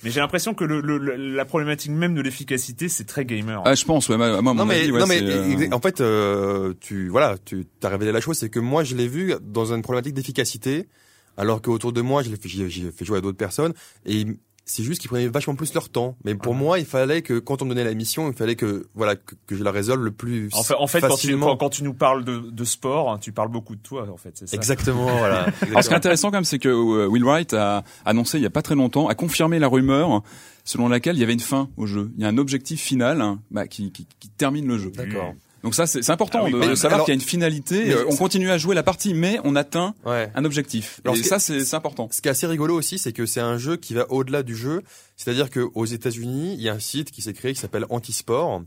Mais 0.03 0.11
j'ai 0.11 0.21
l'impression 0.21 0.55
que 0.55 0.65
le, 0.65 0.81
le, 0.81 0.99
la 1.17 1.45
problématique 1.45 1.91
même 1.93 2.15
de 2.15 2.21
l'efficacité 2.21 2.89
c'est 2.89 3.05
très 3.05 3.25
gamer. 3.25 3.63
Ah 3.65 3.75
je 3.75 3.85
pense 3.85 4.09
ouais 4.09 4.17
moi, 4.17 4.41
moi 4.41 4.55
non 4.55 4.65
mais, 4.65 4.83
avis, 4.83 4.93
ouais, 4.93 5.01
non, 5.01 5.07
mais 5.07 5.23
euh... 5.23 5.69
en 5.73 5.81
fait 5.81 6.01
euh, 6.01 6.75
tu 6.81 7.09
voilà 7.09 7.37
tu 7.45 7.67
t'as 7.81 7.89
révélé 7.89 8.13
la 8.13 8.21
chose 8.21 8.39
c'est 8.39 8.51
que 8.51 8.61
moi 8.61 8.85
je 8.85 8.95
l'ai 8.95 9.09
vu 9.09 9.35
dans 9.41 9.73
une 9.73 9.83
problématique 9.83 10.15
d'efficacité 10.15 10.89
alors 11.37 11.63
qu'autour 11.63 11.93
de 11.93 12.01
moi 12.01 12.23
je 12.23 12.31
l'ai 12.31 12.37
fait 12.37 12.49
j'ai 12.49 12.91
fait 12.91 13.05
jouer 13.05 13.19
à 13.19 13.21
d'autres 13.21 13.39
personnes 13.39 13.73
et 14.07 14.27
c'est 14.69 14.83
juste 14.83 15.01
qu'ils 15.01 15.09
prenaient 15.09 15.27
vachement 15.29 15.55
plus 15.55 15.73
leur 15.75 15.89
temps. 15.89 16.17
Mais 16.25 16.35
pour 16.35 16.55
moi, 16.55 16.79
il 16.79 16.85
fallait 16.85 17.23
que 17.23 17.39
quand 17.39 17.63
on 17.63 17.65
me 17.65 17.71
donnait 17.71 17.85
la 17.85 17.95
mission, 17.95 18.31
il 18.31 18.37
fallait 18.37 18.55
que 18.55 18.87
voilà 18.95 19.17
que, 19.17 19.35
que 19.47 19.57
je 19.57 19.65
la 19.65 19.71
résolve 19.71 20.05
le 20.05 20.11
plus 20.11 20.51
en 20.53 20.63
fait, 20.63 20.75
en 20.75 20.87
fait 20.87 21.01
facilement. 21.01 21.47
Quand, 21.47 21.53
tu, 21.53 21.59
quand, 21.59 21.65
quand 21.65 21.71
tu 21.71 21.85
nous 21.85 21.95
parles 21.95 22.25
de, 22.25 22.39
de 22.39 22.65
sport, 22.65 23.19
tu 23.19 23.33
parles 23.33 23.49
beaucoup 23.49 23.75
de 23.75 23.81
toi 23.81 24.07
en 24.13 24.17
fait. 24.17 24.33
C'est 24.35 24.47
ça. 24.47 24.57
Exactement. 24.57 25.07
voilà. 25.19 25.47
Exactement. 25.47 25.71
Alors, 25.71 25.83
ce 25.83 25.89
qui 25.89 25.95
est 25.95 25.97
intéressant 25.97 26.31
quand 26.31 26.37
même, 26.37 26.45
c'est 26.45 26.59
que 26.59 27.07
Will 27.07 27.25
Wright 27.25 27.55
a 27.55 27.83
annoncé 28.05 28.39
il 28.39 28.43
y 28.43 28.47
a 28.47 28.51
pas 28.51 28.63
très 28.63 28.75
longtemps, 28.75 29.09
a 29.09 29.15
confirmé 29.15 29.59
la 29.59 29.69
rumeur 29.69 30.23
selon 30.65 30.89
laquelle 30.89 31.17
il 31.17 31.21
y 31.21 31.23
avait 31.23 31.33
une 31.33 31.41
fin 31.41 31.71
au 31.79 31.87
jeu. 31.87 32.13
Il 32.17 32.23
y 32.23 32.27
a 32.27 32.29
un 32.29 32.37
objectif 32.37 32.83
final 32.83 33.23
hein, 33.23 33.41
bah, 33.51 33.67
qui, 33.67 33.91
qui, 33.91 34.07
qui 34.21 34.29
termine 34.29 34.67
le 34.67 34.77
jeu. 34.77 34.91
D'accord. 34.91 35.33
Donc 35.65 35.75
ça, 35.75 35.87
c'est 35.87 36.09
important 36.11 36.41
Ah 36.43 36.45
oui, 36.45 36.53
de, 36.53 36.59
mais- 36.59 36.77
savoir 36.77 37.05
qu'il 37.05 37.13
y 37.13 37.17
a 37.17 37.21
une 37.21 37.27
finalité. 37.27 37.87
mais 37.87 37.97
on 38.09 38.17
continue 38.17 38.51
à 38.51 38.59
jouer 38.59 38.75
la 38.77 38.83
partie, 38.85 39.13
mais 39.15 39.41
on 39.45 39.57
atteint 39.57 39.95
Ouais. 40.07 40.31
un 40.35 40.45
objectif. 40.45 41.01
Alors, 41.05 41.17
Et 41.17 41.23
ce 41.23 41.29
ça, 41.29 41.39
c'est 41.41 41.75
important. 41.75 42.09
Ce 42.13 42.21
qui 42.21 42.29
est 42.29 42.31
assez 42.31 42.47
rigolo 42.47 42.75
aussi, 42.77 42.99
c'est 42.99 43.13
que 43.13 43.27
c'est 43.27 43.41
un 43.41 43.59
jeu 43.59 43.77
qui 43.77 43.95
va 43.95 44.11
au-delà 44.11 44.43
du 44.45 44.55
jeu. 44.57 44.83
C'est-à-dire 45.17 45.51
que 45.51 45.61
aux 45.75 45.85
États-Unis, 45.87 46.55
il 46.55 46.61
y 46.63 46.69
a 46.69 46.75
un 46.75 46.79
site 46.79 47.11
qui 47.11 47.23
s'est 47.23 47.33
créé 47.33 47.53
qui 47.55 47.61
s'appelle 47.61 47.87
Antisport, 47.91 48.63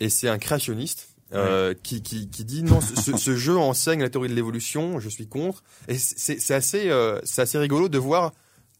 et 0.00 0.10
c'est 0.10 0.28
un 0.28 0.38
créationniste. 0.38 1.08
Euh, 1.32 1.74
qui, 1.82 2.00
qui, 2.02 2.28
qui 2.28 2.44
dit 2.44 2.62
non 2.62 2.80
ce, 2.80 3.16
ce 3.16 3.34
jeu 3.34 3.56
enseigne 3.56 4.00
la 4.02 4.08
théorie 4.10 4.28
de 4.28 4.34
l'évolution 4.34 5.00
je 5.00 5.08
suis 5.08 5.26
contre 5.26 5.64
et 5.88 5.98
c'est 5.98 6.38
c'est 6.38 6.54
assez 6.54 6.90
euh, 6.90 7.18
c'est 7.24 7.42
assez 7.42 7.58
rigolo 7.58 7.88
de 7.88 7.98
voir 7.98 8.32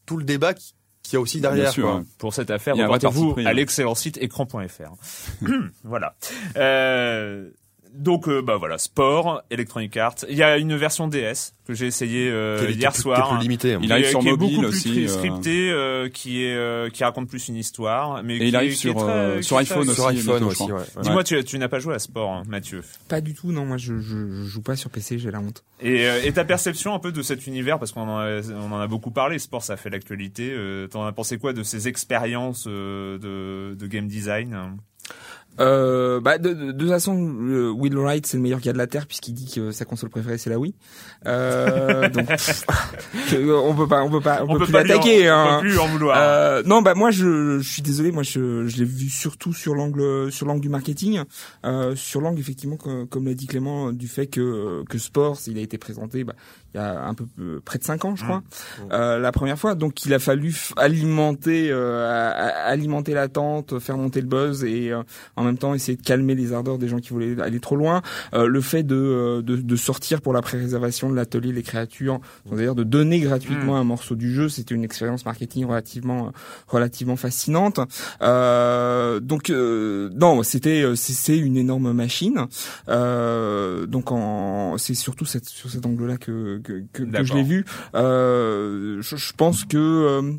tout 0.07 0.19
le 0.19 0.25
débat 0.25 0.55
qui- 0.55 0.75
qu'il 1.05 1.15
y 1.15 1.17
a 1.19 1.21
aussi 1.21 1.41
derrière 1.41 1.65
Bien 1.65 1.73
sûr, 1.73 1.85
quoi. 1.85 1.97
ouais. 1.97 2.03
Pour 2.19 2.35
cette 2.35 2.51
affaire, 2.51 2.75
reportez-vous 2.75 3.35
pris, 3.35 3.47
à 3.47 3.51
hein. 3.51 3.53
l'excellent 3.53 3.95
site 3.95 4.19
écran.fr. 4.21 5.47
voilà. 5.85 6.17
Euh, 6.57 7.51
donc 7.95 8.29
euh, 8.29 8.43
bah 8.43 8.57
voilà, 8.57 8.77
sport, 8.79 9.43
Electronic 9.51 9.97
Arts. 9.97 10.17
Il 10.29 10.37
y 10.37 10.43
a 10.43 10.59
une 10.59 10.77
version 10.77 11.09
DS 11.09 11.53
que 11.67 11.73
j'ai 11.75 11.87
essayé 11.87 12.29
euh, 12.31 12.69
hier 12.71 12.93
plus- 12.93 13.03
soir. 13.03 13.17
qui 13.29 13.35
est 13.35 13.37
plus 13.39 13.43
limité. 13.43 13.79
Il 13.81 13.91
arrive 13.93 14.05
qui 14.05 14.11
sur 14.11 14.21
qui 14.21 14.29
est 14.29 14.31
mobile 14.33 14.57
beaucoup 14.57 14.67
aussi, 14.69 14.91
plus 14.93 15.05
euh. 15.05 15.09
scripté, 15.09 15.71
euh, 15.71 16.09
qui 16.09 16.45
est 16.45 16.55
euh, 16.55 16.91
qui 16.91 17.05
raconte 17.05 17.29
plus 17.29 17.49
une 17.49 17.57
histoire, 17.57 18.23
mais 18.23 18.37
Et 18.37 18.49
il 18.49 18.57
arrive 18.57 18.73
est- 18.73 18.75
sur, 18.75 18.95
très- 18.97 19.41
sur 19.43 19.57
iPhone 19.59 19.89
aussi. 19.89 19.95
sur 19.95 20.07
iPhone 20.09 20.43
aussi 20.45 20.63
ouais. 20.65 20.73
Ouais. 20.73 21.03
Dis-moi, 21.03 21.25
tu, 21.25 21.43
tu 21.45 21.59
n'as 21.59 21.69
pas 21.69 21.79
joué 21.79 21.95
à 21.95 21.99
sport, 21.99 22.33
hein, 22.33 22.43
Mathieu. 22.49 22.83
Pas 23.09 23.21
du 23.21 23.33
tout, 23.35 23.53
non. 23.53 23.65
Moi, 23.65 23.77
je, 23.79 23.99
je, 24.01 24.29
je 24.29 24.43
joue 24.45 24.63
pas 24.63 24.77
sur 24.77 24.91
PC, 24.91 25.19
j'ai 25.19 25.31
la 25.31 25.41
honte. 25.41 25.63
Et, 25.81 26.07
euh, 26.07 26.21
et 26.25 26.33
ta 26.33 26.45
perception 26.45 26.95
un 26.95 26.99
peu 26.99 27.13
de 27.13 27.23
cet 27.23 27.47
univers, 27.47 27.79
parce 27.79 27.93
qu'on 27.93 28.03
en, 28.09 28.19
a- 28.19 28.41
on 28.53 28.73
en 28.73 28.81
a 28.81 28.87
beaucoup 28.87 29.11
parlé, 29.11 29.39
sport 29.39 29.63
ça 29.63 29.77
fait 29.77 29.91
l'actualité. 29.91 30.51
Euh, 30.53 30.87
T'en 30.89 31.07
as 31.07 31.13
pensé 31.13 31.39
quoi 31.39 31.53
de 31.53 31.63
ces 31.63 31.89
expériences 31.89 32.65
euh, 32.69 33.19
de, 33.19 33.75
de 33.75 33.87
game 33.87 34.07
design? 34.07 34.77
Euh, 35.61 36.21
bah 36.21 36.39
de, 36.39 36.53
de, 36.53 36.73
de 36.73 36.79
toute 36.79 36.89
façon, 36.89 37.15
Will 37.15 37.97
Wright 37.97 38.27
c'est 38.27 38.37
le 38.37 38.43
meilleur 38.43 38.61
gars 38.61 38.73
de 38.73 38.79
la 38.79 38.87
terre 38.87 39.07
puisqu'il 39.07 39.35
dit 39.35 39.53
que 39.55 39.71
sa 39.71 39.85
console 39.85 40.11
préférée 40.11 40.39
c'est 40.39 40.51
la 40.51 40.59
Wii. 40.59 40.75
Euh, 41.27 42.09
donc 42.09 42.27
pff, 42.27 42.65
que, 43.31 43.53
on 43.53 43.75
peut 43.75 43.87
pas, 43.87 44.03
on 44.03 44.11
peut 44.11 44.21
pas, 44.21 44.43
on, 44.43 44.59
peut, 44.59 44.65
plus 44.65 44.73
l'attaquer. 44.73 45.31
on 45.31 45.35
hein. 45.35 45.61
peut 45.61 45.69
plus 45.69 45.79
en 45.79 45.87
vouloir. 45.87 46.17
Euh, 46.19 46.63
non, 46.67 46.83
bah 46.83 46.95
moi 46.95 47.11
je, 47.11 47.61
je 47.61 47.69
suis 47.69 47.83
désolé, 47.83 48.11
moi 48.11 48.25
je, 48.25 48.67
je 48.67 48.77
l'ai 48.79 48.85
vu 48.85 49.09
surtout 49.09 49.53
sur 49.53 49.75
l'angle 49.75 50.33
sur 50.33 50.47
l'angle 50.47 50.61
du 50.61 50.69
marketing, 50.69 51.23
euh, 51.65 51.95
sur 51.95 52.21
l'angle 52.21 52.41
effectivement 52.41 52.77
comme, 52.77 53.07
comme 53.07 53.27
l'a 53.27 53.35
dit 53.35 53.47
Clément 53.47 53.93
du 53.93 54.09
fait 54.09 54.27
que 54.27 54.83
que 54.89 54.99
Sports 54.99 55.39
il 55.47 55.59
a 55.59 55.61
été 55.61 55.79
présenté 55.79 56.25
bah, 56.25 56.35
il 56.75 56.79
y 56.79 56.81
a 56.81 57.05
un 57.07 57.15
peu 57.15 57.25
euh, 57.41 57.61
près 57.65 57.79
de 57.79 57.85
cinq 57.85 58.05
ans 58.05 58.17
je 58.17 58.25
crois 58.25 58.43
euh, 58.93 59.19
la 59.19 59.33
première 59.33 59.59
fois, 59.59 59.75
donc 59.75 60.05
il 60.05 60.15
a 60.15 60.19
fallu 60.19 60.55
alimenter 60.77 61.69
euh, 61.71 62.51
alimenter 62.65 63.15
l'attente, 63.15 63.79
faire 63.79 63.97
monter 63.97 64.21
le 64.21 64.27
buzz 64.27 64.65
et 64.65 64.93
euh, 64.93 65.03
en 65.37 65.45
même 65.45 65.59
temps 65.59 65.75
essayer 65.75 65.97
de 65.97 66.03
calmer 66.03 66.35
les 66.35 66.53
ardeurs 66.53 66.79
des 66.79 66.89
gens 66.89 66.99
qui 66.99 67.11
voulaient 67.11 67.41
aller 67.41 67.61
trop 67.61 67.77
loin. 67.77 68.03
Euh, 68.35 68.47
le 68.47 68.61
fait 68.61 68.83
de, 68.83 69.43
de 69.45 69.57
de 69.57 69.77
sortir 69.77 70.21
pour 70.21 70.33
la 70.33 70.43
pré-réservation 70.43 71.11
de 71.11 71.15
l'atelier 71.15 71.53
les 71.53 71.63
créatures, 71.63 72.21
c'est-à-dire 72.49 72.75
de 72.75 72.85
donner 72.85 73.21
gratuitement 73.21 73.77
un 73.77 73.85
morceau 73.85 74.15
du 74.15 74.33
jeu, 74.33 74.49
c'était 74.49 74.75
une 74.75 74.85
expérience 74.85 75.25
marketing 75.25 75.65
relativement 75.67 76.33
relativement 76.69 77.17
fascinante. 77.17 77.81
Euh, 78.23 79.21
donc 79.21 79.51
euh, 79.51 80.11
non, 80.15 80.43
c'était 80.43 80.85
c'est 80.97 81.13
c'est 81.13 81.39
une 81.39 81.57
énorme 81.57 81.93
machine. 81.93 82.47
Euh, 82.89 83.87
donc 83.87 84.13
en 84.13 84.77
c'est 84.79 84.95
surtout 84.95 85.25
cette, 85.25 85.47
sur 85.49 85.71
cet 85.71 85.87
angle-là 85.87 86.17
que 86.17 86.61
que, 86.65 86.85
que, 86.93 87.03
que 87.03 87.25
je 87.25 87.35
l'ai 87.35 87.43
vu. 87.43 87.65
Euh, 87.95 89.01
je, 89.01 89.17
je 89.17 89.33
pense 89.35 89.65
que 89.65 90.37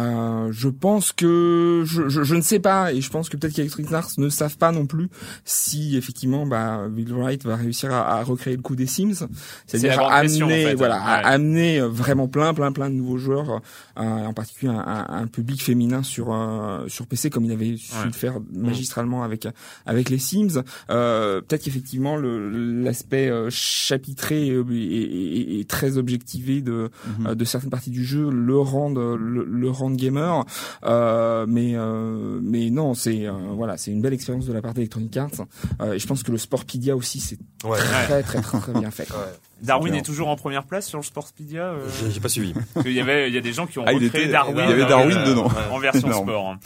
euh, 0.00 0.48
je 0.52 0.68
pense 0.68 1.12
que 1.12 1.82
je, 1.86 2.08
je, 2.08 2.22
je 2.22 2.34
ne 2.34 2.40
sais 2.40 2.58
pas 2.60 2.92
et 2.92 3.00
je 3.00 3.10
pense 3.10 3.28
que 3.28 3.36
peut-être 3.36 3.54
qu'Electronic 3.54 3.92
Arts 3.92 4.10
ne 4.18 4.28
savent 4.28 4.56
pas 4.58 4.72
non 4.72 4.86
plus 4.86 5.08
si 5.44 5.96
effectivement 5.96 6.46
bah 6.46 6.86
Will 6.94 7.12
Wright 7.12 7.44
va 7.44 7.56
réussir 7.56 7.92
à, 7.92 8.18
à 8.18 8.22
recréer 8.22 8.56
le 8.56 8.62
coup 8.62 8.76
des 8.76 8.86
Sims, 8.86 9.26
c'est-à-dire 9.66 9.98
à 10.00 10.04
en 10.06 10.08
amener 10.10 10.64
fait. 10.66 10.74
voilà 10.74 10.96
à 11.02 11.26
amener 11.28 11.80
vraiment 11.80 12.28
plein 12.28 12.52
plein 12.54 12.72
plein 12.72 12.90
de 12.90 12.94
nouveaux 12.94 13.18
joueurs, 13.18 13.60
euh, 13.98 14.02
en 14.02 14.32
particulier 14.32 14.72
un, 14.72 14.78
un- 14.78 15.06
un 15.22 15.26
public 15.26 15.62
féminin 15.62 16.02
sur 16.02 16.32
euh, 16.32 16.86
sur 16.88 17.06
PC 17.06 17.30
comme 17.30 17.44
il 17.44 17.52
avait 17.52 17.76
su 17.76 17.92
Ouais. 17.96 18.04
le 18.06 18.12
faire 18.12 18.34
magistralement 18.52 19.22
avec 19.22 19.48
avec 19.86 20.10
les 20.10 20.18
Sims. 20.18 20.62
Euh, 20.90 21.40
peut-être 21.40 21.62
qu'effectivement 21.62 22.16
l'aspect 22.16 23.28
euh, 23.30 23.48
chapitré 23.50 24.48
et, 24.48 24.60
et- 24.72 25.60
et 25.60 25.64
très 25.64 25.96
objectivé 25.98 26.60
de 26.60 26.90
Mhm. 27.18 27.26
euh, 27.28 27.34
de 27.34 27.44
certaines 27.44 27.70
parties 27.70 27.90
du 27.90 28.04
jeu 28.04 28.28
le 28.30 28.58
rendent 28.58 28.96
le, 29.18 29.44
le 29.44 29.70
rendent 29.76 29.96
gamer 29.96 30.44
euh, 30.84 31.46
mais 31.48 31.72
euh, 31.74 32.38
mais 32.42 32.70
non 32.70 32.94
c'est 32.94 33.26
euh, 33.26 33.32
voilà 33.54 33.76
c'est 33.76 33.90
une 33.90 34.00
belle 34.02 34.14
expérience 34.14 34.46
de 34.46 34.52
la 34.52 34.62
part 34.62 34.74
d'Electronic 34.74 35.16
Arts 35.16 35.30
euh, 35.80 35.92
et 35.94 35.98
je 35.98 36.06
pense 36.06 36.22
que 36.22 36.32
le 36.32 36.38
Sportpedia 36.38 36.96
aussi 36.96 37.20
c'est 37.20 37.38
Ouais. 37.64 37.78
très, 37.78 38.22
très 38.22 38.40
très 38.40 38.60
très 38.60 38.72
bien 38.72 38.90
fait. 38.90 39.08
Darwin 39.62 39.94
est 39.94 40.02
toujours 40.02 40.28
en 40.28 40.36
première 40.36 40.64
place 40.64 40.86
sur 40.86 40.98
le 40.98 41.04
Sportspedia. 41.04 41.62
Euh, 41.64 41.88
J'ai- 42.10 42.20
pas 42.20 42.28
suivi 42.28 42.52
qu'il 42.82 42.92
y 42.92 43.00
avait, 43.00 43.28
il 43.28 43.34
y 43.34 43.38
a 43.38 43.40
des 43.40 43.52
gens 43.52 43.66
qui 43.66 43.78
ont 43.78 43.84
Ah, 43.86 43.92
il 43.92 44.04
recréé 44.04 44.24
était- 44.24 44.32
Darwin. 44.32 44.56
il 44.64 44.70
y 44.70 44.72
avait 44.74 44.86
Darwin 44.86 45.24
dedans. 45.24 45.48
En 45.72 45.78
version 45.78 46.06
Énorme. 46.08 46.28
sport. 46.28 46.48
hein. 46.50 46.58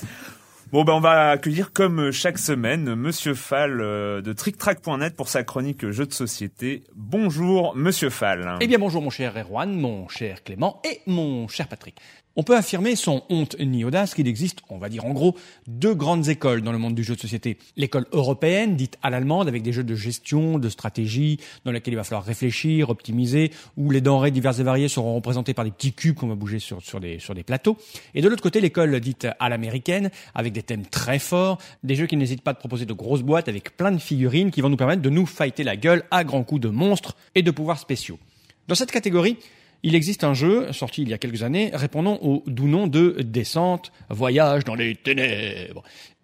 Bon 0.72 0.84
ben 0.84 0.92
on 0.92 1.00
va 1.00 1.30
accueillir 1.30 1.72
comme 1.72 2.12
chaque 2.12 2.38
semaine 2.38 2.94
Monsieur 2.94 3.34
Fall 3.34 3.78
de 3.78 4.32
TrickTrack.net 4.32 5.16
pour 5.16 5.28
sa 5.28 5.42
chronique 5.42 5.88
jeux 5.90 6.06
de 6.06 6.12
société. 6.12 6.84
Bonjour 6.94 7.74
Monsieur 7.74 8.08
Fall. 8.10 8.56
Eh 8.60 8.66
bien 8.68 8.78
bonjour 8.78 9.02
mon 9.02 9.10
cher 9.10 9.32
Erwan, 9.36 9.72
mon 9.72 10.06
cher 10.08 10.44
Clément 10.44 10.80
et 10.84 11.00
mon 11.08 11.48
cher 11.48 11.66
Patrick. 11.66 11.96
On 12.36 12.44
peut 12.44 12.56
affirmer 12.56 12.94
sans 12.94 13.24
honte 13.28 13.56
ni 13.58 13.84
audace 13.84 14.14
qu'il 14.14 14.28
existe, 14.28 14.60
on 14.68 14.78
va 14.78 14.88
dire 14.88 15.04
en 15.04 15.10
gros, 15.10 15.36
deux 15.66 15.94
grandes 15.94 16.28
écoles 16.28 16.62
dans 16.62 16.70
le 16.70 16.78
monde 16.78 16.94
du 16.94 17.02
jeu 17.02 17.16
de 17.16 17.20
société. 17.20 17.58
L'école 17.76 18.06
européenne, 18.12 18.76
dite 18.76 18.98
à 19.02 19.10
l'allemande, 19.10 19.48
avec 19.48 19.62
des 19.62 19.72
jeux 19.72 19.82
de 19.82 19.96
gestion, 19.96 20.60
de 20.60 20.68
stratégie, 20.68 21.38
dans 21.64 21.72
lesquels 21.72 21.94
il 21.94 21.96
va 21.96 22.04
falloir 22.04 22.24
réfléchir, 22.24 22.88
optimiser, 22.88 23.50
où 23.76 23.90
les 23.90 24.00
denrées 24.00 24.30
diverses 24.30 24.60
et 24.60 24.62
variées 24.62 24.86
seront 24.86 25.16
représentées 25.16 25.54
par 25.54 25.64
des 25.64 25.72
petits 25.72 25.92
cubes 25.92 26.14
qu'on 26.14 26.28
va 26.28 26.36
bouger 26.36 26.60
sur, 26.60 26.80
sur, 26.82 27.00
des, 27.00 27.18
sur 27.18 27.34
des 27.34 27.42
plateaux. 27.42 27.76
Et 28.14 28.22
de 28.22 28.28
l'autre 28.28 28.42
côté, 28.42 28.60
l'école 28.60 29.00
dite 29.00 29.26
à 29.40 29.48
l'américaine, 29.48 30.10
avec 30.32 30.52
des 30.52 30.62
thèmes 30.62 30.86
très 30.86 31.18
forts, 31.18 31.58
des 31.82 31.96
jeux 31.96 32.06
qui 32.06 32.16
n'hésitent 32.16 32.42
pas 32.42 32.52
de 32.52 32.58
proposer 32.58 32.86
de 32.86 32.92
grosses 32.92 33.22
boîtes 33.22 33.48
avec 33.48 33.76
plein 33.76 33.90
de 33.90 33.98
figurines 33.98 34.52
qui 34.52 34.60
vont 34.60 34.68
nous 34.68 34.76
permettre 34.76 35.02
de 35.02 35.10
nous 35.10 35.26
fighter 35.26 35.64
la 35.64 35.76
gueule 35.76 36.04
à 36.12 36.22
grands 36.22 36.44
coups 36.44 36.60
de 36.60 36.68
monstres 36.68 37.16
et 37.34 37.42
de 37.42 37.50
pouvoirs 37.50 37.80
spéciaux. 37.80 38.20
Dans 38.68 38.76
cette 38.76 38.92
catégorie, 38.92 39.36
il 39.82 39.94
existe 39.94 40.24
un 40.24 40.34
jeu, 40.34 40.72
sorti 40.72 41.02
il 41.02 41.08
y 41.08 41.14
a 41.14 41.18
quelques 41.18 41.42
années, 41.42 41.70
répondant 41.72 42.18
au 42.22 42.42
doux 42.46 42.68
nom 42.68 42.86
de 42.86 43.16
Descente, 43.22 43.92
Voyage 44.08 44.64
dans 44.64 44.74
les 44.74 44.94
ténèbres. 44.94 45.82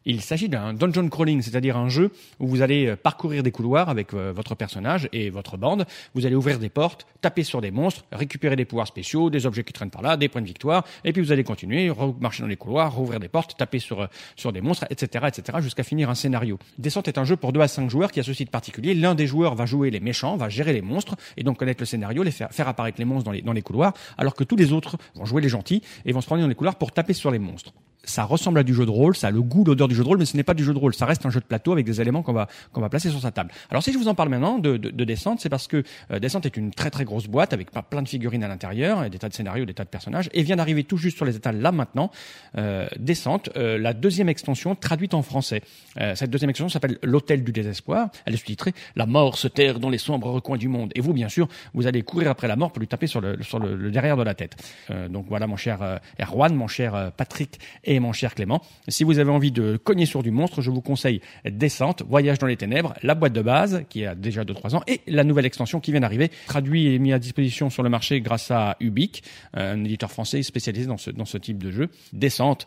Il 0.08 0.20
s'agit 0.20 0.48
d'un 0.48 0.72
dungeon 0.72 1.08
crawling, 1.08 1.42
c'est-à-dire 1.42 1.76
un 1.76 1.88
jeu 1.88 2.12
où 2.38 2.46
vous 2.46 2.62
allez 2.62 2.86
euh, 2.86 2.96
parcourir 2.96 3.42
des 3.42 3.50
couloirs 3.50 3.88
avec 3.88 4.14
euh, 4.14 4.32
votre 4.32 4.54
personnage 4.54 5.08
et 5.12 5.30
votre 5.30 5.56
bande. 5.56 5.84
Vous 6.14 6.26
allez 6.26 6.36
ouvrir 6.36 6.60
des 6.60 6.68
portes, 6.68 7.08
taper 7.20 7.42
sur 7.42 7.60
des 7.60 7.72
monstres, 7.72 8.04
récupérer 8.12 8.54
des 8.54 8.64
pouvoirs 8.64 8.86
spéciaux, 8.86 9.30
des 9.30 9.46
objets 9.46 9.64
qui 9.64 9.72
traînent 9.72 9.90
par 9.90 10.02
là, 10.02 10.16
des 10.16 10.28
points 10.28 10.42
de 10.42 10.46
victoire, 10.46 10.84
et 11.04 11.12
puis 11.12 11.20
vous 11.20 11.32
allez 11.32 11.42
continuer, 11.42 11.90
marcher 12.20 12.44
dans 12.44 12.48
les 12.48 12.56
couloirs, 12.56 12.94
rouvrir 12.94 13.18
des 13.18 13.26
portes, 13.26 13.56
taper 13.56 13.80
sur 13.80 14.02
euh, 14.02 14.06
sur 14.36 14.52
des 14.52 14.60
monstres, 14.60 14.86
etc., 14.90 15.24
etc., 15.26 15.58
jusqu'à 15.60 15.82
finir 15.82 16.08
un 16.08 16.14
scénario. 16.14 16.56
Descente 16.78 17.08
est 17.08 17.18
un 17.18 17.24
jeu 17.24 17.34
pour 17.34 17.52
2 17.52 17.60
à 17.60 17.66
5 17.66 17.90
joueurs 17.90 18.12
qui 18.12 18.20
a 18.20 18.22
ceci 18.22 18.44
de 18.44 18.50
particulier. 18.50 18.94
L'un 18.94 19.16
des 19.16 19.26
joueurs 19.26 19.56
va 19.56 19.66
jouer 19.66 19.90
les 19.90 19.98
méchants, 19.98 20.36
va 20.36 20.48
gérer 20.48 20.72
les 20.72 20.82
monstres 20.82 21.16
et 21.36 21.42
donc 21.42 21.58
connaître 21.58 21.82
le 21.82 21.86
scénario, 21.86 22.22
les 22.22 22.30
faire, 22.30 22.52
faire 22.52 22.68
apparaître 22.68 23.00
les 23.00 23.04
monstres 23.04 23.24
dans 23.24 23.32
les 23.32 23.42
dans 23.42 23.52
les 23.52 23.62
couloirs, 23.62 23.92
alors 24.18 24.36
que 24.36 24.44
tous 24.44 24.56
les 24.56 24.72
autres 24.72 24.98
vont 25.16 25.24
jouer 25.24 25.42
les 25.42 25.48
gentils 25.48 25.82
et 26.04 26.12
vont 26.12 26.20
se 26.20 26.26
prendre 26.26 26.42
dans 26.42 26.48
les 26.48 26.54
couloirs 26.54 26.76
pour 26.76 26.92
taper 26.92 27.12
sur 27.12 27.32
les 27.32 27.40
monstres 27.40 27.72
ça 28.06 28.24
ressemble 28.24 28.58
à 28.58 28.62
du 28.62 28.74
jeu 28.74 28.86
de 28.86 28.90
rôle, 28.90 29.14
ça 29.14 29.28
a 29.28 29.30
le 29.30 29.42
goût, 29.42 29.64
l'odeur 29.64 29.88
du 29.88 29.94
jeu 29.94 30.02
de 30.02 30.08
rôle, 30.08 30.18
mais 30.18 30.24
ce 30.24 30.36
n'est 30.36 30.42
pas 30.42 30.54
du 30.54 30.64
jeu 30.64 30.72
de 30.72 30.78
rôle. 30.78 30.94
Ça 30.94 31.04
reste 31.06 31.26
un 31.26 31.30
jeu 31.30 31.40
de 31.40 31.44
plateau 31.44 31.72
avec 31.72 31.84
des 31.84 32.00
éléments 32.00 32.22
qu'on 32.22 32.32
va 32.32 32.48
qu'on 32.72 32.80
va 32.80 32.88
placer 32.88 33.10
sur 33.10 33.20
sa 33.20 33.30
table. 33.30 33.50
Alors 33.70 33.82
si 33.82 33.92
je 33.92 33.98
vous 33.98 34.08
en 34.08 34.14
parle 34.14 34.30
maintenant 34.30 34.58
de, 34.58 34.76
de, 34.76 34.90
de 34.90 35.04
Descente, 35.04 35.40
c'est 35.40 35.48
parce 35.48 35.66
que 35.66 35.82
euh, 36.10 36.18
Descente 36.18 36.46
est 36.46 36.56
une 36.56 36.70
très 36.70 36.90
très 36.90 37.04
grosse 37.04 37.26
boîte 37.26 37.52
avec 37.52 37.70
plein 37.90 38.02
de 38.02 38.08
figurines 38.08 38.44
à 38.44 38.48
l'intérieur, 38.48 39.08
des 39.10 39.18
tas 39.18 39.28
de 39.28 39.34
scénarios, 39.34 39.64
des 39.64 39.74
tas 39.74 39.84
de 39.84 39.88
personnages, 39.88 40.30
et 40.32 40.42
vient 40.42 40.56
d'arriver 40.56 40.84
tout 40.84 40.96
juste 40.96 41.16
sur 41.16 41.26
les 41.26 41.36
étals 41.36 41.60
là 41.60 41.72
maintenant. 41.72 42.10
Euh, 42.56 42.86
Descente, 42.98 43.50
euh, 43.56 43.78
la 43.78 43.92
deuxième 43.92 44.28
extension 44.28 44.74
traduite 44.74 45.14
en 45.14 45.22
français. 45.22 45.62
Euh, 46.00 46.14
cette 46.14 46.30
deuxième 46.30 46.50
extension 46.50 46.68
s'appelle 46.68 46.98
L'Hôtel 47.02 47.44
du 47.44 47.52
désespoir. 47.52 48.08
Elle 48.24 48.34
est 48.34 48.36
sous-titrée 48.36 48.72
La 48.94 49.06
mort 49.06 49.36
se 49.36 49.48
terre 49.48 49.80
dans 49.80 49.90
les 49.90 49.98
sombres 49.98 50.30
recoins 50.30 50.56
du 50.56 50.68
monde. 50.68 50.92
Et 50.94 51.00
vous, 51.00 51.12
bien 51.12 51.28
sûr, 51.28 51.48
vous 51.74 51.86
allez 51.86 52.02
courir 52.02 52.30
après 52.30 52.48
la 52.48 52.56
mort 52.56 52.72
pour 52.72 52.80
lui 52.80 52.88
taper 52.88 53.06
sur 53.06 53.20
le 53.20 53.42
sur 53.42 53.58
le, 53.58 53.76
le 53.76 53.90
derrière 53.90 54.16
de 54.16 54.22
la 54.22 54.34
tête. 54.34 54.56
Euh, 54.90 55.08
donc 55.08 55.26
voilà, 55.28 55.46
mon 55.46 55.56
cher 55.56 56.00
Erwan, 56.20 56.54
mon 56.54 56.68
cher 56.68 57.12
Patrick 57.16 57.58
et 57.84 57.95
mon 58.00 58.12
cher 58.12 58.34
Clément. 58.34 58.62
Si 58.88 59.04
vous 59.04 59.18
avez 59.18 59.30
envie 59.30 59.52
de 59.52 59.76
cogner 59.76 60.06
sur 60.06 60.22
du 60.22 60.30
monstre, 60.30 60.60
je 60.60 60.70
vous 60.70 60.80
conseille 60.80 61.20
Descente, 61.44 62.02
Voyage 62.08 62.38
dans 62.38 62.46
les 62.46 62.56
ténèbres, 62.56 62.94
la 63.02 63.14
boîte 63.14 63.32
de 63.32 63.42
base 63.42 63.84
qui 63.88 64.04
a 64.04 64.14
déjà 64.14 64.44
2-3 64.44 64.76
ans 64.76 64.82
et 64.86 65.00
la 65.06 65.24
nouvelle 65.24 65.46
extension 65.46 65.80
qui 65.80 65.92
vient 65.92 66.00
d'arriver, 66.00 66.30
traduit 66.46 66.94
et 66.94 66.98
mis 66.98 67.12
à 67.12 67.18
disposition 67.18 67.70
sur 67.70 67.82
le 67.82 67.88
marché 67.88 68.20
grâce 68.20 68.50
à 68.50 68.76
Ubique, 68.80 69.22
un 69.54 69.84
éditeur 69.84 70.10
français 70.10 70.42
spécialisé 70.42 70.86
dans 70.86 70.98
ce, 70.98 71.10
dans 71.10 71.24
ce 71.24 71.38
type 71.38 71.62
de 71.62 71.70
jeu. 71.70 71.88
Descente, 72.12 72.66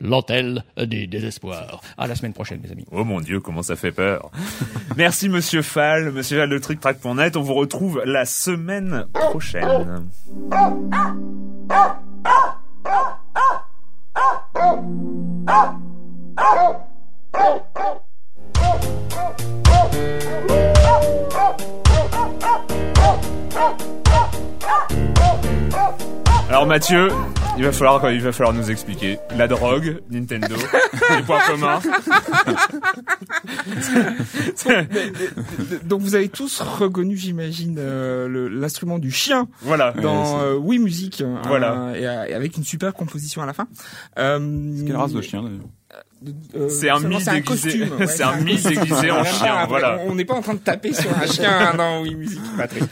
l'hôtel 0.00 0.64
du 0.76 1.06
désespoir. 1.06 1.80
À 1.96 2.06
la 2.06 2.14
semaine 2.14 2.32
prochaine, 2.32 2.60
mes 2.62 2.70
amis. 2.70 2.86
Oh 2.90 3.04
mon 3.04 3.20
dieu, 3.20 3.40
comment 3.40 3.62
ça 3.62 3.76
fait 3.76 3.92
peur. 3.92 4.30
Merci 4.96 5.28
monsieur 5.28 5.62
Fall, 5.62 6.12
monsieur 6.12 6.38
Fall 6.38 6.50
de 6.50 6.58
TrickTrack.net. 6.58 7.36
On 7.36 7.42
vous 7.42 7.54
retrouve 7.54 8.02
la 8.04 8.24
semaine 8.24 9.06
prochaine. 9.12 10.08
Mathieu, 26.74 27.06
il 27.56 27.62
va 27.62 27.70
falloir 27.70 28.10
il 28.10 28.20
va 28.20 28.32
falloir 28.32 28.52
nous 28.52 28.68
expliquer 28.68 29.20
la 29.36 29.46
drogue, 29.46 30.00
Nintendo, 30.10 30.56
les 31.16 31.22
points 31.22 31.38
communs. 31.46 31.78
Donc 35.84 36.00
vous 36.00 36.16
avez 36.16 36.28
tous 36.28 36.60
reconnu, 36.62 37.16
j'imagine, 37.16 37.76
euh, 37.78 38.48
l'instrument 38.50 38.98
du 38.98 39.12
chien 39.12 39.46
Voilà. 39.62 39.92
dans 39.92 40.40
euh, 40.42 40.56
Wii 40.56 40.80
Music, 40.80 41.20
euh, 41.20 41.36
Voilà. 41.46 41.92
et, 41.94 42.08
euh, 42.08 42.24
et 42.26 42.34
avec 42.34 42.56
une 42.56 42.64
super 42.64 42.92
composition 42.92 43.40
à 43.40 43.46
la 43.46 43.52
fin. 43.52 43.68
Euh, 44.18 44.74
Quelle 44.84 44.96
race 44.96 45.12
de 45.12 45.20
chien 45.20 45.44
d'ailleurs? 45.44 45.60
Euh, 46.56 46.68
C'est 46.68 46.88
un 46.90 46.98
seulement 47.00 47.18
mi 47.18 47.24
c'est 47.24 47.30
un 47.30 47.34
déguisé- 47.40 48.06
c'est 48.06 48.22
un 48.22 48.36
mi 48.36 48.56
déguisé 48.56 49.10
en 49.10 49.24
chien, 49.24 49.66
voilà. 49.66 49.98
On 50.06 50.14
n'est 50.14 50.24
pas 50.24 50.34
en 50.34 50.42
train 50.42 50.54
de 50.54 50.58
taper 50.60 50.92
sur 50.92 51.10
un 51.16 51.26
chien 51.26 51.74
dans 51.76 52.02
Wii 52.02 52.14
Music, 52.14 52.40
Patrick. 52.56 52.84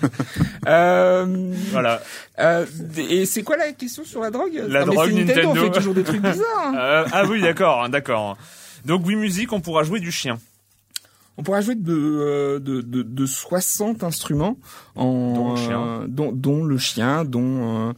Euh, 0.69 1.27
Voilà. 1.71 2.03
euh, 2.39 2.67
et 2.97 3.27
c'est 3.27 3.43
quoi 3.43 3.57
la 3.57 3.73
question 3.73 4.05
sur 4.05 4.21
la 4.21 4.31
drogue? 4.31 4.53
La 4.69 4.81
Non, 4.81 4.87
mais 4.91 4.95
drogue 4.97 5.09
c'est 5.11 5.15
Nintendo, 5.25 5.41
on 5.49 5.55
Nintendo. 5.55 5.73
fait 5.73 5.79
toujours 5.79 5.95
des 5.95 6.05
trucs 6.05 6.23
bizarres. 6.23 6.45
hein. 6.67 6.75
Euh, 6.79 7.05
ah 7.13 7.25
oui, 7.27 7.41
d'accord, 7.41 7.89
d'accord. 7.89 8.37
Donc 8.85 9.07
Wii 9.07 9.17
Music, 9.17 9.53
on 9.53 9.61
pourra 9.61 9.83
jouer 9.85 10.01
du 10.01 10.11
chien. 10.13 10.39
On 11.39 11.43
pourra 11.43 11.63
jouer 11.63 11.75
de, 11.75 11.93
euh, 11.95 12.59
de, 12.59 12.83
de, 12.83 13.03
de 13.03 13.27
60 13.27 14.05
instruments, 14.05 14.59
en, 14.97 15.33
Dont 15.35 15.51
le 15.53 15.57
chien. 15.57 15.81
euh, 15.81 16.07
dont, 16.07 16.31
dont 16.33 16.65
le 16.65 16.77
chien, 16.77 17.25
dont, 17.25 17.89
euh, 17.89 17.93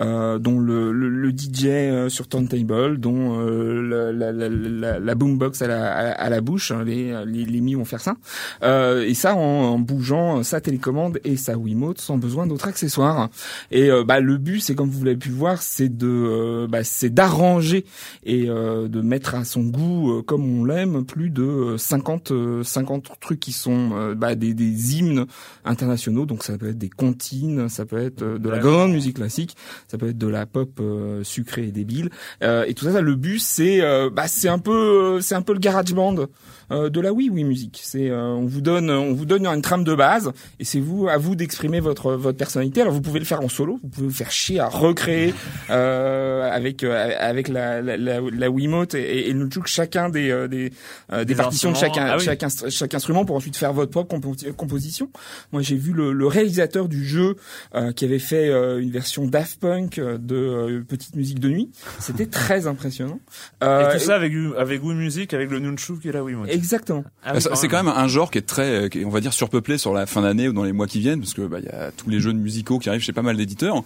euh, 0.00 0.38
dont 0.40 0.58
le, 0.58 0.90
le, 0.92 1.08
le 1.08 1.30
DJ 1.30 2.10
sur 2.10 2.26
turntable, 2.28 2.98
dont 2.98 3.38
euh, 3.40 4.12
la, 4.12 4.32
la, 4.32 4.48
la, 4.48 4.98
la, 4.98 5.14
boombox 5.14 5.62
à 5.62 5.68
la, 5.68 6.10
à, 6.12 6.28
la- 6.30 6.40
bouche, 6.40 6.72
hein, 6.72 6.82
les, 6.84 7.14
les, 7.26 7.44
les 7.44 7.60
mi 7.60 7.74
vont 7.74 7.84
faire 7.84 8.00
ça. 8.00 8.16
Euh, 8.64 9.02
et 9.04 9.14
ça 9.14 9.36
en, 9.36 9.38
en 9.38 9.78
bougeant 9.78 10.42
sa 10.42 10.60
télécommande 10.60 11.20
et 11.22 11.36
sa 11.36 11.56
Wiimote 11.56 12.00
sans 12.00 12.18
besoin 12.18 12.46
d'autres 12.48 12.66
accessoires. 12.66 13.28
Et 13.70 13.88
bah, 14.04 14.18
le 14.20 14.36
but, 14.36 14.60
c'est 14.60 14.74
comme 14.74 14.90
vous 14.90 15.04
l'avez 15.04 15.16
pu 15.16 15.30
voir, 15.30 15.62
c'est 15.62 15.96
de, 15.96 16.66
bah, 16.68 16.82
c'est 16.82 17.10
d'arranger 17.14 17.84
et 18.24 18.48
euh, 18.48 18.88
de 18.88 19.00
mettre 19.00 19.36
à 19.36 19.44
son 19.44 19.62
goût, 19.62 20.22
comme 20.26 20.44
on 20.60 20.64
l'aime, 20.64 21.04
plus 21.04 21.30
de 21.30 21.42
euh, 21.42 21.78
50, 21.78 22.30
euh, 22.32 22.62
50 22.80 23.20
trucs 23.20 23.40
qui 23.40 23.52
sont 23.52 23.90
euh, 23.94 24.14
bah, 24.14 24.34
des, 24.34 24.54
des 24.54 24.96
hymnes 24.96 25.26
internationaux. 25.64 26.26
Donc 26.26 26.42
ça 26.42 26.56
peut 26.58 26.70
être 26.70 26.78
des 26.78 26.90
comptines, 26.90 27.68
ça 27.68 27.84
peut 27.84 27.98
être 27.98 28.22
euh, 28.22 28.38
de 28.38 28.48
la 28.48 28.58
grande 28.58 28.92
musique 28.92 29.16
classique, 29.16 29.56
ça 29.88 29.98
peut 29.98 30.08
être 30.08 30.18
de 30.18 30.26
la 30.26 30.46
pop 30.46 30.70
euh, 30.80 31.22
sucrée 31.24 31.68
et 31.68 31.72
débile. 31.72 32.10
Euh, 32.42 32.64
et 32.66 32.74
tout 32.74 32.84
ça, 32.84 32.92
ça, 32.92 33.00
le 33.00 33.14
but, 33.14 33.38
c'est 33.38 33.80
bah, 34.10 34.28
c'est 34.28 34.48
un 34.48 34.58
peu, 34.58 35.16
euh, 35.16 35.20
c'est 35.20 35.34
un 35.34 35.42
peu 35.42 35.52
le 35.52 35.58
garage 35.58 35.92
band 35.92 36.26
de 36.70 37.00
la 37.00 37.12
Wii 37.12 37.30
Wii 37.30 37.44
Music. 37.44 37.80
C'est 37.82 38.10
euh, 38.10 38.20
on 38.34 38.46
vous 38.46 38.60
donne, 38.60 38.90
on 38.90 39.12
vous 39.12 39.24
donne 39.26 39.46
une 39.46 39.62
trame 39.62 39.84
de 39.84 39.94
base 39.94 40.30
et 40.58 40.64
c'est 40.64 40.80
vous 40.80 41.08
à 41.08 41.16
vous 41.18 41.34
d'exprimer 41.34 41.80
votre 41.80 42.12
votre 42.12 42.38
personnalité. 42.38 42.80
Alors 42.82 42.92
vous 42.92 43.00
pouvez 43.00 43.18
le 43.18 43.24
faire 43.24 43.40
en 43.40 43.48
solo, 43.48 43.78
vous 43.82 43.88
pouvez 43.88 44.06
vous 44.06 44.12
faire 44.14 44.30
chier 44.30 44.60
à 44.60 44.68
recréer 44.68 45.34
euh, 45.70 46.50
avec 46.50 46.84
euh, 46.84 47.10
avec 47.18 47.48
la 47.48 47.80
la, 47.82 47.96
la, 47.96 48.20
la 48.20 48.50
Wiimote 48.50 48.94
et, 48.94 49.28
et 49.28 49.32
le 49.32 49.40
Nunchuk 49.40 49.66
chacun 49.66 50.08
des 50.08 50.30
euh, 50.30 50.48
des, 50.48 50.72
euh, 51.12 51.18
des 51.20 51.24
Des 51.26 51.34
partitions 51.34 51.72
de 51.72 51.76
chaque 51.76 51.90
instruments. 51.90 52.10
Ah 52.12 52.16
oui. 52.18 52.24
chaque, 52.24 52.42
instru- 52.42 52.70
chaque 52.70 52.94
instrument 52.94 53.24
pour 53.24 53.36
ensuite 53.36 53.56
faire 53.56 53.72
votre 53.72 53.90
propre 53.90 54.16
compo- 54.16 54.52
composition. 54.52 55.10
Moi 55.52 55.62
j'ai 55.62 55.76
vu 55.76 55.92
le, 55.92 56.12
le 56.12 56.26
réalisateur 56.26 56.88
du 56.88 57.04
jeu 57.04 57.36
euh, 57.74 57.92
qui 57.92 58.04
avait 58.04 58.18
fait 58.18 58.48
euh, 58.48 58.80
une 58.80 58.90
version 58.90 59.26
Daft 59.26 59.60
Punk 59.60 59.98
euh, 59.98 60.18
de 60.18 60.36
euh, 60.36 60.84
petite 60.86 61.16
musique 61.16 61.40
de 61.40 61.48
nuit. 61.48 61.70
C'était 61.98 62.26
très 62.40 62.66
impressionnant. 62.66 63.20
Euh, 63.64 63.90
et 63.90 63.92
tout 63.98 64.04
ça 64.04 64.14
avec, 64.14 64.32
avec 64.58 64.82
Wii 64.84 64.94
Music, 64.96 65.34
avec 65.34 65.50
le 65.50 65.58
Nunchuk 65.58 66.04
et 66.06 66.12
la 66.12 66.22
Wiimote. 66.22 66.48
Exactement. 66.60 67.04
Ah 67.24 67.32
oui, 67.34 67.40
C'est 67.54 67.68
quand 67.68 67.82
même 67.82 67.92
un 67.94 68.06
genre 68.06 68.30
qui 68.30 68.38
est 68.38 68.42
très, 68.46 68.84
euh, 68.84 69.04
on 69.06 69.08
va 69.08 69.20
dire, 69.20 69.32
surpeuplé 69.32 69.78
sur 69.78 69.94
la 69.94 70.04
fin 70.04 70.20
d'année 70.20 70.48
ou 70.48 70.52
dans 70.52 70.64
les 70.64 70.72
mois 70.72 70.86
qui 70.86 71.00
viennent, 71.00 71.20
parce 71.20 71.32
que 71.32 71.42
bah, 71.42 71.58
il 71.58 71.64
y 71.64 71.68
a 71.68 71.90
tous 71.90 72.10
les 72.10 72.20
jeux 72.20 72.32
musicaux 72.32 72.78
qui 72.78 72.88
arrivent 72.88 73.00
chez 73.02 73.14
pas 73.14 73.22
mal 73.22 73.36
d'éditeurs. 73.36 73.82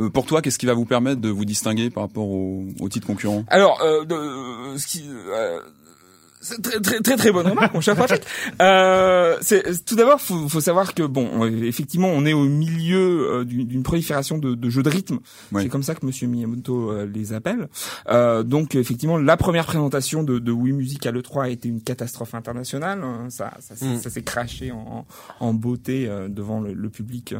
Euh, 0.00 0.10
pour 0.10 0.26
toi, 0.26 0.42
qu'est-ce 0.42 0.58
qui 0.58 0.66
va 0.66 0.74
vous 0.74 0.84
permettre 0.84 1.20
de 1.20 1.28
vous 1.28 1.44
distinguer 1.44 1.90
par 1.90 2.04
rapport 2.04 2.28
aux, 2.28 2.64
aux 2.80 2.88
titres 2.88 3.06
concurrents 3.06 3.44
Alors, 3.48 3.80
euh, 3.82 4.04
de, 4.04 4.14
euh, 4.14 4.78
ce 4.78 4.86
qui, 4.86 5.04
euh, 5.08 5.60
très, 6.62 6.80
très 6.80 7.00
très 7.00 7.16
très 7.16 7.32
bonne 7.32 7.46
remarque, 7.46 7.74
mon 7.74 7.80
cher 7.80 7.96
Patrick. 7.96 8.22
Euh, 8.60 9.36
c'est 9.40 9.84
tout 9.84 9.96
d'abord, 9.96 10.20
faut, 10.20 10.48
faut 10.48 10.60
savoir 10.60 10.94
que 10.94 11.02
bon, 11.02 11.44
effectivement, 11.62 12.08
on 12.08 12.24
est 12.26 12.32
au 12.32 12.44
milieu 12.44 13.30
euh, 13.30 13.44
d'une 13.44 13.66
d'une 13.66 13.82
prolifération 13.82 14.38
de, 14.38 14.54
de 14.54 14.70
jeux 14.70 14.82
de 14.82 14.88
rythme. 14.90 15.18
Oui. 15.52 15.62
C'est 15.62 15.68
comme 15.68 15.82
ça 15.82 15.94
que 15.94 16.04
Monsieur 16.06 16.26
Miyamoto 16.28 16.90
euh, 16.90 17.06
les 17.12 17.32
appelle. 17.32 17.68
Euh, 18.08 18.42
donc, 18.42 18.74
effectivement, 18.74 19.18
la 19.18 19.36
première 19.36 19.66
présentation 19.66 20.22
de, 20.22 20.38
de 20.38 20.52
Wii 20.52 20.72
Music 20.72 21.04
à 21.06 21.10
l'E3 21.12 21.42
a 21.44 21.48
été 21.48 21.68
une 21.68 21.82
catastrophe 21.82 22.34
internationale. 22.34 23.00
hein. 23.02 23.26
Ça, 23.30 23.52
ça, 23.60 23.74
s'est- 23.76 23.84
Mm. 23.88 23.98
ça 24.00 24.10
s'est 24.10 24.22
craché 24.22 24.70
en, 24.72 25.06
en 25.40 25.54
beauté 25.54 26.06
euh, 26.08 26.28
devant 26.28 26.60
le, 26.60 26.72
le 26.74 26.88
public 26.90 27.34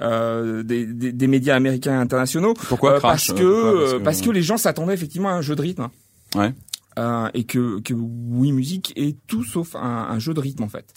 euh, 0.00 0.62
des, 0.62 0.86
des, 0.86 1.12
des 1.12 1.26
médias 1.26 1.54
américains 1.56 1.92
et 1.92 1.96
internationaux. 2.02 2.54
Pourquoi 2.68 2.98
crash 2.98 3.28
parce 3.28 3.38
que, 3.38 3.42
pourquoi? 3.44 3.96
Euh, 3.96 4.00
parce 4.00 4.20
que 4.20 4.30
les 4.30 4.42
gens 4.42 4.56
s'attendaient 4.56 4.94
effectivement 4.94 5.28
à 5.28 5.32
un 5.32 5.42
jeu 5.42 5.54
de 5.56 5.62
rythme. 5.62 5.88
Ouais. 6.34 6.52
Euh, 7.00 7.28
et 7.34 7.44
que, 7.44 7.80
que 7.80 7.94
Wii 7.94 8.52
Music 8.52 8.92
est 8.94 9.16
tout 9.26 9.42
sauf 9.42 9.74
un, 9.74 9.80
un 10.10 10.18
jeu 10.18 10.34
de 10.34 10.40
rythme 10.40 10.64
en 10.64 10.68
fait. 10.68 10.92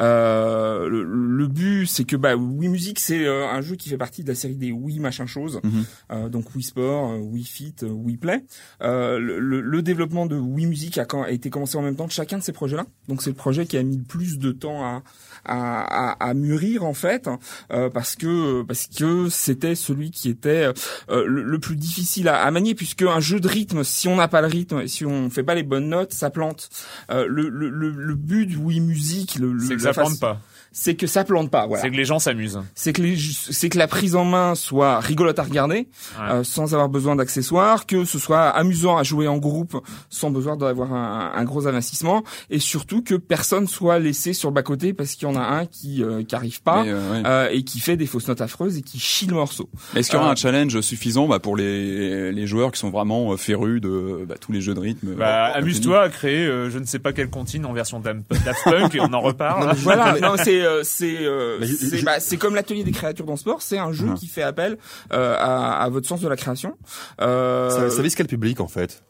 Euh, 0.00 0.88
le, 0.88 1.02
le 1.04 1.46
but 1.48 1.86
c'est 1.86 2.04
que 2.04 2.16
bah, 2.16 2.36
Wii 2.36 2.68
Music 2.68 2.98
c'est 2.98 3.24
euh, 3.26 3.48
un 3.48 3.60
jeu 3.62 3.76
qui 3.76 3.88
fait 3.88 3.96
partie 3.96 4.22
de 4.22 4.28
la 4.28 4.34
série 4.34 4.56
des 4.56 4.72
Wii 4.72 5.00
machin 5.00 5.26
chose, 5.26 5.60
Mhm. 5.64 5.84
Euh, 6.12 6.28
donc 6.28 6.54
Wii 6.54 6.62
Sport, 6.64 7.18
Wii 7.20 7.44
Fit, 7.44 7.74
Wii 7.82 8.16
Play. 8.18 8.44
Euh, 8.82 9.18
le, 9.18 9.38
le- 9.38 9.60
le 9.60 9.82
développement 9.82 10.26
de 10.26 10.36
Wii 10.36 10.66
Music 10.66 10.98
a, 10.98 11.04
quand- 11.04 11.22
a 11.22 11.30
été 11.30 11.48
commencé 11.50 11.78
en 11.78 11.82
même 11.82 11.96
temps 11.96 12.06
de 12.06 12.12
chacun 12.12 12.38
de 12.38 12.42
ces 12.42 12.52
projets-là. 12.52 12.84
Donc 13.08 13.22
c'est 13.22 13.30
le 13.30 13.36
projet 13.36 13.64
qui 13.66 13.76
a 13.78 13.82
mis 13.82 13.96
le 13.96 14.02
plus 14.04 14.38
de 14.38 14.52
temps 14.52 14.84
à, 14.84 15.02
à, 15.46 16.10
à, 16.12 16.28
à 16.30 16.34
mûrir 16.34 16.84
en 16.84 16.94
fait, 16.94 17.28
euh, 17.72 17.88
parce 17.90 18.16
que 18.16 18.62
parce 18.62 18.86
que 18.86 19.28
c'était 19.30 19.74
celui 19.74 20.10
qui 20.10 20.28
était 20.28 20.68
euh, 21.10 21.24
le, 21.26 21.42
le 21.42 21.58
plus 21.58 21.76
difficile 21.76 22.28
à, 22.28 22.42
à 22.42 22.50
manier, 22.50 22.74
puisque 22.74 23.02
un 23.02 23.20
jeu 23.20 23.40
de 23.40 23.48
rythme, 23.48 23.84
si 23.84 24.08
on 24.08 24.16
n'a 24.16 24.28
pas 24.28 24.40
le 24.40 24.48
rythme, 24.48 24.80
et 24.80 24.88
si 24.88 25.04
on 25.04 25.30
fait 25.30 25.42
pas 25.42 25.54
les 25.54 25.62
bonnes 25.62 25.88
notes, 25.88 26.12
ça 26.12 26.30
plante. 26.30 26.68
Euh, 27.10 27.26
le, 27.28 27.48
le, 27.48 28.14
but 28.14 28.56
Wii 28.56 28.80
Music, 28.80 29.36
le, 29.38 29.52
le- 29.52 29.60
C'est 29.60 29.76
que 29.76 29.82
ça 29.82 29.92
plante 29.92 30.20
pas. 30.20 30.40
C'est 30.78 30.94
que 30.94 31.06
ça 31.06 31.24
plante 31.24 31.50
pas. 31.50 31.66
Voilà. 31.66 31.82
C'est 31.82 31.90
que 31.90 31.96
les 31.96 32.04
gens 32.04 32.18
s'amusent. 32.18 32.60
C'est 32.74 32.92
que 32.92 33.00
les, 33.00 33.16
c'est 33.18 33.70
que 33.70 33.78
la 33.78 33.88
prise 33.88 34.14
en 34.14 34.24
main 34.26 34.54
soit 34.54 35.00
rigolote 35.00 35.38
à 35.38 35.42
regarder, 35.42 35.88
Ouais. 36.18 36.30
euh, 36.30 36.44
sans 36.44 36.74
avoir 36.74 36.90
besoin 36.90 37.16
d'accessoires, 37.16 37.86
que 37.86 38.04
ce 38.04 38.18
soit 38.18 38.48
amusant 38.50 38.98
à 38.98 39.02
jouer 39.02 39.26
en 39.26 39.38
groupe 39.38 39.74
sans 40.10 40.30
besoin 40.30 40.56
d'avoir 40.58 40.92
un, 40.92 41.32
un 41.34 41.44
gros 41.44 41.66
investissement, 41.66 42.24
et 42.50 42.58
surtout 42.58 43.02
que 43.02 43.14
personne 43.14 43.66
soit 43.66 43.98
laissé 43.98 44.34
sur 44.34 44.50
le 44.50 44.54
bas 44.54 44.62
côté 44.62 44.92
parce 44.92 45.14
qu'il 45.14 45.26
y 45.26 45.30
en 45.30 45.36
a 45.36 45.40
un 45.40 45.64
qui 45.64 46.02
euh, 46.04 46.22
qui 46.24 46.34
arrive 46.34 46.60
pas. 46.62 46.84
Euh, 46.84 47.12
ouais. 47.12 47.22
euh, 47.26 47.48
et 47.52 47.62
qui 47.62 47.80
fait 47.80 47.96
des 47.96 48.06
fausses 48.06 48.28
notes 48.28 48.42
affreuses 48.42 48.76
et 48.76 48.82
qui 48.82 48.98
chie 48.98 49.26
le 49.26 49.34
morceau. 49.34 49.70
Est-ce 49.94 50.10
qu'il 50.10 50.18
y 50.18 50.20
aura 50.20 50.28
euh, 50.28 50.32
un 50.32 50.36
challenge 50.36 50.78
suffisant 50.82 51.26
bah, 51.26 51.38
pour 51.38 51.56
les, 51.56 52.32
les 52.32 52.46
joueurs 52.46 52.70
qui 52.70 52.78
sont 52.80 52.90
vraiment 52.90 53.32
euh, 53.32 53.36
férus 53.38 53.80
de 53.80 54.26
bah, 54.28 54.34
tous 54.38 54.52
les 54.52 54.60
jeux 54.60 54.74
de 54.74 54.80
rythme 54.80 55.14
Bah, 55.14 55.52
euh, 55.54 55.58
amuse-toi 55.58 56.02
à 56.02 56.08
créer, 56.10 56.44
euh, 56.46 56.68
je 56.68 56.78
ne 56.78 56.84
sais 56.84 56.98
pas 56.98 57.14
quelle 57.14 57.30
comptine 57.30 57.64
en 57.64 57.72
version 57.72 57.98
Daft 58.00 58.24
Punk 58.64 58.94
et 58.94 59.00
on 59.00 59.12
en 59.14 59.20
reparle. 59.22 59.74
Voilà, 59.86 60.18
non, 60.20 60.34
c'est 60.36 60.65
c'est 60.82 61.26
euh, 61.26 61.58
c'est 61.64 61.98
je- 61.98 62.04
bah, 62.04 62.20
c'est 62.20 62.36
comme 62.36 62.54
l'atelier 62.54 62.84
des 62.84 62.92
créatures 62.92 63.24
dans 63.26 63.32
le 63.34 63.38
sport, 63.38 63.62
c'est 63.62 63.78
un 63.78 63.92
jeu 63.92 64.06
Mhm. 64.06 64.14
qui 64.14 64.26
fait 64.26 64.42
appel 64.42 64.78
euh, 65.12 65.34
à, 65.38 65.82
à 65.82 65.88
votre 65.88 66.06
sens 66.06 66.20
de 66.20 66.28
la 66.28 66.36
création. 66.36 66.76
Euh, 67.20 67.70
Ça, 67.70 67.90
ça 67.90 68.02
vise 68.02 68.14
quel 68.14 68.26
public 68.26 68.60
en 68.60 68.68
fait? 68.68 69.02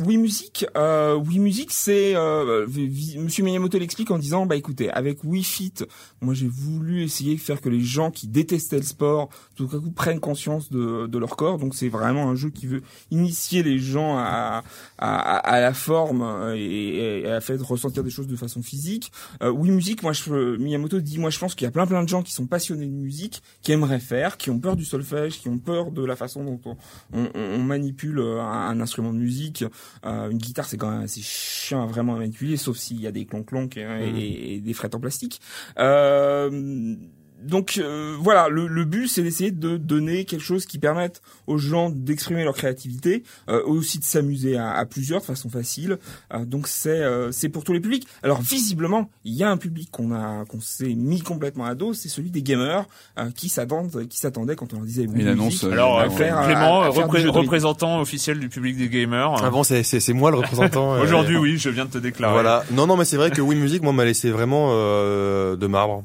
Oui 0.00 0.16
Music, 0.16 0.66
euh, 0.76 1.14
Oui 1.14 1.38
Music, 1.38 1.70
c'est 1.70 2.14
euh, 2.14 2.66
Monsieur 3.18 3.44
Miyamoto 3.44 3.78
l'explique 3.78 4.10
en 4.10 4.18
disant 4.18 4.46
bah 4.46 4.56
écoutez, 4.56 4.90
avec 4.90 5.22
Wii 5.22 5.44
Fit, 5.44 5.74
moi 6.20 6.34
j'ai 6.34 6.46
voulu 6.48 7.02
essayer 7.02 7.34
de 7.34 7.40
faire 7.40 7.60
que 7.60 7.68
les 7.68 7.80
gens 7.80 8.10
qui 8.10 8.26
détestaient 8.26 8.78
le 8.78 8.84
sport, 8.84 9.28
tout 9.54 9.68
à 9.72 9.78
coup 9.78 9.90
prennent 9.90 10.20
conscience 10.20 10.70
de, 10.70 11.06
de 11.06 11.18
leur 11.18 11.36
corps. 11.36 11.58
Donc 11.58 11.74
c'est 11.74 11.88
vraiment 11.88 12.30
un 12.30 12.34
jeu 12.34 12.50
qui 12.50 12.66
veut 12.66 12.82
initier 13.10 13.62
les 13.62 13.78
gens 13.78 14.16
à 14.16 14.62
à, 14.98 15.36
à 15.36 15.60
la 15.60 15.74
forme 15.74 16.54
et, 16.54 17.20
et 17.20 17.30
à 17.30 17.40
faire 17.40 17.60
ressentir 17.60 18.02
des 18.02 18.10
choses 18.10 18.28
de 18.28 18.36
façon 18.36 18.62
physique. 18.62 19.12
Euh, 19.42 19.50
oui 19.50 19.70
Music, 19.70 20.02
moi 20.02 20.12
je 20.12 20.56
Miyamoto 20.56 21.00
dit 21.00 21.18
moi 21.18 21.30
je 21.30 21.38
pense 21.38 21.54
qu'il 21.54 21.66
y 21.66 21.68
a 21.68 21.72
plein 21.72 21.86
plein 21.86 22.02
de 22.02 22.08
gens 22.08 22.22
qui 22.22 22.32
sont 22.32 22.46
passionnés 22.46 22.86
de 22.86 22.92
musique, 22.92 23.42
qui 23.62 23.72
aimeraient 23.72 24.00
faire, 24.00 24.38
qui 24.38 24.50
ont 24.50 24.58
peur 24.58 24.76
du 24.76 24.84
solfège, 24.84 25.38
qui 25.40 25.48
ont 25.48 25.58
peur 25.58 25.90
de 25.90 26.04
la 26.04 26.16
façon 26.16 26.44
dont 26.44 26.60
on, 26.64 26.76
on, 27.12 27.28
on 27.34 27.58
manipule 27.58 28.20
un 28.20 28.80
instrument 28.80 29.12
de 29.12 29.18
musique. 29.18 29.64
Euh, 30.04 30.30
une 30.30 30.38
guitare, 30.38 30.66
c'est 30.66 30.76
quand 30.76 30.90
même 30.90 31.02
assez 31.02 31.20
chiant 31.22 31.82
à 31.82 31.86
vraiment 31.86 32.16
manipuler, 32.16 32.56
sauf 32.56 32.76
s'il 32.76 33.00
y 33.00 33.06
a 33.06 33.12
des 33.12 33.24
clonc-clonc 33.26 33.68
et, 33.76 33.80
et- 34.18 34.54
et 34.54 34.60
des 34.60 34.72
frettes 34.74 34.94
en 34.94 35.00
plastique. 35.00 35.40
Euh, 35.78 36.96
donc 37.44 37.78
euh, 37.78 38.16
voilà, 38.20 38.48
le, 38.48 38.66
le 38.66 38.84
but 38.84 39.08
c'est 39.08 39.22
d'essayer 39.22 39.50
de 39.50 39.76
donner 39.76 40.24
quelque 40.24 40.42
chose 40.42 40.66
qui 40.66 40.78
permette 40.78 41.22
aux 41.46 41.58
gens 41.58 41.90
d'exprimer 41.90 42.44
leur 42.44 42.54
créativité, 42.54 43.22
euh, 43.48 43.62
aussi 43.64 43.98
de 43.98 44.04
s'amuser 44.04 44.56
à, 44.56 44.72
à 44.72 44.84
plusieurs 44.86 45.20
de 45.20 45.26
façon 45.26 45.48
facile. 45.48 45.98
Euh, 46.32 46.44
donc 46.44 46.68
c'est 46.68 46.90
euh, 46.90 47.32
c'est 47.32 47.48
pour 47.48 47.64
tous 47.64 47.72
les 47.72 47.80
publics. 47.80 48.06
Alors 48.22 48.40
visiblement, 48.40 49.10
il 49.24 49.34
y 49.34 49.42
a 49.44 49.50
un 49.50 49.56
public 49.56 49.90
qu'on 49.90 50.12
a 50.12 50.44
qu'on 50.46 50.60
s'est 50.60 50.94
mis 50.94 51.20
complètement 51.20 51.64
à 51.66 51.74
dos, 51.74 51.92
c'est 51.94 52.08
celui 52.08 52.30
des 52.30 52.42
gamers 52.42 52.84
euh, 53.18 53.30
qui 53.34 53.48
s'attendent 53.48 54.06
qui 54.08 54.18
s'attendaient 54.18 54.56
quand 54.56 54.72
on 54.72 54.76
leur 54.76 54.86
disait 54.86 55.06
oui, 55.08 55.20
Une 55.22 55.28
annonce, 55.28 55.64
euh, 55.64 55.72
Alors, 55.72 55.98
à 55.98 56.04
euh, 56.06 56.10
faire, 56.10 56.42
Clément, 56.44 56.82
à 56.82 56.92
faire 56.92 57.06
repré- 57.08 57.26
représentant 57.26 58.00
officiel 58.00 58.38
du 58.38 58.48
public 58.48 58.76
des 58.76 58.88
gamers. 58.88 59.42
Avant, 59.44 59.62
c'est 59.64 59.82
c'est 59.82 60.00
c'est 60.00 60.12
moi 60.12 60.30
le 60.30 60.36
représentant. 60.38 60.94
euh, 60.96 61.02
Aujourd'hui, 61.02 61.36
oui, 61.36 61.58
je 61.58 61.68
viens 61.70 61.84
de 61.86 61.90
te 61.90 61.98
déclarer. 61.98 62.32
Voilà. 62.32 62.64
Non, 62.70 62.86
non, 62.86 62.96
mais 62.96 63.04
c'est 63.04 63.16
vrai 63.16 63.30
que 63.30 63.40
Wii 63.40 63.58
Music, 63.60 63.82
moi, 63.82 63.92
m'a 63.92 64.04
laissé 64.04 64.30
vraiment 64.30 64.68
euh, 64.72 65.56
de 65.56 65.66
marbre. 65.66 66.04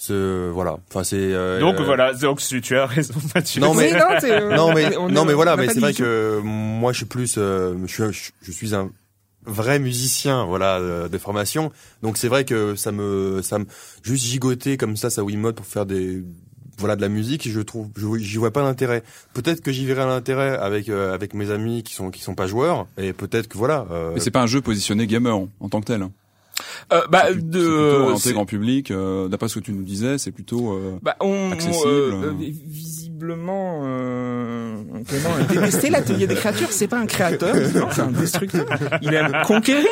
C'est 0.00 0.48
voilà. 0.52 0.78
Enfin, 0.88 1.02
c'est. 1.02 1.16
euh, 1.18 1.58
Donc 1.58 1.80
euh, 1.80 1.84
voilà, 1.84 2.14
donc 2.14 2.38
tu 2.40 2.60
tu 2.60 2.76
as 2.76 2.86
raison, 2.86 3.14
Mathieu. 3.34 3.60
Non, 3.60 3.74
mais- 3.74 3.92
non, 3.92 4.06
euh, 4.22 4.56
Non, 4.56 4.72
mais 4.72 4.96
on 4.96 5.08
non, 5.08 5.24
mais 5.24 5.34
voilà. 5.34 5.56
Mais 5.56 5.68
c'est 5.68 5.80
vrai 5.80 5.92
que 5.92 6.40
moi, 6.42 6.92
je 6.92 6.98
suis 6.98 7.06
plus. 7.06 7.34
euh, 7.36 7.74
je, 7.86 8.10
suis- 8.12 8.32
je 8.40 8.52
suis 8.52 8.74
un 8.76 8.90
vrai 9.44 9.78
musicien, 9.80 10.44
voilà, 10.44 10.76
euh, 10.78 11.08
de 11.08 11.18
formation. 11.18 11.72
Donc 12.02 12.16
c'est 12.16 12.28
vrai 12.28 12.44
que 12.44 12.76
ça 12.76 12.92
me, 12.92 13.40
ça 13.42 13.58
me 13.58 13.66
juste 14.04 14.24
gigoter 14.24 14.76
comme 14.76 14.96
ça 14.96 15.10
sa 15.10 15.24
Wiimote 15.24 15.56
pour 15.56 15.66
faire 15.66 15.84
des 15.84 16.22
voilà 16.78 16.94
de 16.94 17.00
la 17.00 17.08
musique 17.08 17.50
je 17.50 17.58
trouve 17.60 17.88
je 17.96 18.06
j'y 18.18 18.36
vois 18.36 18.52
pas 18.52 18.62
l'intérêt 18.62 19.02
peut-être 19.34 19.62
que 19.62 19.72
j'y 19.72 19.84
verrai 19.84 20.06
l'intérêt 20.06 20.56
avec 20.56 20.88
euh, 20.88 21.12
avec 21.12 21.34
mes 21.34 21.50
amis 21.50 21.82
qui 21.82 21.92
sont 21.92 22.12
qui 22.12 22.22
sont 22.22 22.36
pas 22.36 22.46
joueurs 22.46 22.86
et 22.96 23.12
peut-être 23.12 23.48
que 23.48 23.58
voilà 23.58 23.84
euh, 23.90 24.12
Mais 24.14 24.20
c'est 24.20 24.30
pas 24.30 24.42
un 24.42 24.46
jeu 24.46 24.60
positionné 24.60 25.08
gamer 25.08 25.36
en, 25.36 25.48
en 25.58 25.68
tant 25.68 25.80
que 25.80 25.86
tel. 25.86 26.06
Hein. 26.60 26.96
Euh, 26.96 27.00
bah, 27.10 27.24
C'est 27.28 27.36
de, 27.48 27.58
plutôt 27.60 28.02
orienté 28.02 28.20
c'est- 28.22 28.32
grand 28.32 28.46
public. 28.46 28.90
euh, 28.90 29.28
D'après 29.28 29.48
ce 29.48 29.56
que 29.58 29.64
tu 29.64 29.72
nous 29.72 29.82
disais, 29.82 30.18
c'est 30.18 30.32
plutôt. 30.32 30.72
euh, 30.72 30.98
bah, 31.02 31.16
on, 31.20 31.52
accessible. 31.52 31.84
on, 31.84 31.88
euh, 31.88 32.12
euh, 32.24 32.32
visiblement, 32.66 33.82
euh, 33.84 34.76
Clément 35.06 35.30
a 35.38 35.42
détesté 35.52 35.90
l'atelier 35.90 36.26
des 36.26 36.34
créatures. 36.34 36.68
C'est 36.70 36.86
pas 36.88 36.98
un 36.98 37.06
créateur, 37.06 37.54
c'est 37.92 38.00
un 38.00 38.10
destructeur. 38.10 38.66
Il 39.02 39.12
aime 39.14 39.32
conquérir, 39.46 39.86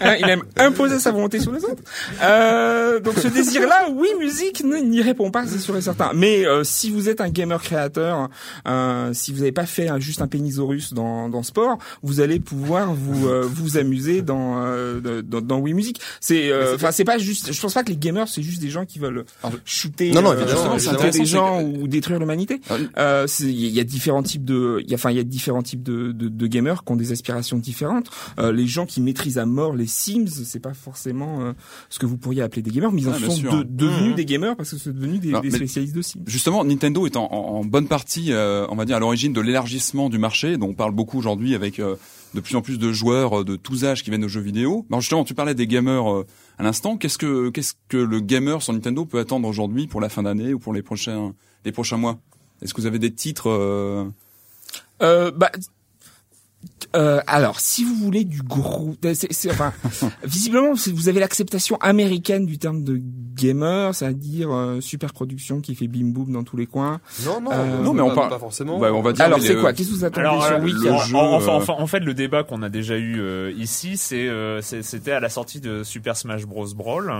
hein, 0.00 0.14
il 0.20 0.28
aime 0.28 0.42
imposer 0.56 0.98
sa 0.98 1.10
volonté 1.12 1.40
sur 1.40 1.52
les 1.52 1.64
autres. 1.64 1.82
Euh, 2.22 3.00
donc 3.00 3.14
ce 3.18 3.28
désir-là, 3.28 3.88
oui, 3.94 4.08
musique 4.18 4.62
n'y 4.64 5.02
répond 5.02 5.30
pas, 5.30 5.46
c'est 5.46 5.58
sûr 5.58 5.76
et 5.76 5.80
certain. 5.80 6.10
Mais 6.14 6.46
euh, 6.46 6.64
si 6.64 6.90
vous 6.90 7.08
êtes 7.08 7.20
un 7.20 7.28
gamer 7.30 7.60
créateur, 7.62 8.28
euh, 8.66 9.10
si 9.12 9.32
vous 9.32 9.38
n'avez 9.38 9.52
pas 9.52 9.66
fait 9.66 9.88
un- 9.88 9.98
juste 9.98 10.22
un 10.22 10.28
pénisaurus 10.28 10.92
dans 10.92 11.28
dans 11.28 11.42
sport, 11.42 11.78
vous 12.02 12.20
allez 12.20 12.38
pouvoir 12.40 12.92
vous 12.94 13.26
euh, 13.28 13.42
vous 13.48 13.76
amuser 13.78 14.22
dans 14.22 14.62
euh, 14.64 15.22
dans, 15.22 15.40
dans 15.40 15.58
Wii 15.58 15.74
Music. 15.74 15.97
C'est 16.20 16.50
euh, 16.50 16.74
enfin 16.76 16.90
c'est 16.92 17.04
pas 17.04 17.18
juste. 17.18 17.52
Je 17.52 17.60
pense 17.60 17.74
pas 17.74 17.82
que 17.84 17.90
les 17.90 17.96
gamers 17.96 18.28
c'est 18.28 18.42
juste 18.42 18.60
des 18.60 18.70
gens 18.70 18.84
qui 18.84 18.98
veulent 18.98 19.24
shooter 19.64 20.10
Non, 20.12 20.22
non, 20.22 20.32
euh, 20.32 20.40
évidemment, 20.42 20.78
shooter 20.78 21.10
des 21.10 21.24
gens 21.24 21.62
ou 21.62 21.88
détruire 21.88 22.18
l'humanité. 22.18 22.60
Ah. 22.70 22.74
Euh, 22.98 23.26
c'est- 23.26 23.44
Il 23.48 23.70
y 23.74 23.80
a 23.80 23.84
différents 23.84 24.22
types 24.22 24.44
de, 24.44 24.82
enfin 24.92 25.10
il 25.10 25.16
y 25.16 25.20
a 25.20 25.24
différents 25.24 25.62
types 25.62 25.82
de, 25.82 26.12
de, 26.12 26.28
de 26.28 26.46
gamers 26.46 26.84
qui 26.84 26.92
ont 26.92 26.96
des 26.96 27.12
aspirations 27.12 27.58
différentes. 27.58 28.10
Euh, 28.38 28.52
les 28.52 28.66
gens 28.66 28.86
qui 28.86 29.00
maîtrisent 29.00 29.38
à 29.38 29.46
mort 29.46 29.74
les 29.74 29.86
Sims, 29.86 30.26
c'est 30.44 30.60
pas 30.60 30.74
forcément 30.74 31.40
euh, 31.42 31.52
ce 31.90 31.98
que 31.98 32.06
vous 32.06 32.16
pourriez 32.16 32.42
appeler 32.42 32.62
des 32.62 32.70
gamers, 32.70 32.92
mais 32.92 33.02
ils 33.02 33.08
en 33.08 33.12
Ah, 33.12 33.30
sont 33.30 33.64
devenus 33.68 34.10
Mhm. 34.10 34.14
des 34.14 34.24
gamers 34.24 34.56
parce 34.56 34.70
que 34.70 34.76
c'est 34.78 34.92
devenu 34.94 35.18
des, 35.18 35.32
spécialistes 35.50 35.94
de 35.94 36.02
Sims. 36.02 36.20
Justement, 36.26 36.64
Nintendo 36.64 37.06
est 37.06 37.16
en, 37.16 37.64
bonne 37.64 37.88
partie, 37.88 38.32
euh, 38.32 38.66
on 38.70 38.76
va 38.76 38.84
dire, 38.84 38.96
à 38.96 39.00
l'origine 39.00 39.32
de 39.32 39.40
l'élargissement 39.40 40.08
du 40.08 40.18
marché, 40.18 40.56
dont 40.56 40.68
on 40.68 40.74
parle 40.74 40.92
beaucoup 40.92 41.18
aujourd'hui 41.18 41.54
avec 41.54 41.78
euh, 41.78 41.96
de 42.34 42.40
plus 42.40 42.56
en 42.56 42.60
plus 42.62 42.78
de 42.78 42.92
joueurs 42.92 43.44
de 43.44 43.56
tous 43.56 43.84
âges 43.84 44.02
qui 44.04 44.10
viennent 44.10 44.24
aux 44.24 44.28
jeux 44.28 44.40
vidéo. 44.40 44.84
Alors 44.90 45.00
justement, 45.00 45.24
tu 45.24 45.34
parlais 45.34 45.54
des 45.54 45.66
gamers 45.66 45.87
euh, 45.88 46.24
à 46.58 46.62
l'instant. 46.62 46.96
Qu'est-ce 46.96 47.18
que 47.18 47.50
qu'est-ce 47.50 47.74
que 47.88 47.96
le 47.96 48.20
gamer 48.20 48.62
sur 48.62 48.72
Nintendo 48.72 49.04
peut 49.04 49.18
attendre 49.18 49.48
aujourd'hui 49.48 49.86
pour 49.86 50.00
la 50.00 50.08
fin 50.08 50.22
d'année 50.22 50.54
ou 50.54 50.58
pour 50.58 50.72
les 50.72 50.82
prochains 50.82 51.32
les 51.64 51.72
prochains 51.72 51.96
mois? 51.96 52.18
Est-ce 52.62 52.74
que 52.74 52.80
vous 52.80 52.86
avez 52.86 52.98
des 52.98 53.12
titres 53.12 53.48
euh, 53.48 54.04
Euh, 55.02 55.30
bah, 55.30 55.50
euh, 56.96 57.20
alors, 57.26 57.60
si 57.60 57.84
vous 57.84 57.94
voulez 57.94 58.24
du 58.24 58.42
gros, 58.42 58.94
c'est, 59.02 59.32
c'est- 59.32 59.50
enfin, 59.50 59.72
visiblement, 60.24 60.72
vous 60.74 61.08
avez 61.08 61.20
l'acceptation 61.20 61.76
américaine 61.76 62.46
du 62.46 62.58
terme 62.58 62.82
de 62.82 63.00
gamer, 63.36 63.94
c'est-à-dire 63.94 64.50
euh, 64.50 64.80
super 64.80 65.12
production 65.12 65.60
qui 65.60 65.74
fait 65.74 65.86
bim 65.86 66.06
boum 66.08 66.32
dans 66.32 66.42
tous 66.44 66.56
les 66.56 66.66
coins. 66.66 67.00
non 67.24 67.40
non 67.40 67.50
Euh, 67.52 67.82
non, 67.82 67.92
mais 67.92 68.00
on 68.02 68.08
pas, 68.08 68.14
parle- 68.14 68.30
pas 68.30 68.38
forcément. 68.38 68.78
Bah, 68.80 68.92
on 68.92 69.02
va 69.02 69.12
dire 69.12 69.24
Alors, 69.24 69.40
c'est 69.40 69.54
quoi? 69.56 69.72
Qu'est-ce 69.72 69.90
que 69.90 69.94
vous 69.94 70.04
attendez 70.04 70.26
Alors, 70.26 70.44
sur 70.44 70.56
euh, 70.56 70.60
Wii 70.60 70.74
le 70.74 70.90
en, 70.92 70.98
jeu, 70.98 71.16
enfin, 71.16 71.52
euh, 71.52 71.56
enfin, 71.56 71.74
en 71.78 71.86
fait, 71.86 72.00
le 72.00 72.14
débat 72.14 72.42
qu'on 72.42 72.62
a 72.62 72.68
déjà 72.68 72.96
eu 72.96 73.20
euh, 73.20 73.52
ici, 73.56 74.00
euh, 74.12 74.60
c'est- 74.62 74.82
c'était 74.82 75.12
à 75.12 75.20
la 75.20 75.28
sortie 75.28 75.60
de 75.60 75.82
Super 75.84 76.16
Smash 76.16 76.46
Bros. 76.46 76.66
Brawl. 76.74 77.12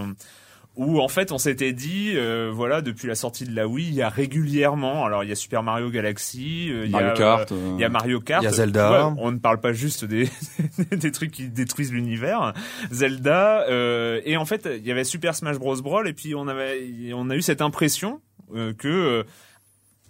Euh, 0.79 0.83
Où 0.83 1.01
en 1.01 1.09
fait 1.09 1.33
on 1.33 1.39
s'était 1.39 1.72
dit, 1.72 2.12
euh, 2.14 2.51
voilà, 2.53 2.83
depuis 2.83 3.09
la 3.09 3.14
sortie 3.14 3.45
de 3.45 3.55
la 3.55 3.66
Wii, 3.66 3.89
il 3.89 3.95
y 3.95 4.03
a 4.03 4.09
régulièrement, 4.09 5.05
alors 5.05 5.24
il 5.24 5.29
y 5.29 5.33
a 5.33 5.37
Super 5.37 5.62
Mario 5.62 5.91
Galaxy, 5.91 6.68
euh, 6.70 6.85
il 6.85 6.91
y 6.91 6.93
Mario 6.93 7.09
a, 7.09 7.12
Kart 7.14 7.53
euh, 7.53 7.55
euh, 7.55 7.74
il 7.74 7.81
y 7.81 7.85
a 7.85 7.89
Mario 7.89 8.20
Kart, 8.20 8.43
Il 8.43 8.47
y 8.47 8.49
a 8.49 8.53
Zelda. 8.53 9.09
Ouais, 9.09 9.14
on 9.18 9.33
ne 9.33 9.39
parle 9.39 9.61
pas 9.61 9.72
juste 9.72 10.05
des 10.05 10.29
des 10.91 11.11
trucs 11.11 11.31
qui 11.33 11.49
détruisent 11.49 11.93
l'univers, 11.93 12.53
Zelda, 12.91 13.62
euh, 13.68 14.20
et 14.24 14.37
en 14.37 14.45
fait 14.45 14.68
il 14.76 14.87
y 14.87 14.91
avait 14.91 15.05
Super 15.05 15.35
Smash 15.35 15.59
Bros. 15.59 15.76
Brawl, 15.83 16.09
et 16.09 16.12
puis 16.12 16.35
on 16.35 16.49
avait, 16.49 17.12
on 17.14 17.31
a 17.31 17.37
eu 17.37 17.43
cette 17.43 17.62
impression 17.62 18.20
euh, 18.55 18.72
que 18.72 18.89
euh, 18.89 19.24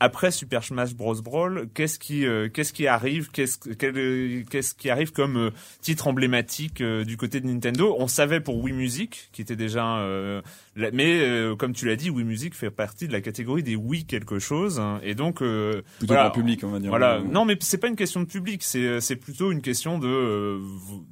après 0.00 0.30
Super 0.30 0.62
Smash 0.64 0.94
Bros 0.94 1.20
Brawl, 1.22 1.68
qu'est-ce 1.74 1.98
qui 1.98 2.26
euh, 2.26 2.48
qu'est-ce 2.48 2.72
qui 2.72 2.86
arrive, 2.86 3.30
qu'est-ce 3.30 3.58
euh, 3.82 4.42
qu'est-ce 4.50 4.74
qui 4.74 4.90
arrive 4.90 5.12
comme 5.12 5.36
euh, 5.36 5.50
titre 5.80 6.06
emblématique 6.06 6.80
euh, 6.80 7.04
du 7.04 7.16
côté 7.16 7.40
de 7.40 7.46
Nintendo? 7.46 7.96
On 7.98 8.08
savait 8.08 8.40
pour 8.40 8.56
Wii 8.62 8.74
Music, 8.74 9.28
qui 9.32 9.42
était 9.42 9.56
déjà, 9.56 9.98
euh, 9.98 10.40
la- 10.76 10.90
mais 10.90 11.20
euh, 11.20 11.56
comme 11.56 11.72
tu 11.72 11.86
l'as 11.86 11.96
dit, 11.96 12.10
Wii 12.10 12.24
Music 12.24 12.54
fait 12.54 12.70
partie 12.70 13.08
de 13.08 13.12
la 13.12 13.20
catégorie 13.20 13.62
des 13.62 13.76
Wii 13.76 14.04
quelque 14.04 14.38
chose, 14.38 14.78
hein, 14.80 15.00
et 15.02 15.14
donc 15.14 15.42
euh, 15.42 15.82
plutôt 15.98 16.14
voilà, 16.14 16.30
public, 16.30 16.62
on 16.64 16.68
va 16.70 16.78
dire. 16.78 16.90
voilà. 16.90 17.20
Non, 17.20 17.44
mais 17.44 17.56
c'est 17.60 17.78
pas 17.78 17.88
une 17.88 17.96
question 17.96 18.20
de 18.20 18.26
public. 18.26 18.62
C'est 18.62 19.00
c'est 19.00 19.16
plutôt 19.16 19.50
une 19.52 19.62
question 19.62 19.98
de 19.98 20.60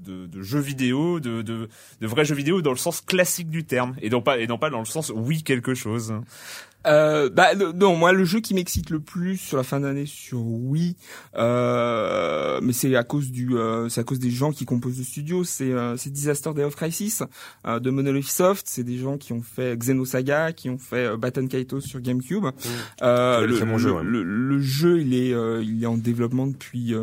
de, 0.05 0.27
de 0.27 0.43
jeux 0.43 0.61
vidéo, 0.61 1.21
de, 1.21 1.43
de 1.43 1.69
de 2.01 2.07
vrais 2.07 2.25
jeux 2.25 2.35
vidéo 2.35 2.63
dans 2.63 2.71
le 2.71 2.77
sens 2.77 3.01
classique 3.01 3.51
du 3.51 3.65
terme, 3.65 3.95
et 4.01 4.11
non 4.11 4.23
pas 4.23 4.39
et 4.39 4.47
non 4.47 4.59
pas 4.59 4.71
dans 4.71 4.79
le 4.81 4.85
sens 4.85 5.13
oui 5.15 5.43
quelque 5.43 5.75
chose. 5.75 6.15
Euh, 6.87 7.29
bah 7.31 7.55
non, 7.75 7.97
moi 7.97 8.13
le 8.13 8.25
jeu 8.25 8.41
qui 8.41 8.55
m'excite 8.55 8.91
le 8.91 9.01
plus 9.01 9.37
sur 9.37 9.57
la 9.57 9.63
fin 9.63 9.81
d'année 9.81 10.07
sur 10.07 10.41
Wii, 10.41 10.97
euh, 11.37 12.61
mais 12.63 12.73
c'est 12.73 12.95
à 12.97 13.05
cause 13.05 13.31
du, 13.31 13.57
euh, 13.57 13.89
c'est 13.89 14.01
à 14.01 14.05
cause 14.05 14.19
des 14.19 14.31
gens 14.31 14.53
qui 14.53 14.65
composent 14.65 14.99
le 14.99 15.05
studio, 15.05 15.45
c'est 15.45 15.73
euh, 15.73 15.97
c'est 15.97 16.11
Disaster 16.11 16.53
Day 16.55 16.65
of 16.65 16.77
Crisis 16.77 17.23
euh, 17.67 17.81
de 17.81 17.91
Monolith 17.91 18.29
Soft, 18.29 18.67
c'est 18.69 18.85
des 18.85 18.99
gens 18.99 19.17
qui 19.19 19.33
ont 19.33 19.43
fait 19.43 19.77
Xenosaga, 19.77 20.53
qui 20.53 20.71
ont 20.71 20.79
fait 20.79 21.07
euh, 21.07 21.17
Baton 21.17 21.47
Kaitos 21.47 21.81
sur 21.81 22.01
GameCube. 22.01 22.45
Euh, 23.03 23.41
Ouais, 23.41 23.47
le, 23.47 23.65
bon 23.65 23.79
jeu, 23.79 23.93
ouais. 23.93 24.03
le, 24.05 24.23
le 24.23 24.61
jeu 24.61 25.01
il 25.01 25.15
est 25.15 25.33
euh, 25.35 25.63
il 25.63 25.83
est 25.83 25.87
en 25.87 25.97
développement 25.97 26.47
depuis 26.47 26.95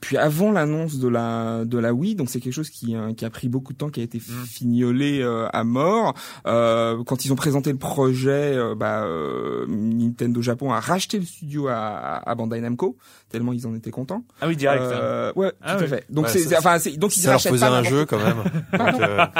puis 0.00 0.18
avant 0.18 0.52
l'annonce 0.52 0.98
de 0.98 1.08
la 1.08 1.64
de 1.64 1.78
la 1.78 1.94
Wii, 1.94 2.14
donc 2.14 2.28
c'est 2.28 2.40
quelque 2.40 2.52
chose 2.52 2.70
qui 2.70 2.94
qui 3.16 3.24
a 3.24 3.30
pris 3.30 3.48
beaucoup 3.48 3.72
de 3.72 3.78
temps, 3.78 3.88
qui 3.88 4.00
a 4.00 4.02
été 4.02 4.18
fignolé 4.20 5.20
euh, 5.22 5.48
à 5.52 5.64
mort. 5.64 6.14
Euh, 6.46 7.02
quand 7.04 7.24
ils 7.24 7.32
ont 7.32 7.36
présenté 7.36 7.72
le 7.72 7.78
projet, 7.78 8.54
euh, 8.54 8.74
euh, 9.00 9.64
Nintendo 9.68 10.42
Japon 10.42 10.72
a 10.72 10.80
racheté 10.80 11.18
le 11.18 11.24
studio 11.24 11.68
à, 11.68 12.20
à 12.28 12.34
Bandai 12.34 12.60
Namco 12.60 12.96
tellement 13.30 13.52
ils 13.54 13.66
en 13.66 13.74
étaient 13.74 13.90
contents. 13.90 14.22
Ah 14.40 14.48
oui, 14.48 14.56
direct. 14.56 14.82
Euh, 14.82 15.32
ouais, 15.36 15.52
Ah 15.62 15.76
tout 15.76 15.84
à 15.84 15.86
fait. 15.86 16.04
Donc 16.10 16.26
Ouais, 16.26 16.30
c'est 16.30 16.54
enfin 16.56 16.78
c'est 16.78 16.96
donc 16.98 17.16
ils 17.16 17.20
Ça 17.20 17.28
leur 17.30 17.38
rachètent 17.38 17.52
faisait 17.52 17.66
pas 17.66 17.72
un 17.72 17.82
jeu 17.82 18.04
quand 18.04 18.18
même. 18.18 18.42
Donc, 18.72 19.00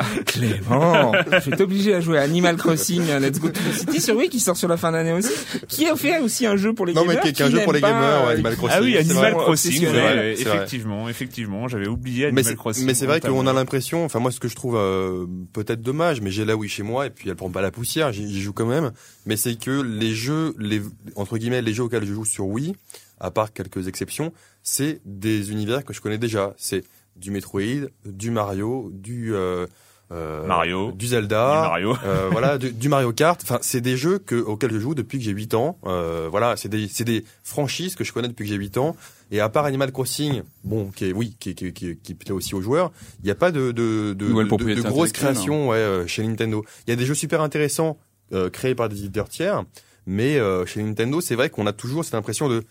euh, 0.00 0.22
Clément, 0.26 1.12
je 1.44 1.50
vais 1.50 1.56
t'obliger 1.56 1.94
à 1.94 2.00
jouer 2.00 2.18
à 2.18 2.22
Animal 2.22 2.56
Crossing 2.56 3.02
euh, 3.08 3.18
Let's 3.18 3.38
Go 3.40 3.48
to 3.48 3.60
the 3.60 3.72
City 3.72 4.00
sur 4.00 4.16
Wii 4.16 4.28
qui 4.28 4.40
sort 4.40 4.56
sur 4.56 4.68
la 4.68 4.76
fin 4.76 4.92
d'année 4.92 5.12
aussi, 5.12 5.32
qui 5.68 5.86
a 5.86 5.96
fait 5.96 6.18
aussi 6.20 6.46
un 6.46 6.56
jeu 6.56 6.72
pour 6.72 6.86
les 6.86 6.94
Non, 6.94 7.02
mais 7.02 7.16
gamers. 7.16 7.22
qui 7.22 7.28
est 7.28 7.44
un 7.44 7.50
jeu 7.50 7.60
pour 7.62 7.72
les 7.72 7.80
gamers, 7.80 8.26
euh, 8.26 8.32
Animal 8.32 8.56
Crossing. 8.56 8.76
Ah 8.78 8.82
oui, 8.82 8.96
Animal. 8.96 9.34
Crossing, 9.34 9.86
vrai. 9.86 10.32
effectivement, 10.32 11.08
effectivement, 11.08 11.68
j'avais 11.68 11.88
oublié 11.88 12.24
mais 12.26 12.40
Animal 12.40 12.44
c'est, 12.44 12.56
Crossing. 12.56 12.86
mais 12.86 12.94
c'est 12.94 13.06
vrai 13.06 13.20
qu'on 13.20 13.46
a 13.46 13.52
l'impression, 13.52 14.04
enfin 14.04 14.18
moi 14.18 14.30
ce 14.30 14.40
que 14.40 14.48
je 14.48 14.54
trouve 14.56 14.76
euh, 14.76 15.26
peut-être 15.52 15.82
dommage, 15.82 16.20
mais 16.20 16.30
j'ai 16.30 16.44
la 16.44 16.56
Wii 16.56 16.68
chez 16.70 16.82
moi 16.82 17.06
et 17.06 17.10
puis 17.10 17.28
elle 17.28 17.36
prend 17.36 17.50
pas 17.50 17.62
la 17.62 17.70
poussière, 17.70 18.12
j'y, 18.12 18.28
j'y 18.32 18.40
joue 18.40 18.52
quand 18.52 18.66
même. 18.66 18.92
Mais 19.26 19.36
c'est 19.36 19.58
que 19.58 19.80
les 19.82 20.14
jeux, 20.14 20.54
les 20.58 20.82
entre 21.16 21.38
guillemets 21.38 21.62
les 21.62 21.72
jeux 21.74 21.84
auxquels 21.84 22.04
je 22.06 22.12
joue 22.12 22.24
sur 22.24 22.46
Wii, 22.46 22.74
à 23.20 23.30
part 23.30 23.52
quelques 23.52 23.88
exceptions, 23.88 24.32
c'est 24.62 25.00
des 25.04 25.50
univers 25.50 25.84
que 25.84 25.92
je 25.92 26.00
connais 26.00 26.18
déjà. 26.18 26.54
C'est 26.56 26.84
du 27.16 27.30
Metroid, 27.30 27.88
du 28.04 28.30
Mario, 28.30 28.90
du 28.92 29.34
euh, 29.34 29.66
euh, 30.10 30.46
Mario. 30.46 30.92
du 30.92 31.06
Zelda, 31.08 31.62
Du 31.62 31.68
Mario. 31.68 31.96
euh, 32.04 32.28
voilà, 32.32 32.58
du, 32.58 32.72
du 32.72 32.88
Mario 32.88 33.12
Kart. 33.12 33.40
Enfin, 33.42 33.58
c'est 33.60 33.80
des 33.80 33.96
jeux 33.96 34.18
que, 34.18 34.34
auxquels 34.36 34.72
je 34.72 34.78
joue 34.78 34.94
depuis 34.94 35.18
que 35.18 35.24
j'ai 35.24 35.32
8 35.32 35.54
ans. 35.54 35.78
Euh, 35.86 36.28
voilà, 36.30 36.56
c'est 36.56 36.68
des, 36.68 36.88
c'est 36.88 37.04
des 37.04 37.24
franchises 37.42 37.94
que 37.94 38.04
je 38.04 38.12
connais 38.12 38.28
depuis 38.28 38.44
que 38.44 38.50
j'ai 38.50 38.56
8 38.56 38.78
ans. 38.78 38.96
Et 39.30 39.40
à 39.40 39.48
part 39.50 39.66
Animal 39.66 39.92
Crossing, 39.92 40.42
bon, 40.64 40.90
qui 40.90 41.06
est, 41.06 41.12
oui, 41.12 41.36
qui, 41.38 41.54
qui, 41.54 41.72
qui, 41.74 41.98
qui 41.98 42.14
plaît 42.14 42.32
aussi 42.32 42.54
aux 42.54 42.62
joueurs, 42.62 42.90
il 43.22 43.26
n'y 43.26 43.30
a 43.30 43.34
pas 43.34 43.50
de, 43.52 43.72
de, 43.72 44.14
de, 44.14 44.26
grosses 44.32 44.50
intellectuelle, 44.52 45.12
créations 45.12 45.68
ouais, 45.68 45.76
euh, 45.76 46.06
chez 46.06 46.26
Nintendo. 46.26 46.64
Il 46.86 46.90
y 46.90 46.92
a 46.94 46.96
des 46.96 47.04
jeux 47.04 47.14
super 47.14 47.42
intéressants 47.42 47.98
euh, 48.32 48.48
créés 48.48 48.74
par 48.74 48.88
des 48.88 49.00
éditeurs 49.00 49.28
tiers, 49.28 49.64
mais 50.06 50.38
euh, 50.38 50.64
chez 50.64 50.82
Nintendo, 50.82 51.20
c'est 51.20 51.34
vrai 51.34 51.50
qu'on 51.50 51.66
a 51.66 51.74
toujours 51.74 52.06
cette 52.06 52.14
impression 52.14 52.48
de 52.48 52.64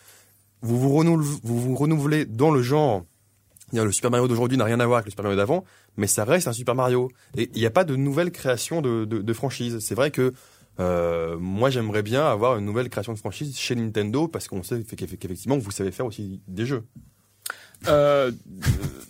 vous 0.64 0.80
vous, 0.80 0.96
renouvelez, 0.96 1.28
vous 1.44 1.60
vous 1.60 1.76
renouvelez 1.76 2.26
dans 2.26 2.50
le 2.50 2.64
genre. 2.64 3.04
Le 3.74 3.92
Super 3.92 4.12
Mario 4.12 4.28
d'aujourd'hui 4.28 4.58
n'a 4.58 4.64
rien 4.64 4.80
à 4.80 4.86
voir 4.86 4.98
avec 4.98 5.06
le 5.08 5.12
Super 5.12 5.24
Mario 5.24 5.38
d'avant, 5.38 5.66
mais 5.98 6.08
ça 6.08 6.24
reste 6.24 6.48
un 6.48 6.54
Super 6.54 6.74
Mario. 6.76 7.10
Et 7.38 7.50
il 7.54 7.60
n'y 7.60 7.66
a 7.66 7.70
pas 7.72 7.84
de 7.84 7.96
nouvelle 7.96 8.32
création 8.32 8.82
de, 8.82 9.34
franchise. 9.34 9.80
C'est 9.80 9.96
vrai 9.96 10.10
que 10.12 10.34
euh, 10.80 11.38
moi 11.40 11.70
j'aimerais 11.70 12.04
bien 12.04 12.26
avoir 12.26 12.58
une 12.58 12.66
nouvelle 12.66 12.90
création 12.90 13.12
de 13.14 13.18
franchise 13.18 13.58
chez 13.58 13.76
Nintendo 13.76 14.28
parce 14.28 14.48
qu'on 14.48 14.64
sait 14.64 14.80
qu'eff- 14.84 15.18
qu'effectivement 15.18 15.58
vous 15.58 15.72
savez 15.72 15.92
faire 15.92 16.06
aussi 16.06 16.42
des 16.48 16.66
jeux. 16.66 16.84
Euh, 17.88 18.32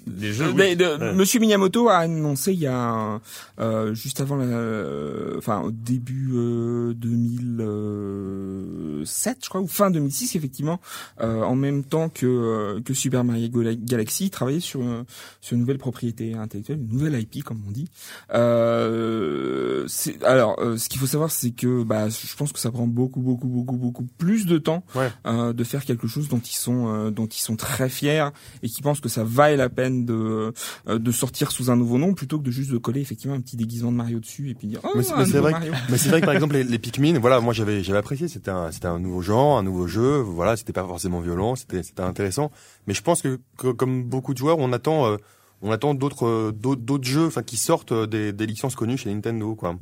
Des 0.05 0.34
jeux, 0.34 0.47
oui. 0.47 0.53
mais 0.55 0.76
de- 0.76 0.86
Ouais. 0.86 1.13
Monsieur 1.13 1.39
Miyamoto 1.39 1.89
a 1.89 1.97
annoncé 1.97 2.53
il 2.53 2.59
y 2.59 2.68
a 2.68 3.20
euh, 3.59 3.93
juste 3.93 4.22
avant 4.22 4.36
la, 4.38 4.45
euh, 4.45 5.36
enfin 5.38 5.61
au 5.61 5.72
début 5.72 6.30
euh, 6.34 6.93
2007 6.93 9.38
je 9.43 9.49
crois 9.49 9.61
ou 9.61 9.68
fin 9.68 9.91
2006 9.91 10.36
effectivement 10.36 10.80
euh, 11.22 11.41
en 11.43 11.55
même 11.55 11.84
temps 11.84 12.09
que 12.09 12.26
euh, 12.26 12.82
que 12.82 12.93
Super 12.93 13.24
Mario 13.24 13.47
Gala- 13.49 13.76
Galaxy 13.76 14.26
il 14.26 14.30
travaillait 14.30 14.59
sur 14.59 14.82
euh, 14.82 15.03
sur 15.41 15.55
une 15.55 15.61
nouvelle 15.61 15.78
propriété 15.78 16.34
intellectuelle 16.36 16.80
une 16.80 16.89
nouvelle 16.97 17.20
IP 17.20 17.43
comme 17.43 17.61
on 17.68 17.72
dit 17.72 17.89
euh, 18.34 19.88
alors 20.24 20.59
euh, 20.59 20.78
ce 20.78 20.89
qu'il 20.89 20.99
faut 20.99 21.07
savoir 21.07 21.32
c'est 21.32 21.51
que 21.51 21.84
bah 21.84 22.07
je 22.09 22.36
pense 22.36 22.51
que 22.51 22.59
ça 22.59 22.72
prend 22.72 22.88
beaucoup 22.88 23.22
beaucoup 23.22 23.47
beaucoup 23.47 23.76
beaucoup 23.76 24.05
plus 24.18 24.45
de 24.45 24.57
temps 24.57 24.84
Ouais. 24.95 25.11
euh, 25.26 25.53
de 25.53 25.63
faire 25.63 25.86
quelque 25.86 26.07
chose 26.07 26.28
dont 26.30 26.39
ils 26.39 26.55
sont 26.55 26.93
euh, 26.93 27.11
dont 27.11 27.28
ils 27.28 27.41
sont 27.41 27.55
très 27.55 27.89
fiers 27.89 28.28
et 28.63 28.69
qui 28.69 28.81
pensent 28.81 28.99
que 28.99 29.09
ça 29.09 29.23
vaille 29.23 29.57
la 29.57 29.69
peine 29.69 30.05
de 30.05 30.53
euh, 30.87 30.99
de 30.99 31.11
sortir 31.11 31.51
sous 31.51 31.69
un 31.71 31.75
nouveau 31.75 31.97
nom 31.97 32.13
plutôt 32.13 32.37
que 32.39 32.43
de 32.43 32.51
juste 32.51 32.71
de 32.71 32.77
coller 32.77 33.01
effectivement 33.01 33.35
un 33.35 33.41
petit 33.41 33.57
déguisement 33.57 33.91
de 33.91 33.97
Mario 33.97 34.19
dessus 34.19 34.49
et 34.49 34.53
puis 34.53 34.67
dire 34.67 34.79
oh, 34.83 34.89
Mais 34.95 35.03
c'est- 35.03 35.13
vrai 35.13 35.51
que- 35.53 35.57
Mario. 35.57 35.73
Mais 35.89 35.97
c'est 35.97 36.09
vrai 36.09 36.21
que 36.21 36.25
par 36.25 36.33
exemple 36.35 36.53
les, 36.55 36.63
les 36.63 36.79
Pikmin, 36.79 37.19
voilà, 37.19 37.39
moi 37.39 37.53
j'avais 37.53 37.83
j'avais 37.83 37.99
apprécié, 37.99 38.27
c'était 38.27 38.51
un 38.51 38.71
c'était 38.71 38.87
un 38.87 38.99
nouveau 38.99 39.21
genre, 39.21 39.57
un 39.57 39.63
nouveau 39.63 39.87
jeu, 39.87 40.17
voilà, 40.19 40.55
c'était 40.57 40.73
pas 40.73 40.83
forcément 40.85 41.19
violent, 41.21 41.55
c'était 41.55 41.83
c'était 41.83 42.01
intéressant. 42.03 42.51
Mais 42.87 42.93
je 42.93 43.01
pense 43.01 43.21
que, 43.21 43.39
que 43.57 43.67
comme 43.71 44.03
beaucoup 44.03 44.33
de 44.33 44.37
joueurs, 44.37 44.57
on 44.59 44.71
attend 44.73 45.05
euh, 45.07 45.17
on 45.61 45.71
attend 45.71 45.93
d'autres 45.93 46.25
euh, 46.27 46.51
d'autres 46.51 46.81
d'autres 46.81 47.07
jeux, 47.07 47.27
enfin 47.27 47.43
qui 47.43 47.57
sortent 47.57 47.91
euh, 47.91 48.05
des, 48.07 48.31
des 48.33 48.45
licences 48.45 48.75
connues 48.75 48.97
chez 48.97 49.13
Nintendo, 49.13 49.55
quoi. 49.55 49.75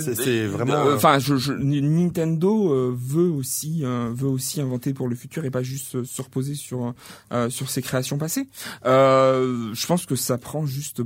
C'est- 0.00 0.14
c'est 0.14 0.46
vraiment, 0.46 0.74
Euh, 0.74 0.90
euh, 0.92 0.96
Enfin, 0.96 1.18
je, 1.18 1.36
je- 1.36 1.52
Nintendo 1.52 2.72
euh, 2.72 2.94
veut 2.96 3.28
aussi 3.30 3.80
euh, 3.84 4.10
veut 4.14 4.28
aussi 4.28 4.60
inventer 4.60 4.92
pour 4.94 5.08
le 5.08 5.14
futur 5.16 5.44
et 5.44 5.50
pas 5.50 5.62
juste 5.62 5.94
euh, 5.96 6.04
se 6.04 6.20
reposer 6.22 6.54
sur 6.54 6.94
euh, 7.32 7.48
sur 7.50 7.70
ses 7.70 7.82
créations 7.82 8.18
passées. 8.18 8.48
Euh, 8.86 9.70
je 9.74 9.86
pense 9.86 10.06
que 10.06 10.16
ça 10.16 10.38
prend 10.38 10.66
juste 10.66 11.02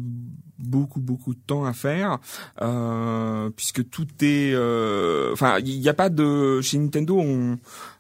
beaucoup 0.58 1.00
beaucoup 1.00 1.34
de 1.34 1.40
temps 1.46 1.64
à 1.64 1.72
faire 1.72 2.18
euh, 2.60 3.50
puisque 3.56 3.88
tout 3.90 4.06
est. 4.22 4.52
euh, 4.54 5.32
Enfin, 5.32 5.58
il 5.64 5.80
n'y 5.80 5.88
a 5.88 5.94
pas 5.94 6.08
de 6.08 6.60
chez 6.60 6.78
Nintendo. 6.78 7.18
On 7.18 7.58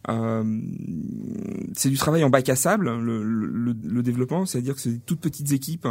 euh, 0.08 0.42
c'est 1.74 1.88
du 1.90 1.96
travail 1.96 2.24
en 2.24 2.30
bac 2.30 2.48
à 2.48 2.56
sable 2.56 2.90
le, 2.98 3.22
le, 3.22 3.72
le 3.84 4.02
développement, 4.02 4.46
c'est-à-dire 4.46 4.74
que 4.74 4.80
c'est 4.80 4.90
des 4.90 4.98
toutes 4.98 5.20
petites 5.20 5.52
équipes 5.52 5.86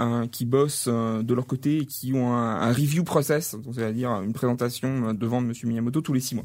euh, 0.00 0.26
qui 0.28 0.46
bossent 0.46 0.86
euh, 0.88 1.22
de 1.22 1.34
leur 1.34 1.46
côté 1.46 1.78
et 1.78 1.86
qui 1.86 2.12
ont 2.14 2.32
un, 2.34 2.56
un 2.62 2.72
review 2.72 3.04
process, 3.04 3.54
donc 3.54 3.74
c'est-à-dire 3.74 4.19
une 4.22 4.32
présentation 4.32 5.08
euh, 5.08 5.12
devant 5.12 5.40
Monsieur 5.40 5.68
Miyamoto 5.68 6.00
tous 6.00 6.12
les 6.12 6.20
six 6.20 6.34
mois. 6.34 6.44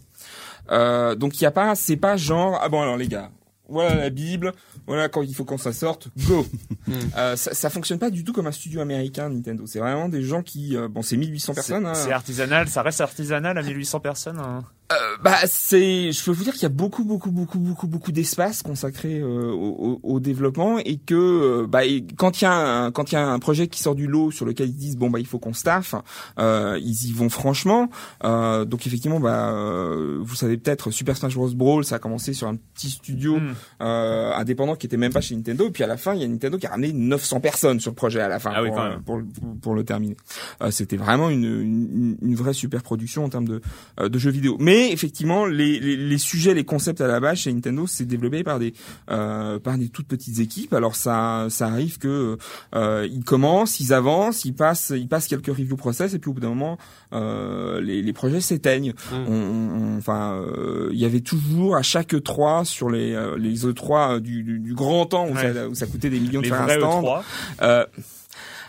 Euh, 0.72 1.16
donc 1.16 1.40
il 1.40 1.44
y 1.44 1.48
a 1.48 1.52
pas, 1.52 1.76
c'est 1.76 1.98
pas 1.98 2.18
genre 2.18 2.60
ah 2.62 2.70
bon 2.70 2.82
alors 2.82 2.98
les 2.98 3.08
gars, 3.08 3.30
voilà 3.70 3.96
la 3.96 4.10
Bible, 4.10 4.54
voilà 4.88 5.10
quand 5.10 5.22
il 5.22 5.34
faut 5.36 5.46
qu'on 5.46 5.58
ça 5.58 5.74
sorte, 5.74 6.10
go. 6.28 6.46
euh, 7.18 7.36
ça, 7.36 7.54
ça 7.54 7.70
fonctionne 7.70 8.00
pas 8.00 8.10
du 8.10 8.24
tout 8.24 8.34
comme 8.34 8.48
un 8.48 8.52
studio 8.52 8.82
américain 8.82 9.30
Nintendo. 9.30 9.66
C'est 9.68 9.80
vraiment 9.80 10.10
des 10.10 10.24
gens 10.24 10.42
qui, 10.44 10.76
euh, 10.76 10.88
bon 10.88 11.02
c'est 11.02 11.18
1800 11.18 11.54
personnes. 11.54 11.86
hein. 11.86 11.94
C'est 11.94 12.12
artisanal, 12.12 12.68
ça 12.68 12.82
reste 12.82 13.02
artisanal 13.02 13.58
à 13.58 13.62
1800 13.64 14.00
personnes. 14.00 14.40
hein. 14.40 14.64
Euh, 14.92 14.96
bah 15.24 15.38
c'est, 15.48 16.12
je 16.12 16.24
peux 16.24 16.30
vous 16.30 16.44
dire 16.44 16.54
qu'il 16.54 16.62
y 16.62 16.68
a 16.68 16.70
beaucoup 16.70 17.04
beaucoup 17.06 17.32
beaucoup 17.32 17.58
beaucoup 17.58 17.88
beaucoup 17.88 18.12
d'espace 18.12 18.62
consacré 18.62 19.20
euh, 19.20 19.52
au, 19.52 20.00
au- 20.04 20.20
développement 20.20 20.78
et 20.78 20.98
que 20.98 21.16
euh, 21.64 21.66
bah 21.68 21.86
et 21.86 22.06
quand 22.18 22.40
il 22.40 22.44
y 22.44 22.48
a 22.48 22.54
un, 22.54 22.92
quand 22.92 23.12
il 23.12 23.16
y 23.16 23.18
a 23.18 23.28
un 23.28 23.40
projet 23.40 23.68
qui 23.68 23.82
sort 23.82 23.96
du 23.96 24.06
lot 24.06 24.30
sur 24.30 24.46
lequel 24.46 24.70
ils 24.70 24.76
disent 24.76 24.96
bon 24.96 25.10
bah 25.10 25.20
il 25.20 25.26
faut 25.26 25.40
qu'on 25.40 25.54
staffe, 25.54 25.96
euh, 26.38 26.78
ils 26.84 27.08
y 27.08 27.14
vont 27.14 27.30
franchement. 27.30 27.90
Euh, 28.26 28.64
donc 28.66 28.86
effectivement 28.86 29.20
bah 29.20 29.50
euh, 29.54 30.20
vous 30.22 30.36
savez 30.36 30.56
peut-être 30.58 30.92
Super 30.92 31.18
Smash 31.18 31.34
Bros 31.34 31.50
Brawl 31.56 31.84
ça 31.84 31.96
a 31.96 32.00
commencé 32.00 32.34
sur 32.34 32.48
un 32.48 32.56
petit 32.56 32.92
studio 32.92 33.40
Mm. 33.40 33.54
euh, 33.82 34.34
indépendant 34.36 34.76
qui 34.76 34.86
était 34.86 34.98
même 34.98 35.12
pas 35.14 35.22
chez 35.22 35.36
Nintendo 35.36 35.66
et 35.66 35.72
puis 35.72 35.84
à 35.84 35.88
la 35.88 35.98
fin 35.98 36.14
il 36.14 36.22
y 36.22 36.24
a 36.24 36.28
Nintendo 36.28 36.60
qui 36.60 36.68
a 36.68 36.70
ramené 36.70 36.94
900 36.94 37.40
personnes 37.40 37.80
sur 37.80 37.90
le 37.90 37.96
projet 37.96 38.20
à 38.22 38.28
la 38.28 38.38
fin 38.38 38.52
Ah 38.54 38.62
oui, 38.62 38.68
pour, 38.70 38.78
quand 38.78 38.84
euh, 38.86 38.90
même. 38.92 39.02
pour, 39.02 39.20
pour, 39.42 39.56
pour 39.62 39.74
le 39.74 39.84
terminer. 39.84 40.16
Euh, 40.62 40.70
C'était 40.70 40.98
vraiment 40.98 41.32
une, 41.32 41.44
une, 41.44 42.18
une 42.22 42.36
vraie 42.36 42.54
super 42.54 42.84
production 42.84 43.24
en 43.26 43.30
termes 43.30 43.48
de, 43.48 43.62
euh, 44.00 44.10
de 44.10 44.20
jeux 44.20 44.30
vidéo. 44.30 44.58
Mais 44.60 44.75
effectivement, 44.92 45.46
les, 45.46 45.80
les, 45.80 45.96
les 45.98 46.18
sujets, 46.18 46.54
les 46.54 46.64
concepts 46.66 47.02
à 47.02 47.08
la 47.08 47.20
base 47.20 47.40
chez 47.40 47.54
Nintendo, 47.54 47.86
c'est 47.88 48.06
développé 48.06 48.44
par 48.44 48.60
des 48.60 48.74
euh, 49.10 49.60
par 49.60 49.78
des 49.78 49.90
toutes 49.90 50.08
petites 50.08 50.40
équipes. 50.40 50.74
Alors 50.74 50.96
ça 50.96 51.48
ça 51.50 51.68
arrive 51.68 51.98
que 51.98 52.38
euh, 52.76 53.08
ils 53.12 53.24
commencent, 53.24 53.80
ils 53.80 53.94
avancent, 53.94 54.46
ils 54.46 54.54
passent 54.54 54.94
ils 54.96 55.08
passent 55.08 55.28
quelques 55.28 55.48
review 55.48 55.76
process 55.76 56.14
et 56.14 56.20
puis 56.20 56.30
au 56.30 56.34
bout 56.34 56.40
d'un 56.42 56.50
moment 56.50 56.78
euh, 57.14 57.82
les, 57.82 58.02
les 58.02 58.14
projets 58.14 58.42
s'éteignent. 58.42 58.94
On- 59.12 59.32
on- 59.32 59.86
Enfin, 59.98 60.34
euh, 60.36 60.90
il 60.92 61.00
y 61.00 61.06
avait 61.06 61.22
toujours 61.22 61.76
à 61.78 61.82
chaque 61.82 62.14
E3 62.14 62.66
sur 62.66 62.90
les 62.90 63.14
euh, 63.14 63.38
les 63.38 63.66
E3 63.66 64.20
du, 64.20 64.44
du, 64.44 64.60
du 64.60 64.74
grand 64.76 65.06
temps 65.06 65.28
où, 65.28 65.34
Ouais. 65.36 65.54
ça, 65.54 65.68
où 65.70 65.74
ça 65.76 65.86
coûtait 65.88 66.10
des 66.10 66.20
millions 66.20 66.42
Les 66.42 66.50
de 66.50 66.54
faire 66.54 66.64
un 66.64 66.68
stand. 66.70 67.06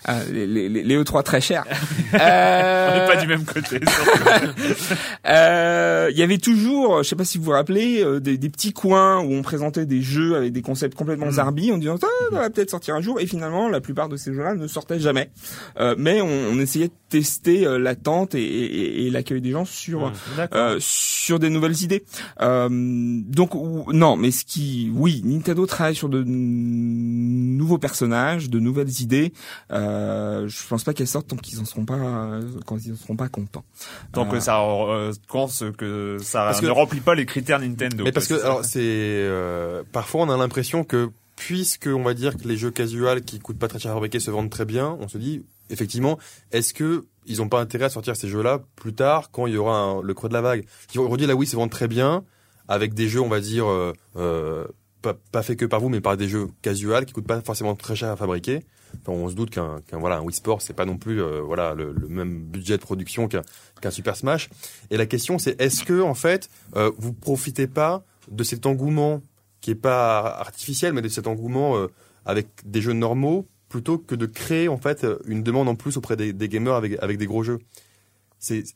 E3, 0.07 0.09
Euh, 0.09 0.21
ah, 0.21 0.21
les, 0.33 0.47
les, 0.47 0.69
les 0.69 0.83
les 0.85 0.99
E3 1.03 1.23
très 1.23 1.41
chers. 1.41 1.65
on 2.13 2.17
Euh, 2.21 3.01
n'est 3.01 3.07
pas 3.13 3.17
du 3.21 3.27
même 3.27 3.45
côté. 3.45 3.81
euh, 5.29 6.09
Il 6.13 6.19
y 6.19 6.23
avait 6.23 6.39
toujours, 6.39 7.03
je 7.03 7.09
sais 7.09 7.17
pas 7.17 7.25
si 7.25 7.39
vous 7.39 7.45
vous 7.45 7.51
rappelez, 7.51 8.03
euh, 8.03 8.21
des, 8.21 8.39
des 8.39 8.49
petits 8.49 8.73
coins 8.73 9.21
où 9.21 9.33
on 9.33 9.43
présentait 9.43 9.87
des 9.87 10.03
jeux 10.03 10.37
avec 10.37 10.53
des 10.53 10.63
concepts 10.63 10.97
complètement 10.97 11.27
Mm. 11.27 11.33
zarbi 11.33 11.73
en 11.73 11.79
disant 11.79 11.97
ah, 12.03 12.07
ça 12.31 12.39
va 12.39 12.51
peut-être 12.51 12.71
sortir 12.71 12.95
un 12.95 13.01
jour 13.01 13.21
et 13.21 13.27
finalement 13.27 13.69
la 13.69 13.81
plupart 13.81 14.09
de 14.09 14.17
ces 14.17 14.33
jeux-là 14.33 14.55
ne 14.55 14.67
sortaient 14.67 15.01
jamais. 15.01 15.31
Euh, 15.81 15.95
mais 15.99 16.21
on, 16.21 16.29
on 16.53 16.59
essayait 16.61 16.89
de 16.89 16.93
tester 17.09 17.67
euh, 17.67 17.79
l'attente 17.79 18.35
et, 18.35 18.43
et, 18.45 19.07
et 19.07 19.11
l'accueil 19.11 19.41
des 19.41 19.51
gens 19.51 19.65
sur 19.65 20.13
euh, 20.55 20.77
sur 20.79 21.39
des 21.39 21.51
nouvelles 21.51 21.83
idées. 21.83 22.05
Euh, 22.41 22.69
donc 22.71 23.51
non, 23.93 24.17
mais 24.17 24.31
ce 24.31 24.45
qui, 24.45 24.91
oui, 24.95 25.23
Nintendo 25.25 25.67
travaille 25.67 25.95
sur 25.97 26.09
de 26.09 26.23
nouveaux 26.25 27.79
personnages, 27.79 28.49
de 28.51 28.59
nouvelles 28.61 29.01
idées, 29.01 29.33
euh, 29.73 29.96
Euh, 29.97 30.49
je 30.49 30.67
pense 30.69 30.85
pas 30.85 30.93
qu'elles 30.95 31.07
sortent 31.09 31.29
tant 31.29 31.37
qu'ils 31.37 31.61
en 31.61 31.65
seront 31.65 31.85
pas 31.85 31.97
quand 32.67 32.77
ils 32.85 32.93
en 32.93 32.97
seront 32.97 33.17
pas 33.17 33.29
contents. 33.29 33.65
Tant 34.13 34.27
que 34.27 34.37
Euh, 34.37 34.41
ça 34.41 34.61
euh, 34.63 35.13
quand 35.29 35.49
ce 35.49 35.67
que 35.67 36.19
ça 36.21 36.45
Parce 36.45 36.63
ne 36.63 36.67
que- 36.69 36.73
remplit 36.73 37.01
pas 37.01 37.15
les 37.15 37.27
critères 37.27 37.59
Nintendo. 37.61 38.05
Mais 38.05 38.13
parce 38.13 38.27
que 38.27 38.35
alors 38.35 38.65
c'est 38.65 38.81
euh, 38.83 39.83
parfois 39.93 40.23
on 40.23 40.31
a 40.31 40.37
l'impression 40.37 40.85
que 40.85 41.11
puisque 41.37 41.89
on 41.93 42.03
va 42.03 42.15
dire 42.15 42.37
que 42.37 42.47
les 42.49 42.57
jeux 42.57 42.71
casual 42.71 43.23
qui 43.23 43.39
coûtent 43.39 43.59
pas 43.59 43.69
très 43.69 43.79
cher 43.79 43.91
à 43.93 43.95
fabriquer 43.95 44.21
se 44.21 44.31
vendent 44.31 44.51
très 44.51 44.65
bien, 44.65 44.97
on 45.01 45.09
se 45.09 45.19
dit 45.19 45.45
effectivement 45.71 46.19
est-ce 46.53 46.73
que 46.75 47.05
ils 47.27 47.43
ont 47.43 47.49
pas 47.49 47.61
intérêt 47.61 47.87
à 47.87 47.91
sortir 47.91 48.15
ces 48.17 48.29
jeux-là 48.29 48.61
plus 48.77 48.95
tard 48.95 49.31
quand 49.33 49.47
il 49.47 49.55
y 49.55 49.57
aura 49.57 49.77
un- 49.79 50.03
le 50.03 50.15
creux 50.15 50.29
de 50.29 50.35
la 50.35 50.41
vague? 50.43 50.65
Aujourd'hui 50.97 51.27
la 51.27 51.35
Wii 51.35 51.47
se 51.49 51.57
vend 51.57 51.69
très 51.69 51.89
bien 51.89 52.25
avec 52.69 52.95
des 52.95 53.09
jeux 53.09 53.21
on 53.21 53.29
va 53.29 53.41
dire 53.41 53.67
euh, 53.69 53.93
euh, 54.17 54.67
pas, 55.03 55.15
pas 55.33 55.43
fait 55.43 55.57
que 55.57 55.65
par 55.67 55.81
vous 55.81 55.89
mais 55.89 56.01
par 56.01 56.17
des 56.17 56.29
jeux 56.29 56.49
casual 56.63 57.05
qui 57.07 57.13
coûtent 57.13 57.27
pas 57.27 57.41
forcément 57.41 57.75
très 57.75 57.97
cher 57.97 58.11
à 58.11 58.17
fabriquer. 58.17 58.65
On 59.07 59.29
se 59.29 59.35
doute 59.35 59.51
qu'un 59.51 59.81
voilà 59.93 60.17
un 60.17 60.23
Wii 60.23 60.35
Sport 60.35 60.63
c'est 60.63 60.75
pas 60.75 60.85
non 60.85 60.97
plus 60.97 61.23
euh, 61.23 61.41
voilà 61.41 61.75
le, 61.75 61.95
même 62.09 62.43
budget 62.45 62.77
de 62.77 62.83
production 62.83 63.29
qu'un 63.29 63.91
Super 63.91 64.17
Smash. 64.17 64.51
Et 64.91 64.97
la 64.97 65.07
question 65.07 65.39
c'est 65.39 65.61
est-ce 65.61 65.85
que 65.85 66.01
en 66.01 66.15
fait 66.15 66.49
euh, 66.77 66.91
vous 66.99 67.13
profitez 67.13 67.67
pas 67.67 68.05
de 68.31 68.43
cet 68.45 68.67
engouement 68.67 69.23
qui 69.61 69.71
est 69.71 69.77
pas 69.77 70.21
artificiel 70.21 70.93
mais 70.93 71.03
de 71.03 71.09
cet 71.09 71.27
engouement 71.27 71.77
euh, 71.77 71.89
avec 72.25 72.49
des 72.65 72.81
jeux 72.81 72.93
normaux 72.93 73.47
plutôt 73.69 73.99
que 73.99 74.15
de 74.15 74.27
créer 74.27 74.69
en 74.69 74.79
fait 74.79 75.07
une 75.27 75.43
demande 75.43 75.69
en 75.69 75.75
plus 75.75 75.97
auprès 75.97 76.17
des, 76.17 76.33
des 76.33 76.49
gamers 76.49 76.75
avec 76.75 77.03
avec 77.03 77.19
des 77.19 77.27
gros 77.27 77.43
jeux? 77.43 77.59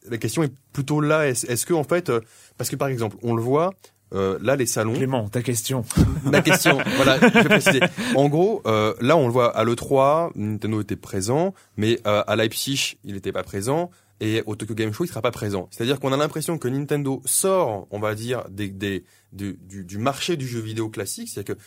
La 0.09 0.19
question 0.19 0.43
est 0.43 0.53
plutôt 0.73 1.01
là 1.01 1.29
est-ce 1.29 1.67
que 1.67 1.75
en 1.75 1.85
fait 1.85 2.11
parce 2.57 2.71
que 2.71 2.77
par 2.77 2.89
exemple 2.89 3.17
on 3.23 3.35
le 3.35 3.43
voit 3.43 3.75
euh, 4.13 4.39
là 4.43 4.57
les 4.57 4.67
salons 4.67 4.95
Clément, 4.95 5.29
ta 5.29 5.43
question. 5.43 5.85
la 6.31 6.43
question, 6.43 6.79
voilà, 6.97 7.19
je 7.21 7.27
vais 7.27 7.45
préciser. 7.45 7.81
En 8.17 8.29
gros, 8.29 8.63
euh, 8.67 8.95
là, 9.01 9.17
on 9.17 9.27
le 9.27 9.33
voit 9.33 9.57
à 9.57 9.65
l'E3, 9.65 10.33
Nintendo 10.35 10.81
était 10.81 10.97
présent, 10.97 11.55
mais 11.77 12.01
euh, 12.07 12.23
à 12.27 12.37
Leipzig, 12.37 12.97
il 13.05 13.15
n'était 13.15 13.33
pas 13.33 13.43
présent, 13.43 13.91
et 14.21 14.43
au 14.47 14.55
Tokyo 14.57 14.75
Game 14.75 14.93
Show, 14.93 15.05
il 15.05 15.09
sera 15.09 15.23
pas 15.23 15.31
présent. 15.31 15.69
C'est-à-dire 15.71 15.99
qu'on 16.01 16.13
a 16.13 16.17
l'impression 16.17 16.59
que 16.59 16.69
Nintendo 16.69 17.23
sort, 17.25 17.87
on 17.91 17.99
va 18.01 18.15
dire, 18.15 18.45
des, 18.51 18.69
des, 18.69 19.05
du, 19.33 19.59
du, 19.63 19.85
du 19.85 19.99
marché 19.99 20.37
du 20.37 20.47
jeu 20.47 20.61
vidéo 20.61 20.89
classique. 20.91 21.29
C'est-à-dire 21.29 21.57
que 21.57 21.61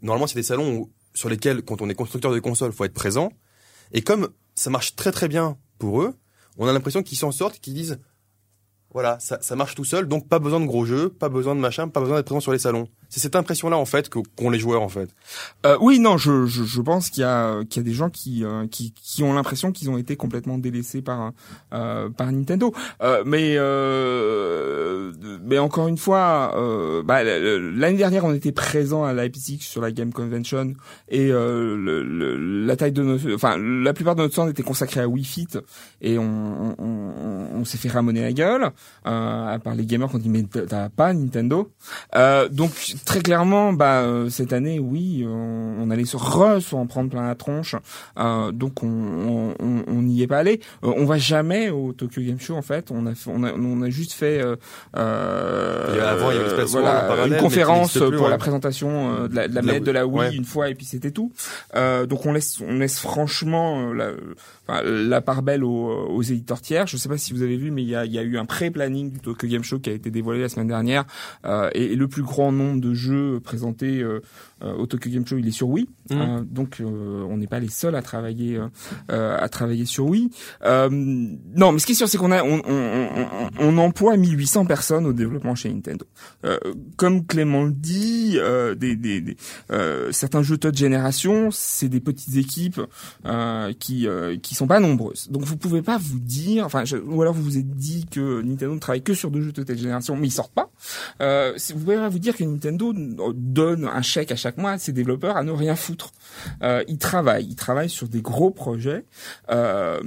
normalement, 0.00 0.26
c'est 0.26 0.38
des 0.38 0.42
salons 0.42 0.74
où- 0.74 0.90
sur 1.14 1.28
lesquels, 1.28 1.62
quand 1.62 1.82
on 1.82 1.88
est 1.90 1.94
constructeur 1.94 2.32
de 2.32 2.38
console, 2.38 2.72
faut 2.72 2.84
être 2.84 2.94
présent. 2.94 3.30
Et 3.92 4.00
comme 4.02 4.28
ça 4.54 4.70
marche 4.70 4.94
très 4.96 5.12
très 5.12 5.28
bien 5.28 5.58
pour 5.78 6.00
eux, 6.02 6.14
on 6.56 6.66
a 6.66 6.72
l'impression 6.72 7.02
qu'ils 7.02 7.18
s'en 7.18 7.30
sortent, 7.30 7.58
qu'ils 7.60 7.74
disent 7.74 7.98
voilà, 8.92 9.18
ça, 9.20 9.38
ça 9.42 9.54
marche 9.54 9.74
tout 9.74 9.84
seul, 9.84 10.06
donc 10.08 10.28
pas 10.28 10.38
besoin 10.38 10.60
de 10.60 10.66
gros 10.66 10.84
jeux, 10.86 11.08
pas 11.10 11.28
besoin 11.28 11.54
de 11.54 11.60
machin, 11.60 11.88
pas 11.88 12.00
besoin 12.00 12.16
d'être 12.16 12.26
présent 12.26 12.40
sur 12.40 12.52
les 12.52 12.58
salons. 12.58 12.88
C'est 13.10 13.20
cette 13.20 13.36
impression-là 13.36 13.76
en 13.78 13.84
fait 13.86 14.10
qu'ont 14.10 14.50
les 14.50 14.58
joueurs 14.58 14.82
en 14.82 14.88
fait. 14.88 15.08
Euh, 15.64 15.76
oui, 15.80 15.98
non, 15.98 16.18
je, 16.18 16.44
je, 16.46 16.64
je 16.64 16.80
pense 16.82 17.08
qu'il 17.08 17.22
y 17.22 17.24
a 17.24 17.64
qu'il 17.64 17.82
y 17.82 17.84
a 17.86 17.88
des 17.88 17.94
gens 17.94 18.10
qui 18.10 18.44
euh, 18.44 18.66
qui, 18.66 18.92
qui 18.92 19.22
ont 19.22 19.32
l'impression 19.32 19.72
qu'ils 19.72 19.88
ont 19.88 19.96
été 19.96 20.16
complètement 20.16 20.58
délaissés 20.58 21.00
par 21.00 21.32
euh, 21.72 22.10
par 22.10 22.30
Nintendo. 22.32 22.74
Euh, 23.02 23.22
mais 23.24 23.54
euh, 23.56 25.12
mais 25.42 25.58
encore 25.58 25.88
une 25.88 25.96
fois, 25.96 26.54
euh, 26.56 27.02
bah, 27.02 27.22
l'année 27.24 27.96
dernière, 27.96 28.24
on 28.24 28.34
était 28.34 28.52
présent 28.52 29.04
à 29.04 29.12
Leipzig 29.12 29.60
sur 29.62 29.80
la 29.80 29.90
Game 29.92 30.12
Convention 30.12 30.74
et 31.08 31.28
le, 31.28 31.76
le- 32.02 32.36
la 32.66 32.76
taille 32.76 32.92
de 32.92 33.02
notre, 33.02 33.32
enfin 33.34 33.56
la 33.58 33.92
plupart 33.94 34.16
de 34.16 34.22
notre 34.22 34.34
stand 34.34 34.50
était 34.50 34.62
consacré 34.62 35.00
à 35.00 35.08
Wii 35.08 35.24
Fit 35.24 35.48
et 36.00 36.18
on 36.18 36.24
on, 36.28 36.74
on, 36.78 37.60
on 37.60 37.64
s'est 37.64 37.78
fait 37.78 37.88
ramoner 37.88 38.20
la 38.22 38.32
gueule 38.32 38.70
à 39.04 39.58
part 39.62 39.74
les 39.74 39.86
gamers 39.86 40.08
qui 40.10 40.16
ont 40.16 40.18
dit 40.18 40.28
mais 40.28 40.42
t'as 40.42 40.88
pas 40.90 41.12
Nintendo. 41.14 41.70
Euh, 42.14 42.48
donc 42.48 42.70
très 43.06 43.20
clairement, 43.20 43.72
bah 43.72 44.00
euh, 44.02 44.28
cette 44.28 44.52
année, 44.52 44.78
oui, 44.78 45.24
on, 45.26 45.76
on 45.80 45.90
allait 45.90 46.04
se 46.04 46.16
re 46.16 46.58
en 46.72 46.86
prendre 46.86 47.10
plein 47.10 47.26
la 47.26 47.34
tronche. 47.34 47.74
Euh, 48.18 48.52
donc 48.52 48.82
on 48.82 49.54
on- 49.58 50.02
n'y 50.02 50.22
est 50.22 50.26
pas 50.26 50.38
allé. 50.38 50.60
Euh, 50.84 50.92
on 50.96 51.04
va 51.04 51.18
jamais 51.18 51.70
au 51.70 51.92
Tokyo 51.92 52.22
Game 52.22 52.38
Show 52.38 52.54
en 52.54 52.62
fait. 52.62 52.90
On 52.90 53.06
a 53.06 53.12
on 53.26 53.44
a 53.44 53.52
on 53.52 53.82
a 53.82 53.90
juste 53.90 54.12
fait 54.12 54.40
euh, 54.40 54.56
euh, 54.96 56.08
avant, 56.08 56.30
il 56.30 56.36
y 56.36 56.40
avait 56.40 56.64
voilà, 56.64 57.26
une 57.26 57.36
conférence 57.36 57.92
plus, 57.92 58.10
pour 58.12 58.22
ouais. 58.22 58.30
la 58.30 58.38
présentation 58.38 59.14
euh, 59.14 59.28
de 59.28 59.34
la, 59.34 59.48
de 59.48 59.54
la 59.54 59.60
De 59.62 59.66
la 59.66 59.72
manette 59.72 59.84
de 59.84 59.90
la 59.90 60.06
Wii 60.06 60.28
ouais. 60.30 60.36
une 60.36 60.44
fois 60.44 60.68
et 60.70 60.74
puis 60.74 60.86
c'était 60.86 61.10
tout. 61.10 61.32
Euh, 61.74 62.06
donc 62.06 62.26
on 62.26 62.32
laisse 62.32 62.60
on 62.66 62.74
laisse 62.78 62.98
franchement 62.98 63.92
euh, 63.92 64.16
la, 64.68 64.82
la 64.82 65.20
part 65.20 65.42
belle 65.42 65.64
aux, 65.64 66.06
aux 66.08 66.22
éditeurs 66.22 66.60
tiers. 66.60 66.86
Je 66.86 66.96
sais 66.96 67.08
pas 67.08 67.18
si 67.18 67.32
vous 67.32 67.42
avez 67.42 67.56
vu, 67.56 67.70
mais 67.70 67.82
il 67.82 67.88
y 67.88 67.96
a, 67.96 68.04
il 68.04 68.12
y 68.12 68.18
a 68.18 68.22
eu 68.22 68.38
un 68.38 68.44
pré-planning 68.70 69.10
du 69.10 69.18
Tokyo 69.20 69.48
Game 69.48 69.62
Show 69.64 69.78
qui 69.78 69.90
a 69.90 69.92
été 69.92 70.10
dévoilé 70.10 70.40
la 70.42 70.48
semaine 70.48 70.68
dernière. 70.68 71.04
Euh, 71.44 71.70
et, 71.74 71.92
et 71.92 71.96
le 71.96 72.08
plus 72.08 72.22
grand 72.22 72.52
nombre 72.52 72.80
de 72.80 72.94
jeux 72.94 73.40
présentés 73.40 74.02
euh, 74.02 74.20
euh, 74.62 74.74
au 74.74 74.86
Tokyo 74.86 75.10
Game 75.10 75.26
Show, 75.26 75.38
il 75.38 75.48
est 75.48 75.52
sur 75.52 75.68
Wii. 75.68 75.88
Euh, 76.10 76.42
donc 76.44 76.82
on 76.82 77.36
n'est 77.36 77.46
pas 77.46 77.60
les 77.60 77.68
seuls 77.68 77.94
à 77.94 78.02
travailler 78.02 78.58
à 79.08 79.48
travailler 79.48 79.84
sur 79.86 80.06
Wii. 80.06 80.30
Non, 80.64 81.72
mais 81.72 81.78
ce 81.78 81.86
qui 81.86 81.92
est 81.92 81.94
sûr, 81.94 82.08
c'est 82.08 82.18
qu'on 82.18 82.32
a 82.32 82.42
on, 82.42 82.60
on, 82.66 83.08
on, 83.16 83.48
on 83.60 83.78
emploie 83.78 84.16
1800 84.16 84.66
personnes 84.66 85.06
au 85.06 85.12
développement 85.12 85.54
chez 85.54 85.72
Nintendo. 85.72 86.06
Comme 86.96 87.26
Clément 87.26 87.64
le 87.64 87.72
dit, 87.72 88.38
des, 88.78 88.96
des, 88.96 89.20
des, 89.20 89.36
certains 90.10 90.42
jeux 90.42 90.58
touch 90.58 90.76
génération, 90.76 91.50
c'est 91.52 91.88
des 91.88 92.00
petites 92.00 92.36
équipes 92.36 92.80
qui 93.78 94.06
qui 94.42 94.54
sont 94.54 94.66
pas 94.66 94.80
nombreuses. 94.80 95.28
Donc 95.30 95.42
vous 95.42 95.56
pouvez 95.56 95.82
pas 95.82 95.98
vous 95.98 96.18
dire, 96.18 96.64
enfin, 96.64 96.84
je- 96.84 96.96
ou 96.96 97.20
alors 97.22 97.34
vous 97.34 97.42
vous 97.42 97.58
êtes 97.58 97.70
dit 97.76 98.06
que 98.10 98.40
Nintendo 98.58 98.74
ne 98.74 98.80
travaille 98.80 99.02
que 99.02 99.14
sur 99.14 99.30
deux 99.30 99.42
jeux 99.42 99.52
de 99.52 99.62
telle 99.62 99.78
génération, 99.78 100.16
mais 100.16 100.26
ils 100.26 100.32
sortent 100.32 100.52
pas. 100.54 100.70
Euh, 101.22 101.54
vous 101.74 101.80
pouvez 101.80 102.08
vous 102.08 102.18
dire 102.18 102.36
que 102.36 102.44
Nintendo 102.44 102.92
donne 103.34 103.84
un 103.86 104.02
chèque 104.02 104.32
à 104.32 104.36
chaque 104.36 104.56
mois 104.58 104.72
à 104.72 104.78
ses 104.78 104.92
développeurs 104.92 105.36
à 105.36 105.44
ne 105.44 105.52
rien 105.52 105.76
foutre. 105.76 106.12
Euh, 106.62 106.82
ils 106.88 106.98
travaillent, 106.98 107.46
ils 107.46 107.56
travaillent 107.56 107.90
sur 107.90 108.08
des 108.08 108.20
gros 108.22 108.50
projets. 108.50 109.04
Euh, 109.50 110.00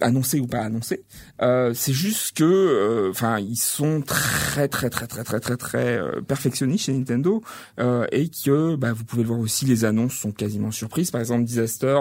annoncés 0.00 0.40
ou 0.40 0.48
pas 0.48 0.58
annoncés. 0.62 1.04
Euh, 1.42 1.72
c'est 1.74 1.92
juste 1.92 2.36
que, 2.36 2.42
euh, 2.42 3.10
enfin, 3.10 3.38
ils 3.38 3.54
sont 3.56 4.02
très 4.02 4.66
très 4.66 4.90
très 4.90 5.06
très 5.06 5.22
très 5.22 5.38
très 5.38 5.56
très 5.56 5.96
euh, 5.96 6.20
perfectionnistes 6.22 6.86
chez 6.86 6.92
Nintendo 6.92 7.40
euh, 7.78 8.04
et 8.10 8.28
que, 8.28 8.74
bah, 8.74 8.92
vous 8.92 9.04
pouvez 9.04 9.22
le 9.22 9.28
voir 9.28 9.38
aussi, 9.38 9.64
les 9.64 9.84
annonces 9.84 10.14
sont 10.14 10.32
quasiment 10.32 10.72
surprises. 10.72 11.12
Par 11.12 11.20
exemple, 11.20 11.44
Disaster, 11.44 12.00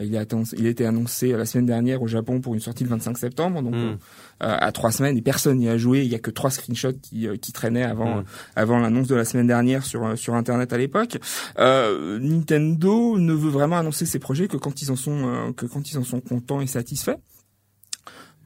il 0.00 0.16
a, 0.16 0.24
annoncé- 0.24 0.54
il 0.58 0.66
a 0.66 0.70
été 0.70 0.86
annoncé 0.86 1.32
la 1.32 1.44
semaine 1.44 1.66
dernière 1.66 2.00
au 2.00 2.06
Japon 2.06 2.40
pour 2.40 2.54
une 2.54 2.60
sortie 2.60 2.84
le 2.84 2.90
25 2.90 3.18
septembre, 3.18 3.60
donc 3.60 3.74
Mm. 3.74 3.98
Euh, 4.42 4.56
à 4.60 4.72
trois 4.72 4.92
semaines 4.92 5.16
et 5.16 5.22
personne 5.22 5.58
n'y 5.58 5.68
a 5.68 5.76
joué. 5.78 6.02
Il 6.02 6.10
y 6.10 6.14
a 6.14 6.18
que 6.18 6.30
trois 6.30 6.50
screenshots 6.50 6.92
qui, 7.02 7.26
euh, 7.26 7.36
qui 7.36 7.52
traînaient 7.52 7.82
avant 7.82 8.12
Mm. 8.12 8.24
avant 8.56 8.78
l'annonce 8.78 9.08
de 9.08 9.14
la 9.14 9.24
semaine 9.24 9.46
dernière 9.46 9.84
sur 9.84 10.04
euh, 10.04 10.16
sur 10.16 10.34
internet 10.34 10.72
à 10.72 10.78
l'époque. 10.78 11.18
Euh, 11.58 12.18
Nintendo 12.18 13.18
ne 13.18 13.32
veut 13.32 13.50
vraiment 13.50 13.78
annoncer 13.78 14.06
ses 14.06 14.18
projets 14.18 14.48
que 14.48 14.56
quand 14.56 14.82
ils 14.82 14.90
en 14.90 14.96
sont 14.96 15.26
euh, 15.26 15.52
que 15.52 15.66
quand 15.66 15.90
ils 15.90 15.98
en 15.98 16.04
sont 16.04 16.20
contents 16.20 16.60
et 16.60 16.66
satisfaits. 16.66 17.16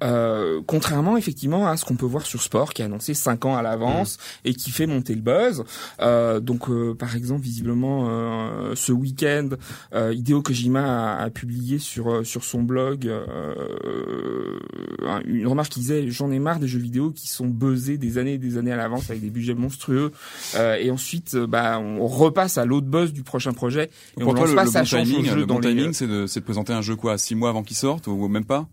Euh, 0.05 0.61
contrairement 0.67 1.17
effectivement 1.17 1.67
à 1.69 1.79
ce 1.79 1.87
qu'on 1.87 1.97
peut 1.97 2.05
voir 2.05 2.27
sur 2.27 2.43
Sport 2.43 2.75
qui 2.75 2.83
est 2.83 2.85
annoncé 2.85 3.15
cinq 3.15 3.47
ans 3.47 3.57
à 3.57 3.63
l'avance 3.63 4.19
et 4.45 4.53
qui 4.53 4.71
fait 4.71 4.87
monter 4.87 5.15
le 5.15 5.23
buzz. 5.23 5.65
Euh, 6.03 6.39
donc 6.39 6.69
euh, 6.69 6.95
par 6.95 7.17
exemple 7.17 7.41
visiblement 7.41 8.07
euh, 8.11 8.75
ce 8.75 8.93
week-end 8.93 9.49
euh, 9.95 10.13
Hideo 10.13 10.43
Kojima 10.43 11.15
a, 11.15 11.23
a 11.25 11.31
publié 11.31 11.79
sur 11.79 12.27
sur 12.27 12.45
son 12.45 12.63
blog 12.63 13.07
euh, 13.07 14.59
un- 15.07 15.23
une 15.25 15.47
remarque 15.47 15.71
qui 15.71 15.81
disait 15.81 16.11
j'en 16.11 16.31
ai 16.31 16.39
marre 16.39 16.59
des 16.59 16.69
jeux 16.69 16.79
vidéo 16.79 17.11
qui 17.11 17.29
sont 17.29 17.47
buzzés 17.47 17.99
des 17.99 18.19
années 18.19 18.35
et 18.35 18.39
des 18.39 18.59
années 18.59 18.73
à 18.73 18.77
l'avance 18.77 19.09
avec 19.11 19.23
des 19.23 19.31
budgets 19.31 19.55
monstrueux. 19.55 20.13
Euh, 20.57 20.77
et 20.77 20.91
ensuite 20.91 21.37
bah 21.37 21.79
on 21.81 22.07
repasse 22.07 22.59
à 22.59 22.65
l'autre 22.65 22.87
buzz 22.87 23.13
du 23.13 23.23
prochain 23.23 23.53
projet 23.53 23.91
et 24.19 24.21
Pour 24.21 24.33
on 24.33 24.35
lance 24.35 24.49
le, 24.51 24.55
pas 24.57 24.65
le 24.65 24.71
bon 24.71 24.83
timing, 24.85 25.23
le 25.23 25.31
jeu 25.31 25.37
le 25.37 25.47
dans 25.47 25.55
bon 25.55 25.61
les 25.61 25.69
timing, 25.75 25.93
c'est 25.93 26.07
de, 26.07 26.27
c'est 26.27 26.41
de 26.41 26.45
présenter 26.45 26.73
un 26.73 26.83
jeu 26.83 26.97
quoi, 26.97 27.19
six 27.19 27.35
mois 27.35 27.49
avant 27.51 27.63
qu'il 27.63 27.77
sorte 27.77 28.07
ou 28.09 28.29
même 28.29 28.45
pas? 28.45 28.67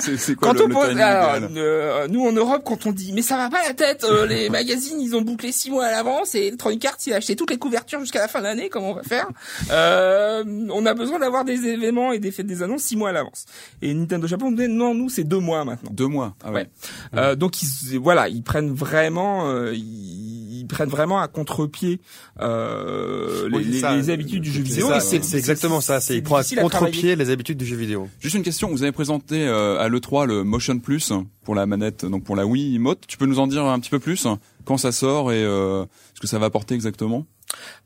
C'est- 0.00 0.34
quoi 0.34 0.48
Quand 0.48 0.54
le, 0.54 0.64
on 0.64 0.66
le 0.68 0.74
pose, 0.74 0.98
alors, 1.00 1.38
euh, 1.56 2.08
nous 2.08 2.26
en 2.26 2.32
Europe, 2.32 2.62
quand 2.64 2.86
on 2.86 2.92
dit 2.92 3.12
mais 3.12 3.22
ça 3.22 3.36
va 3.36 3.48
pas 3.50 3.66
la 3.66 3.74
tête, 3.74 4.04
euh, 4.04 4.26
les 4.26 4.48
magazines 4.50 5.00
ils 5.00 5.16
ont 5.16 5.22
bouclé 5.22 5.50
six 5.52 5.70
mois 5.70 5.86
à 5.86 5.90
l'avance 5.90 6.34
et 6.34 6.48
Electronic 6.48 6.84
Arts 6.84 6.96
il 7.06 7.12
a 7.12 7.16
acheté 7.16 7.34
toutes 7.36 7.50
les 7.50 7.58
couvertures 7.58 8.00
jusqu'à 8.00 8.20
la 8.20 8.28
fin 8.28 8.40
de 8.40 8.44
l'année, 8.44 8.68
comment 8.68 8.90
on 8.90 8.94
va 8.94 9.02
faire? 9.02 9.26
Euh, 9.70 10.44
On 10.72 10.84
a 10.86 10.94
besoin 10.94 11.18
d'avoir 11.18 11.44
des 11.44 11.66
événements 11.66 12.12
et 12.12 12.18
des 12.18 12.30
fêtes 12.30 12.46
des 12.46 12.62
annonces 12.62 12.82
six 12.82 12.96
mois 12.96 13.10
à 13.10 13.12
l'avance. 13.12 13.46
Et 13.82 13.92
Nintendo 13.94 14.26
Japon 14.26 14.52
dit 14.52 14.68
non, 14.68 14.94
nous 14.94 15.08
c'est 15.08 15.24
deux 15.24 15.38
mois 15.40 15.64
maintenant. 15.64 15.90
Deux 15.92 16.06
mois. 16.06 16.34
Ah 16.44 16.50
ouais. 16.52 16.58
Ouais. 16.58 16.68
Euh, 17.16 17.34
donc 17.34 17.62
ils, 17.62 17.98
voilà, 17.98 18.28
ils 18.28 18.42
prennent 18.42 18.72
vraiment, 18.74 19.48
euh, 19.50 19.72
ils 19.74 20.37
prennent 20.68 20.88
vraiment 20.88 21.18
à 21.20 21.26
contre-pied 21.28 22.00
euh, 22.40 23.48
les, 23.48 23.56
Oui, 23.56 23.64
c'est 23.64 23.70
les- 23.70 23.80
ça. 23.80 23.96
les 23.96 24.10
habitudes 24.10 24.42
du 24.42 24.52
jeu 24.52 24.62
vidéo. 24.62 24.88
C'est 25.00 25.16
exactement 25.36 25.80
ça. 25.80 26.00
C'est 26.00 26.16
il 26.16 26.22
prend 26.22 26.36
à 26.38 26.42
contre-pied 26.44 27.16
les 27.16 27.30
habitudes 27.30 27.58
du 27.58 27.66
jeu 27.66 27.76
vidéo. 27.76 28.08
Juste 28.20 28.36
une 28.36 28.42
question, 28.42 28.70
vous 28.70 28.82
avez 28.82 28.92
présenté 28.92 29.46
euh, 29.46 29.78
à 29.80 29.88
l'E3 29.88 30.26
le 30.26 30.44
Motion 30.44 30.78
Plus 30.78 31.12
pour 31.44 31.54
la 31.54 31.66
manette, 31.66 32.04
donc 32.04 32.24
pour 32.24 32.36
la 32.36 32.46
Wii 32.46 32.76
Emote. 32.76 33.04
Tu 33.08 33.16
peux 33.16 33.26
nous 33.26 33.38
en 33.38 33.46
dire 33.46 33.64
un 33.64 33.78
petit 33.80 33.90
peu 33.90 33.98
plus? 33.98 34.26
Quand 34.64 34.76
ça 34.76 34.92
sort 34.92 35.32
et 35.32 35.42
euh, 35.42 35.84
ce 36.14 36.20
que 36.20 36.26
ça 36.26 36.38
va 36.38 36.46
apporter 36.46 36.74
exactement? 36.74 37.26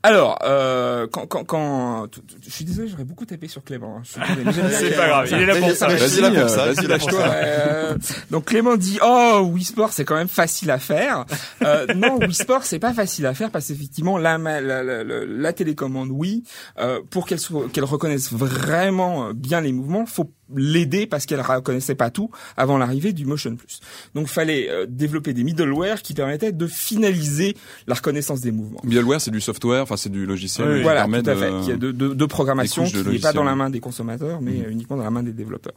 Alors, 0.05 0.37
euh, 0.43 1.07
quand, 1.09 1.25
quand, 1.27 1.45
quand, 1.45 2.07
t- 2.09 2.19
t- 2.19 2.35
je 2.45 2.49
suis 2.49 2.65
désolé, 2.65 2.89
j'aurais 2.89 3.05
beaucoup 3.05 3.25
tapé 3.25 3.47
sur 3.47 3.63
Clément. 3.63 3.99
hein. 3.99 4.01
C'est 4.71 4.95
pas 4.97 5.07
grave, 5.07 5.27
il 5.31 5.37
est 5.37 5.45
là 5.45 5.55
pour 5.55 5.71
ça. 5.71 5.87
Vas-y, 5.87 6.19
là 6.19 6.29
pour 6.29 6.39
euh, 6.39 6.47
ça, 6.49 6.65
vas-y, 6.65 6.75
vas-y, 6.75 6.87
là 6.87 6.99
pour 6.99 7.09
lâche-toi. 7.09 7.19
ça. 7.25 7.33
Euh, 7.35 7.97
donc 8.29 8.45
Clément 8.45 8.75
dit 8.75 8.99
oh 9.01 9.47
Wii 9.53 9.63
Sport 9.63 9.93
c'est 9.93 10.03
quand 10.03 10.15
même 10.15 10.27
facile 10.27 10.71
à 10.71 10.79
faire. 10.79 11.25
Euh, 11.63 11.85
non 11.95 12.17
Wii 12.19 12.33
Sport 12.33 12.63
c'est 12.63 12.79
pas 12.79 12.93
facile 12.93 13.25
à 13.25 13.33
faire 13.33 13.49
parce 13.51 13.67
qu'effectivement 13.67 14.17
la, 14.17 14.37
la, 14.37 14.59
la, 14.59 14.83
la, 14.83 15.03
la 15.25 15.53
télécommande 15.53 16.09
Wii 16.11 16.43
euh, 16.79 16.99
pour 17.09 17.25
qu'elle 17.25 17.39
soit 17.39 17.69
qu'elle 17.71 17.85
reconnaisse 17.85 18.31
vraiment 18.33 19.29
euh, 19.29 19.33
bien 19.33 19.61
les 19.61 19.71
mouvements 19.71 20.05
faut 20.05 20.29
l'aider 20.55 21.07
parce 21.07 21.25
qu'elle 21.25 21.41
reconnaissait 21.41 21.95
pas 21.95 22.09
tout 22.11 22.29
avant 22.57 22.77
l'arrivée 22.77 23.13
du 23.13 23.25
Motion 23.25 23.55
Plus. 23.55 23.79
Donc 24.13 24.27
fallait 24.27 24.69
euh, 24.69 24.85
développer 24.87 25.33
des 25.33 25.43
middleware 25.43 26.01
qui 26.01 26.13
permettaient 26.13 26.51
de 26.51 26.67
finaliser 26.67 27.55
la 27.87 27.95
reconnaissance 27.95 28.41
des 28.41 28.51
mouvements. 28.51 28.81
Middleware, 28.83 29.19
c'est 29.21 29.31
du 29.31 29.41
software, 29.41 29.52
enfin 29.81 29.97
c'est 29.97 30.09
du 30.11 30.25
logiciel 30.25 30.67
Oui, 30.67 30.75
qui 30.77 30.81
Voilà, 30.83 31.01
permet 31.01 31.21
tout 31.23 31.29
à 31.29 31.35
de- 31.35 31.71
a 31.71 31.75
de, 31.75 31.91
de, 31.91 32.13
de 32.13 32.25
programmation 32.25 32.83
qui 32.85 32.97
n'est 33.03 33.19
pas 33.19 33.33
dans 33.33 33.43
la 33.43 33.55
main 33.55 33.69
des 33.69 33.79
consommateurs, 33.79 34.41
mais 34.41 34.61
euh, 34.65 34.69
uniquement 34.71 34.97
dans 34.97 35.03
la 35.03 35.11
main 35.11 35.23
des 35.23 35.33
développeurs. 35.33 35.73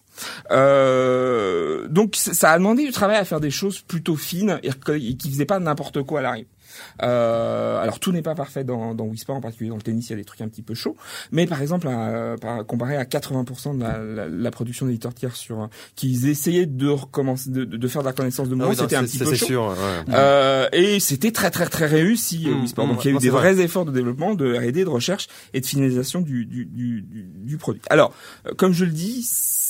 Euh, 0.51 1.87
donc 1.89 2.14
ça 2.16 2.53
a 2.53 2.59
demandé 2.59 2.85
du 2.85 2.93
travail 2.93 3.16
à 3.16 3.24
faire 3.24 3.41
des 3.41 3.51
choses 3.51 3.81
plutôt 3.81 4.16
fines 4.16 4.59
et 4.62 4.70
qui 5.16 5.31
faisaient 5.31 5.45
pas 5.45 5.59
n'importe 5.59 6.03
quoi 6.03 6.20
à 6.20 6.22
l'arrivée. 6.22 6.49
Euh, 7.03 7.81
alors 7.81 8.01
tout 8.01 8.12
n'est 8.12 8.22
pas 8.22 8.35
parfait 8.35 8.64
dans, 8.64 8.95
dans 8.95 9.05
Wii 9.05 9.18
Sport, 9.18 9.37
en 9.37 9.41
particulier 9.41 9.70
dans 9.70 9.77
le 9.77 9.83
tennis, 9.83 10.07
il 10.09 10.11
y 10.11 10.14
a 10.14 10.16
des 10.16 10.24
trucs 10.24 10.41
un 10.41 10.49
petit 10.49 10.62
peu 10.62 10.74
chauds. 10.74 10.97
Mais 11.33 11.47
par 11.47 11.61
exemple, 11.62 11.89
à- 11.89 12.37
par- 12.41 12.64
comparé 12.66 12.97
à 12.97 13.05
80% 13.05 13.77
de 13.77 13.81
la, 13.83 13.99
la, 13.99 14.29
la 14.29 14.51
production 14.51 14.87
d'éditeurs 14.87 15.14
tiers 15.14 15.37
sur 15.37 15.62
euh, 15.62 15.66
qui 15.95 16.18
essayaient 16.29 16.66
de 16.66 16.89
recommencer, 16.89 17.51
de, 17.51 17.64
de 17.64 17.89
faire 17.89 18.03
de 18.03 18.07
la 18.07 18.12
connaissance 18.12 18.49
de 18.49 18.55
Ah 18.55 18.57
mouvement, 18.57 18.70
oui, 18.70 18.77
c'était 18.77 18.97
un 18.97 19.05
petit 19.05 19.18
peu 19.18 19.24
c'est 19.27 19.37
chaud. 19.37 19.47
sûr. 19.47 19.66
ouais. 19.68 20.14
Euh, 20.14 20.68
et 20.72 21.01
c'était 21.01 21.33
très 21.33 21.51
très 21.51 21.66
très 21.66 21.87
réussi 21.87 22.45
euh, 22.47 22.55
Mm, 22.55 22.59
Wii 22.61 22.68
Sport. 22.68 22.87
mm, 22.87 22.91
Donc 22.91 23.05
il 23.05 23.07
y 23.07 23.09
a 23.09 23.11
eu 23.11 23.14
non, 23.14 23.20
des 23.20 23.31
vrai. 23.31 23.53
vrais 23.55 23.64
efforts 23.64 23.85
de 23.85 23.93
développement, 23.93 24.35
de 24.35 24.55
R&D, 24.57 24.85
de 24.85 24.89
recherche 24.89 25.29
et 25.55 25.61
de 25.61 25.66
finalisation 25.66 26.20
du 26.20 26.47
du, 26.47 26.64
du, 26.66 27.03
du, 27.03 27.22
du 27.35 27.57
produit. 27.59 27.83
Alors, 27.91 28.12
euh, 28.47 28.53
comme 28.57 28.72
je 28.72 28.85
le 28.85 28.91
dis, 28.91 29.22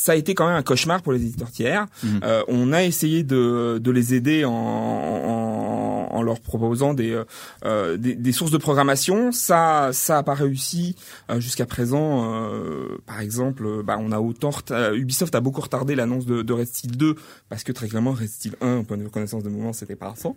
ça 0.07 0.13
a 0.13 0.15
été 0.15 0.37
quand 0.37 0.47
même 0.47 0.55
un 0.55 0.63
cauchemar 0.63 1.03
pour 1.03 1.13
les 1.13 1.21
éditeurs 1.21 1.51
tiers. 1.51 1.87
Mhm. 2.05 2.21
Euh, 2.23 2.43
on 2.47 2.73
a 2.73 2.85
essayé 2.85 3.25
de, 3.25 3.79
de 3.83 3.91
les 3.91 4.15
aider 4.15 4.45
en, 4.45 4.53
en, 4.53 6.09
en 6.13 6.23
leur 6.23 6.39
proposant 6.41 6.95
des, 6.95 7.11
euh, 7.11 7.25
euh, 7.65 7.97
des, 7.97 8.15
des 8.15 8.33
sources 8.33 8.53
de 8.53 8.57
programmation. 8.59 9.33
Ça, 9.33 9.91
ça 9.93 10.19
a 10.19 10.23
pas 10.23 10.35
réussi 10.35 10.95
euh, 11.29 11.41
jusqu'à 11.41 11.67
présent. 11.67 12.33
Euh, 12.33 12.99
par 13.07 13.21
exemple, 13.21 13.65
euh, 13.67 13.83
bah, 13.83 13.97
on 14.01 14.13
a 14.13 14.21
autant 14.21 14.51
reta- 14.51 14.95
Ubisoft 14.95 15.35
a 15.35 15.41
beaucoup 15.41 15.61
retardé 15.61 15.97
l'annonce 15.97 16.25
de, 16.25 16.43
de 16.43 16.53
Red 16.53 16.69
Steel 16.69 16.97
2 16.97 17.17
parce 17.49 17.65
que 17.65 17.73
très 17.73 17.89
clairement 17.89 18.13
Red 18.13 18.29
Steel 18.29 18.55
1, 18.61 18.77
au 18.79 18.83
point 18.85 18.97
de 18.97 19.09
connaissance 19.09 19.43
de 19.43 19.49
mouvement, 19.49 19.73
c'était 19.73 19.97
pas 19.97 20.11
à 20.11 20.15
100. 20.17 20.37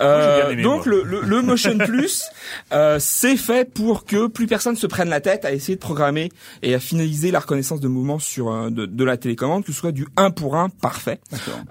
Euh, 0.00 0.36
j'ai 0.36 0.42
bien 0.42 0.50
aimé, 0.52 0.62
donc 0.62 0.84
le, 0.84 1.02
le, 1.02 1.22
le 1.22 1.40
Motion 1.42 1.78
Plus, 1.86 2.24
euh, 2.72 2.98
c'est 3.00 3.36
fait 3.36 3.72
pour 3.72 4.04
que 4.04 4.26
plus 4.26 4.46
personne 4.46 4.76
se 4.76 4.86
prenne 4.86 5.08
la 5.08 5.20
tête 5.20 5.44
à 5.46 5.52
essayer 5.52 5.76
de 5.76 5.80
programmer 5.80 6.30
et 6.62 6.74
à 6.74 6.80
finaliser 6.80 7.30
la 7.30 7.38
reconnaissance 7.40 7.80
de 7.80 7.88
mouvement 7.88 8.18
sur 8.18 8.52
euh, 8.52 8.68
de, 8.68 8.84
de 8.98 9.04
la 9.04 9.16
télécommande, 9.16 9.64
que 9.64 9.72
ce 9.72 9.78
soit 9.78 9.92
du 9.92 10.06
1 10.16 10.32
pour 10.32 10.56
1 10.56 10.68
parfait, 10.68 11.20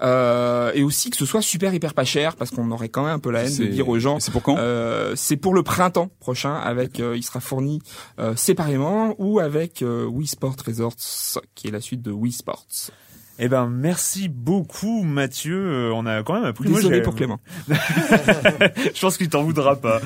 euh, 0.02 0.72
et 0.74 0.82
aussi 0.82 1.10
que 1.10 1.16
ce 1.16 1.26
soit 1.26 1.42
super 1.42 1.72
hyper 1.74 1.94
pas 1.94 2.04
cher, 2.04 2.34
parce 2.34 2.50
qu'on 2.50 2.70
aurait 2.72 2.88
quand 2.88 3.04
même 3.04 3.14
un 3.14 3.18
peu 3.18 3.30
la 3.30 3.44
haine 3.44 3.56
de 3.56 3.66
dire 3.66 3.88
aux 3.88 3.98
gens. 3.98 4.18
C'est 4.18 4.32
pour 4.32 4.42
quand? 4.42 4.56
Euh, 4.58 5.12
c'est 5.14 5.36
pour 5.36 5.54
le 5.54 5.62
printemps 5.62 6.10
prochain, 6.18 6.54
avec 6.54 6.98
euh, 6.98 7.16
il 7.16 7.22
sera 7.22 7.40
fourni 7.40 7.80
euh, 8.18 8.34
séparément 8.34 9.14
ou 9.18 9.38
avec 9.38 9.82
euh, 9.82 10.06
Wii 10.06 10.26
Sport 10.26 10.56
Resorts, 10.66 11.42
qui 11.54 11.68
est 11.68 11.70
la 11.70 11.80
suite 11.80 12.02
de 12.02 12.10
Wii 12.10 12.32
Sports. 12.32 12.66
Eh 13.40 13.48
ben, 13.48 13.68
merci 13.68 14.28
beaucoup, 14.28 15.04
Mathieu. 15.04 15.56
Euh, 15.56 15.92
On 15.94 16.06
a 16.06 16.22
quand 16.24 16.34
même 16.34 16.44
appris. 16.44 16.68
Moi, 16.68 16.78
Désolé 16.78 16.96
j'ai- 16.96 17.02
pour 17.02 17.14
Clément. 17.14 17.38
Je 17.68 19.00
pense 19.00 19.16
qu'il 19.16 19.28
t'en 19.28 19.44
voudra 19.44 19.76
pas. 19.76 20.00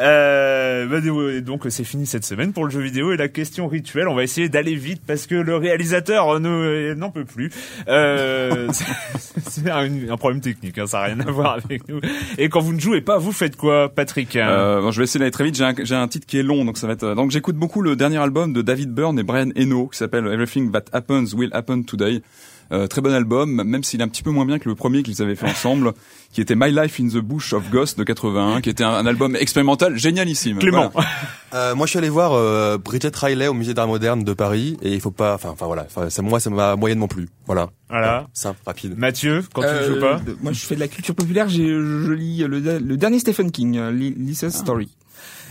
Euh, 0.00 0.88
ouais, 0.88 1.40
donc 1.42 1.66
c'est 1.68 1.84
fini 1.84 2.06
cette 2.06 2.24
semaine 2.24 2.52
pour 2.54 2.64
le 2.64 2.70
jeu 2.70 2.80
vidéo 2.80 3.12
et 3.12 3.16
la 3.18 3.28
question 3.28 3.68
rituelle. 3.68 4.08
On 4.08 4.14
va 4.14 4.22
essayer 4.22 4.48
d'aller 4.48 4.74
vite 4.74 5.02
parce 5.06 5.26
que 5.26 5.34
le 5.34 5.56
réalisateur 5.56 6.40
ne- 6.40 6.48
euh, 6.48 6.94
n'en 6.94 7.10
peut 7.10 7.26
plus. 7.26 7.50
Euh, 7.88 8.68
c'est- 8.72 9.40
c'est 9.50 9.70
un, 9.70 9.90
un 10.10 10.16
problème 10.16 10.40
technique, 10.40 10.78
hein, 10.78 10.86
ça 10.86 11.00
n'a 11.00 11.04
rien 11.14 11.20
à 11.20 11.30
voir 11.30 11.58
avec 11.62 11.86
nous. 11.88 12.00
Et 12.38 12.48
quand 12.48 12.60
vous 12.60 12.72
ne 12.72 12.80
jouez 12.80 13.02
pas, 13.02 13.18
vous 13.18 13.32
faites 13.32 13.56
quoi, 13.56 13.90
Patrick? 13.94 14.34
Euh, 14.36 14.80
bon, 14.80 14.90
je 14.92 14.98
vais 14.98 15.04
essayer 15.04 15.18
d'aller 15.20 15.30
très 15.30 15.44
vite. 15.44 15.56
J'ai 15.56 15.64
un, 15.64 15.74
j'ai 15.78 15.94
un 15.94 16.08
titre 16.08 16.26
qui 16.26 16.38
est 16.38 16.42
long, 16.42 16.64
donc 16.64 16.78
ça 16.78 16.86
va 16.86 16.94
être. 16.94 17.14
Donc 17.14 17.30
j'écoute 17.32 17.56
beaucoup 17.56 17.82
le 17.82 17.96
dernier 17.96 18.16
album 18.18 18.54
de 18.54 18.62
David 18.62 18.92
Byrne 18.94 19.18
et 19.18 19.22
Brian 19.24 19.50
Eno 19.56 19.88
qui 19.88 19.98
s'appelle 19.98 20.26
Everything 20.26 20.72
That 20.72 20.84
Happens 20.92 21.34
Will 21.34 21.50
Happen 21.52 21.84
Today. 21.84 22.22
Euh, 22.70 22.86
très 22.86 23.00
bon 23.02 23.12
album, 23.12 23.62
même 23.64 23.82
s'il 23.84 24.00
est 24.00 24.04
un 24.04 24.08
petit 24.08 24.22
peu 24.22 24.30
moins 24.30 24.46
bien 24.46 24.58
que 24.58 24.68
le 24.68 24.74
premier 24.74 25.02
qu'ils 25.02 25.20
avaient 25.20 25.34
fait 25.36 25.48
ensemble, 25.50 25.92
qui 26.32 26.40
était 26.40 26.54
My 26.56 26.70
Life 26.70 26.98
in 27.00 27.08
the 27.08 27.18
Bush 27.18 27.52
of 27.52 27.68
Ghost 27.70 27.98
de 27.98 28.04
81, 28.04 28.60
qui 28.62 28.70
était 28.70 28.84
un, 28.84 28.90
un 28.94 29.04
album 29.04 29.36
expérimental 29.36 29.98
génialissime. 29.98 30.58
Clément. 30.58 30.90
Voilà. 30.92 31.08
Euh, 31.54 31.74
moi, 31.74 31.84
je 31.86 31.90
suis 31.90 31.98
allé 31.98 32.08
voir 32.08 32.32
euh, 32.32 32.78
Bridget 32.78 33.10
Riley 33.14 33.46
au 33.48 33.52
musée 33.52 33.74
d'art 33.74 33.86
moderne 33.88 34.24
de 34.24 34.32
Paris 34.32 34.78
et 34.80 34.94
il 34.94 35.00
faut 35.02 35.10
pas, 35.10 35.34
enfin, 35.34 35.50
enfin 35.50 35.66
voilà, 35.66 35.84
enfin, 35.86 36.08
ça, 36.08 36.22
moi, 36.22 36.40
ça 36.40 36.48
m'a 36.48 36.76
moyennement 36.76 37.08
plu. 37.08 37.28
Voilà. 37.46 37.68
Voilà. 37.90 38.26
Simple, 38.32 38.58
rapide. 38.64 38.96
Mathieu, 38.96 39.42
quand 39.52 39.60
tu 39.60 39.66
ne 39.68 39.72
Euh, 39.72 39.94
joues 39.94 40.00
pas 40.00 40.18
de- 40.20 40.36
Moi, 40.40 40.52
je 40.52 40.60
fais 40.60 40.74
de 40.74 40.80
la 40.80 40.88
culture 40.88 41.14
populaire. 41.14 41.50
J'ai, 41.50 41.66
je 41.68 42.12
lis 42.12 42.38
le, 42.38 42.58
le 42.60 42.96
dernier 42.96 43.18
Stephen 43.18 43.50
King, 43.50 43.76
euh, 43.76 43.90
Li- 43.92 44.14
Lisa's 44.16 44.54
Story. 44.56 44.88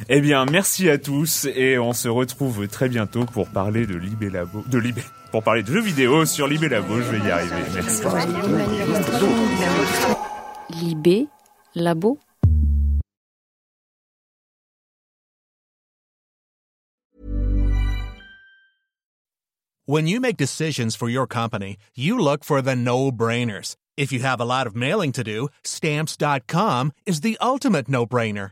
Eh 0.10 0.20
bien, 0.22 0.46
merci 0.52 0.90
à 0.90 0.98
tous 0.98 1.46
et 1.56 1.78
on 1.78 1.94
se 1.94 2.08
retrouve 2.10 2.68
très 2.68 2.90
bientôt 2.90 3.26
pour 3.26 3.48
parler 3.48 3.86
de 3.86 3.96
Libé 3.96 4.32
Labo, 4.32 4.64
de 4.68 4.80
Libé, 4.80 5.04
pour 5.32 5.44
parler 5.44 5.64
de 5.64 5.72
jeux 5.72 5.82
vidéo 5.82 6.26
sur 6.26 6.48
Libé 6.48 6.70
Labo. 6.70 7.02
Je 7.02 7.12
vais 7.12 7.20
y 7.20 7.32
arriver. 7.32 7.64
Merci. 7.74 8.04
Libé, 10.82 11.28
labo. 11.76 12.20
When 19.86 20.08
you 20.08 20.22
make 20.22 20.38
decisions 20.38 20.96
for 20.96 21.10
your 21.10 21.28
company, 21.28 21.76
you 21.96 22.18
look 22.18 22.46
for 22.46 22.62
the 22.62 22.76
no-brainers. 22.76 23.76
If 23.98 24.14
you 24.14 24.20
have 24.22 24.40
a 24.40 24.46
lot 24.46 24.66
of 24.66 24.76
mailing 24.76 25.12
to 25.14 25.24
do, 25.24 25.50
stamps.com 25.64 26.94
is 27.06 27.22
the 27.22 27.38
ultimate 27.42 27.90
no-brainer. 27.90 28.52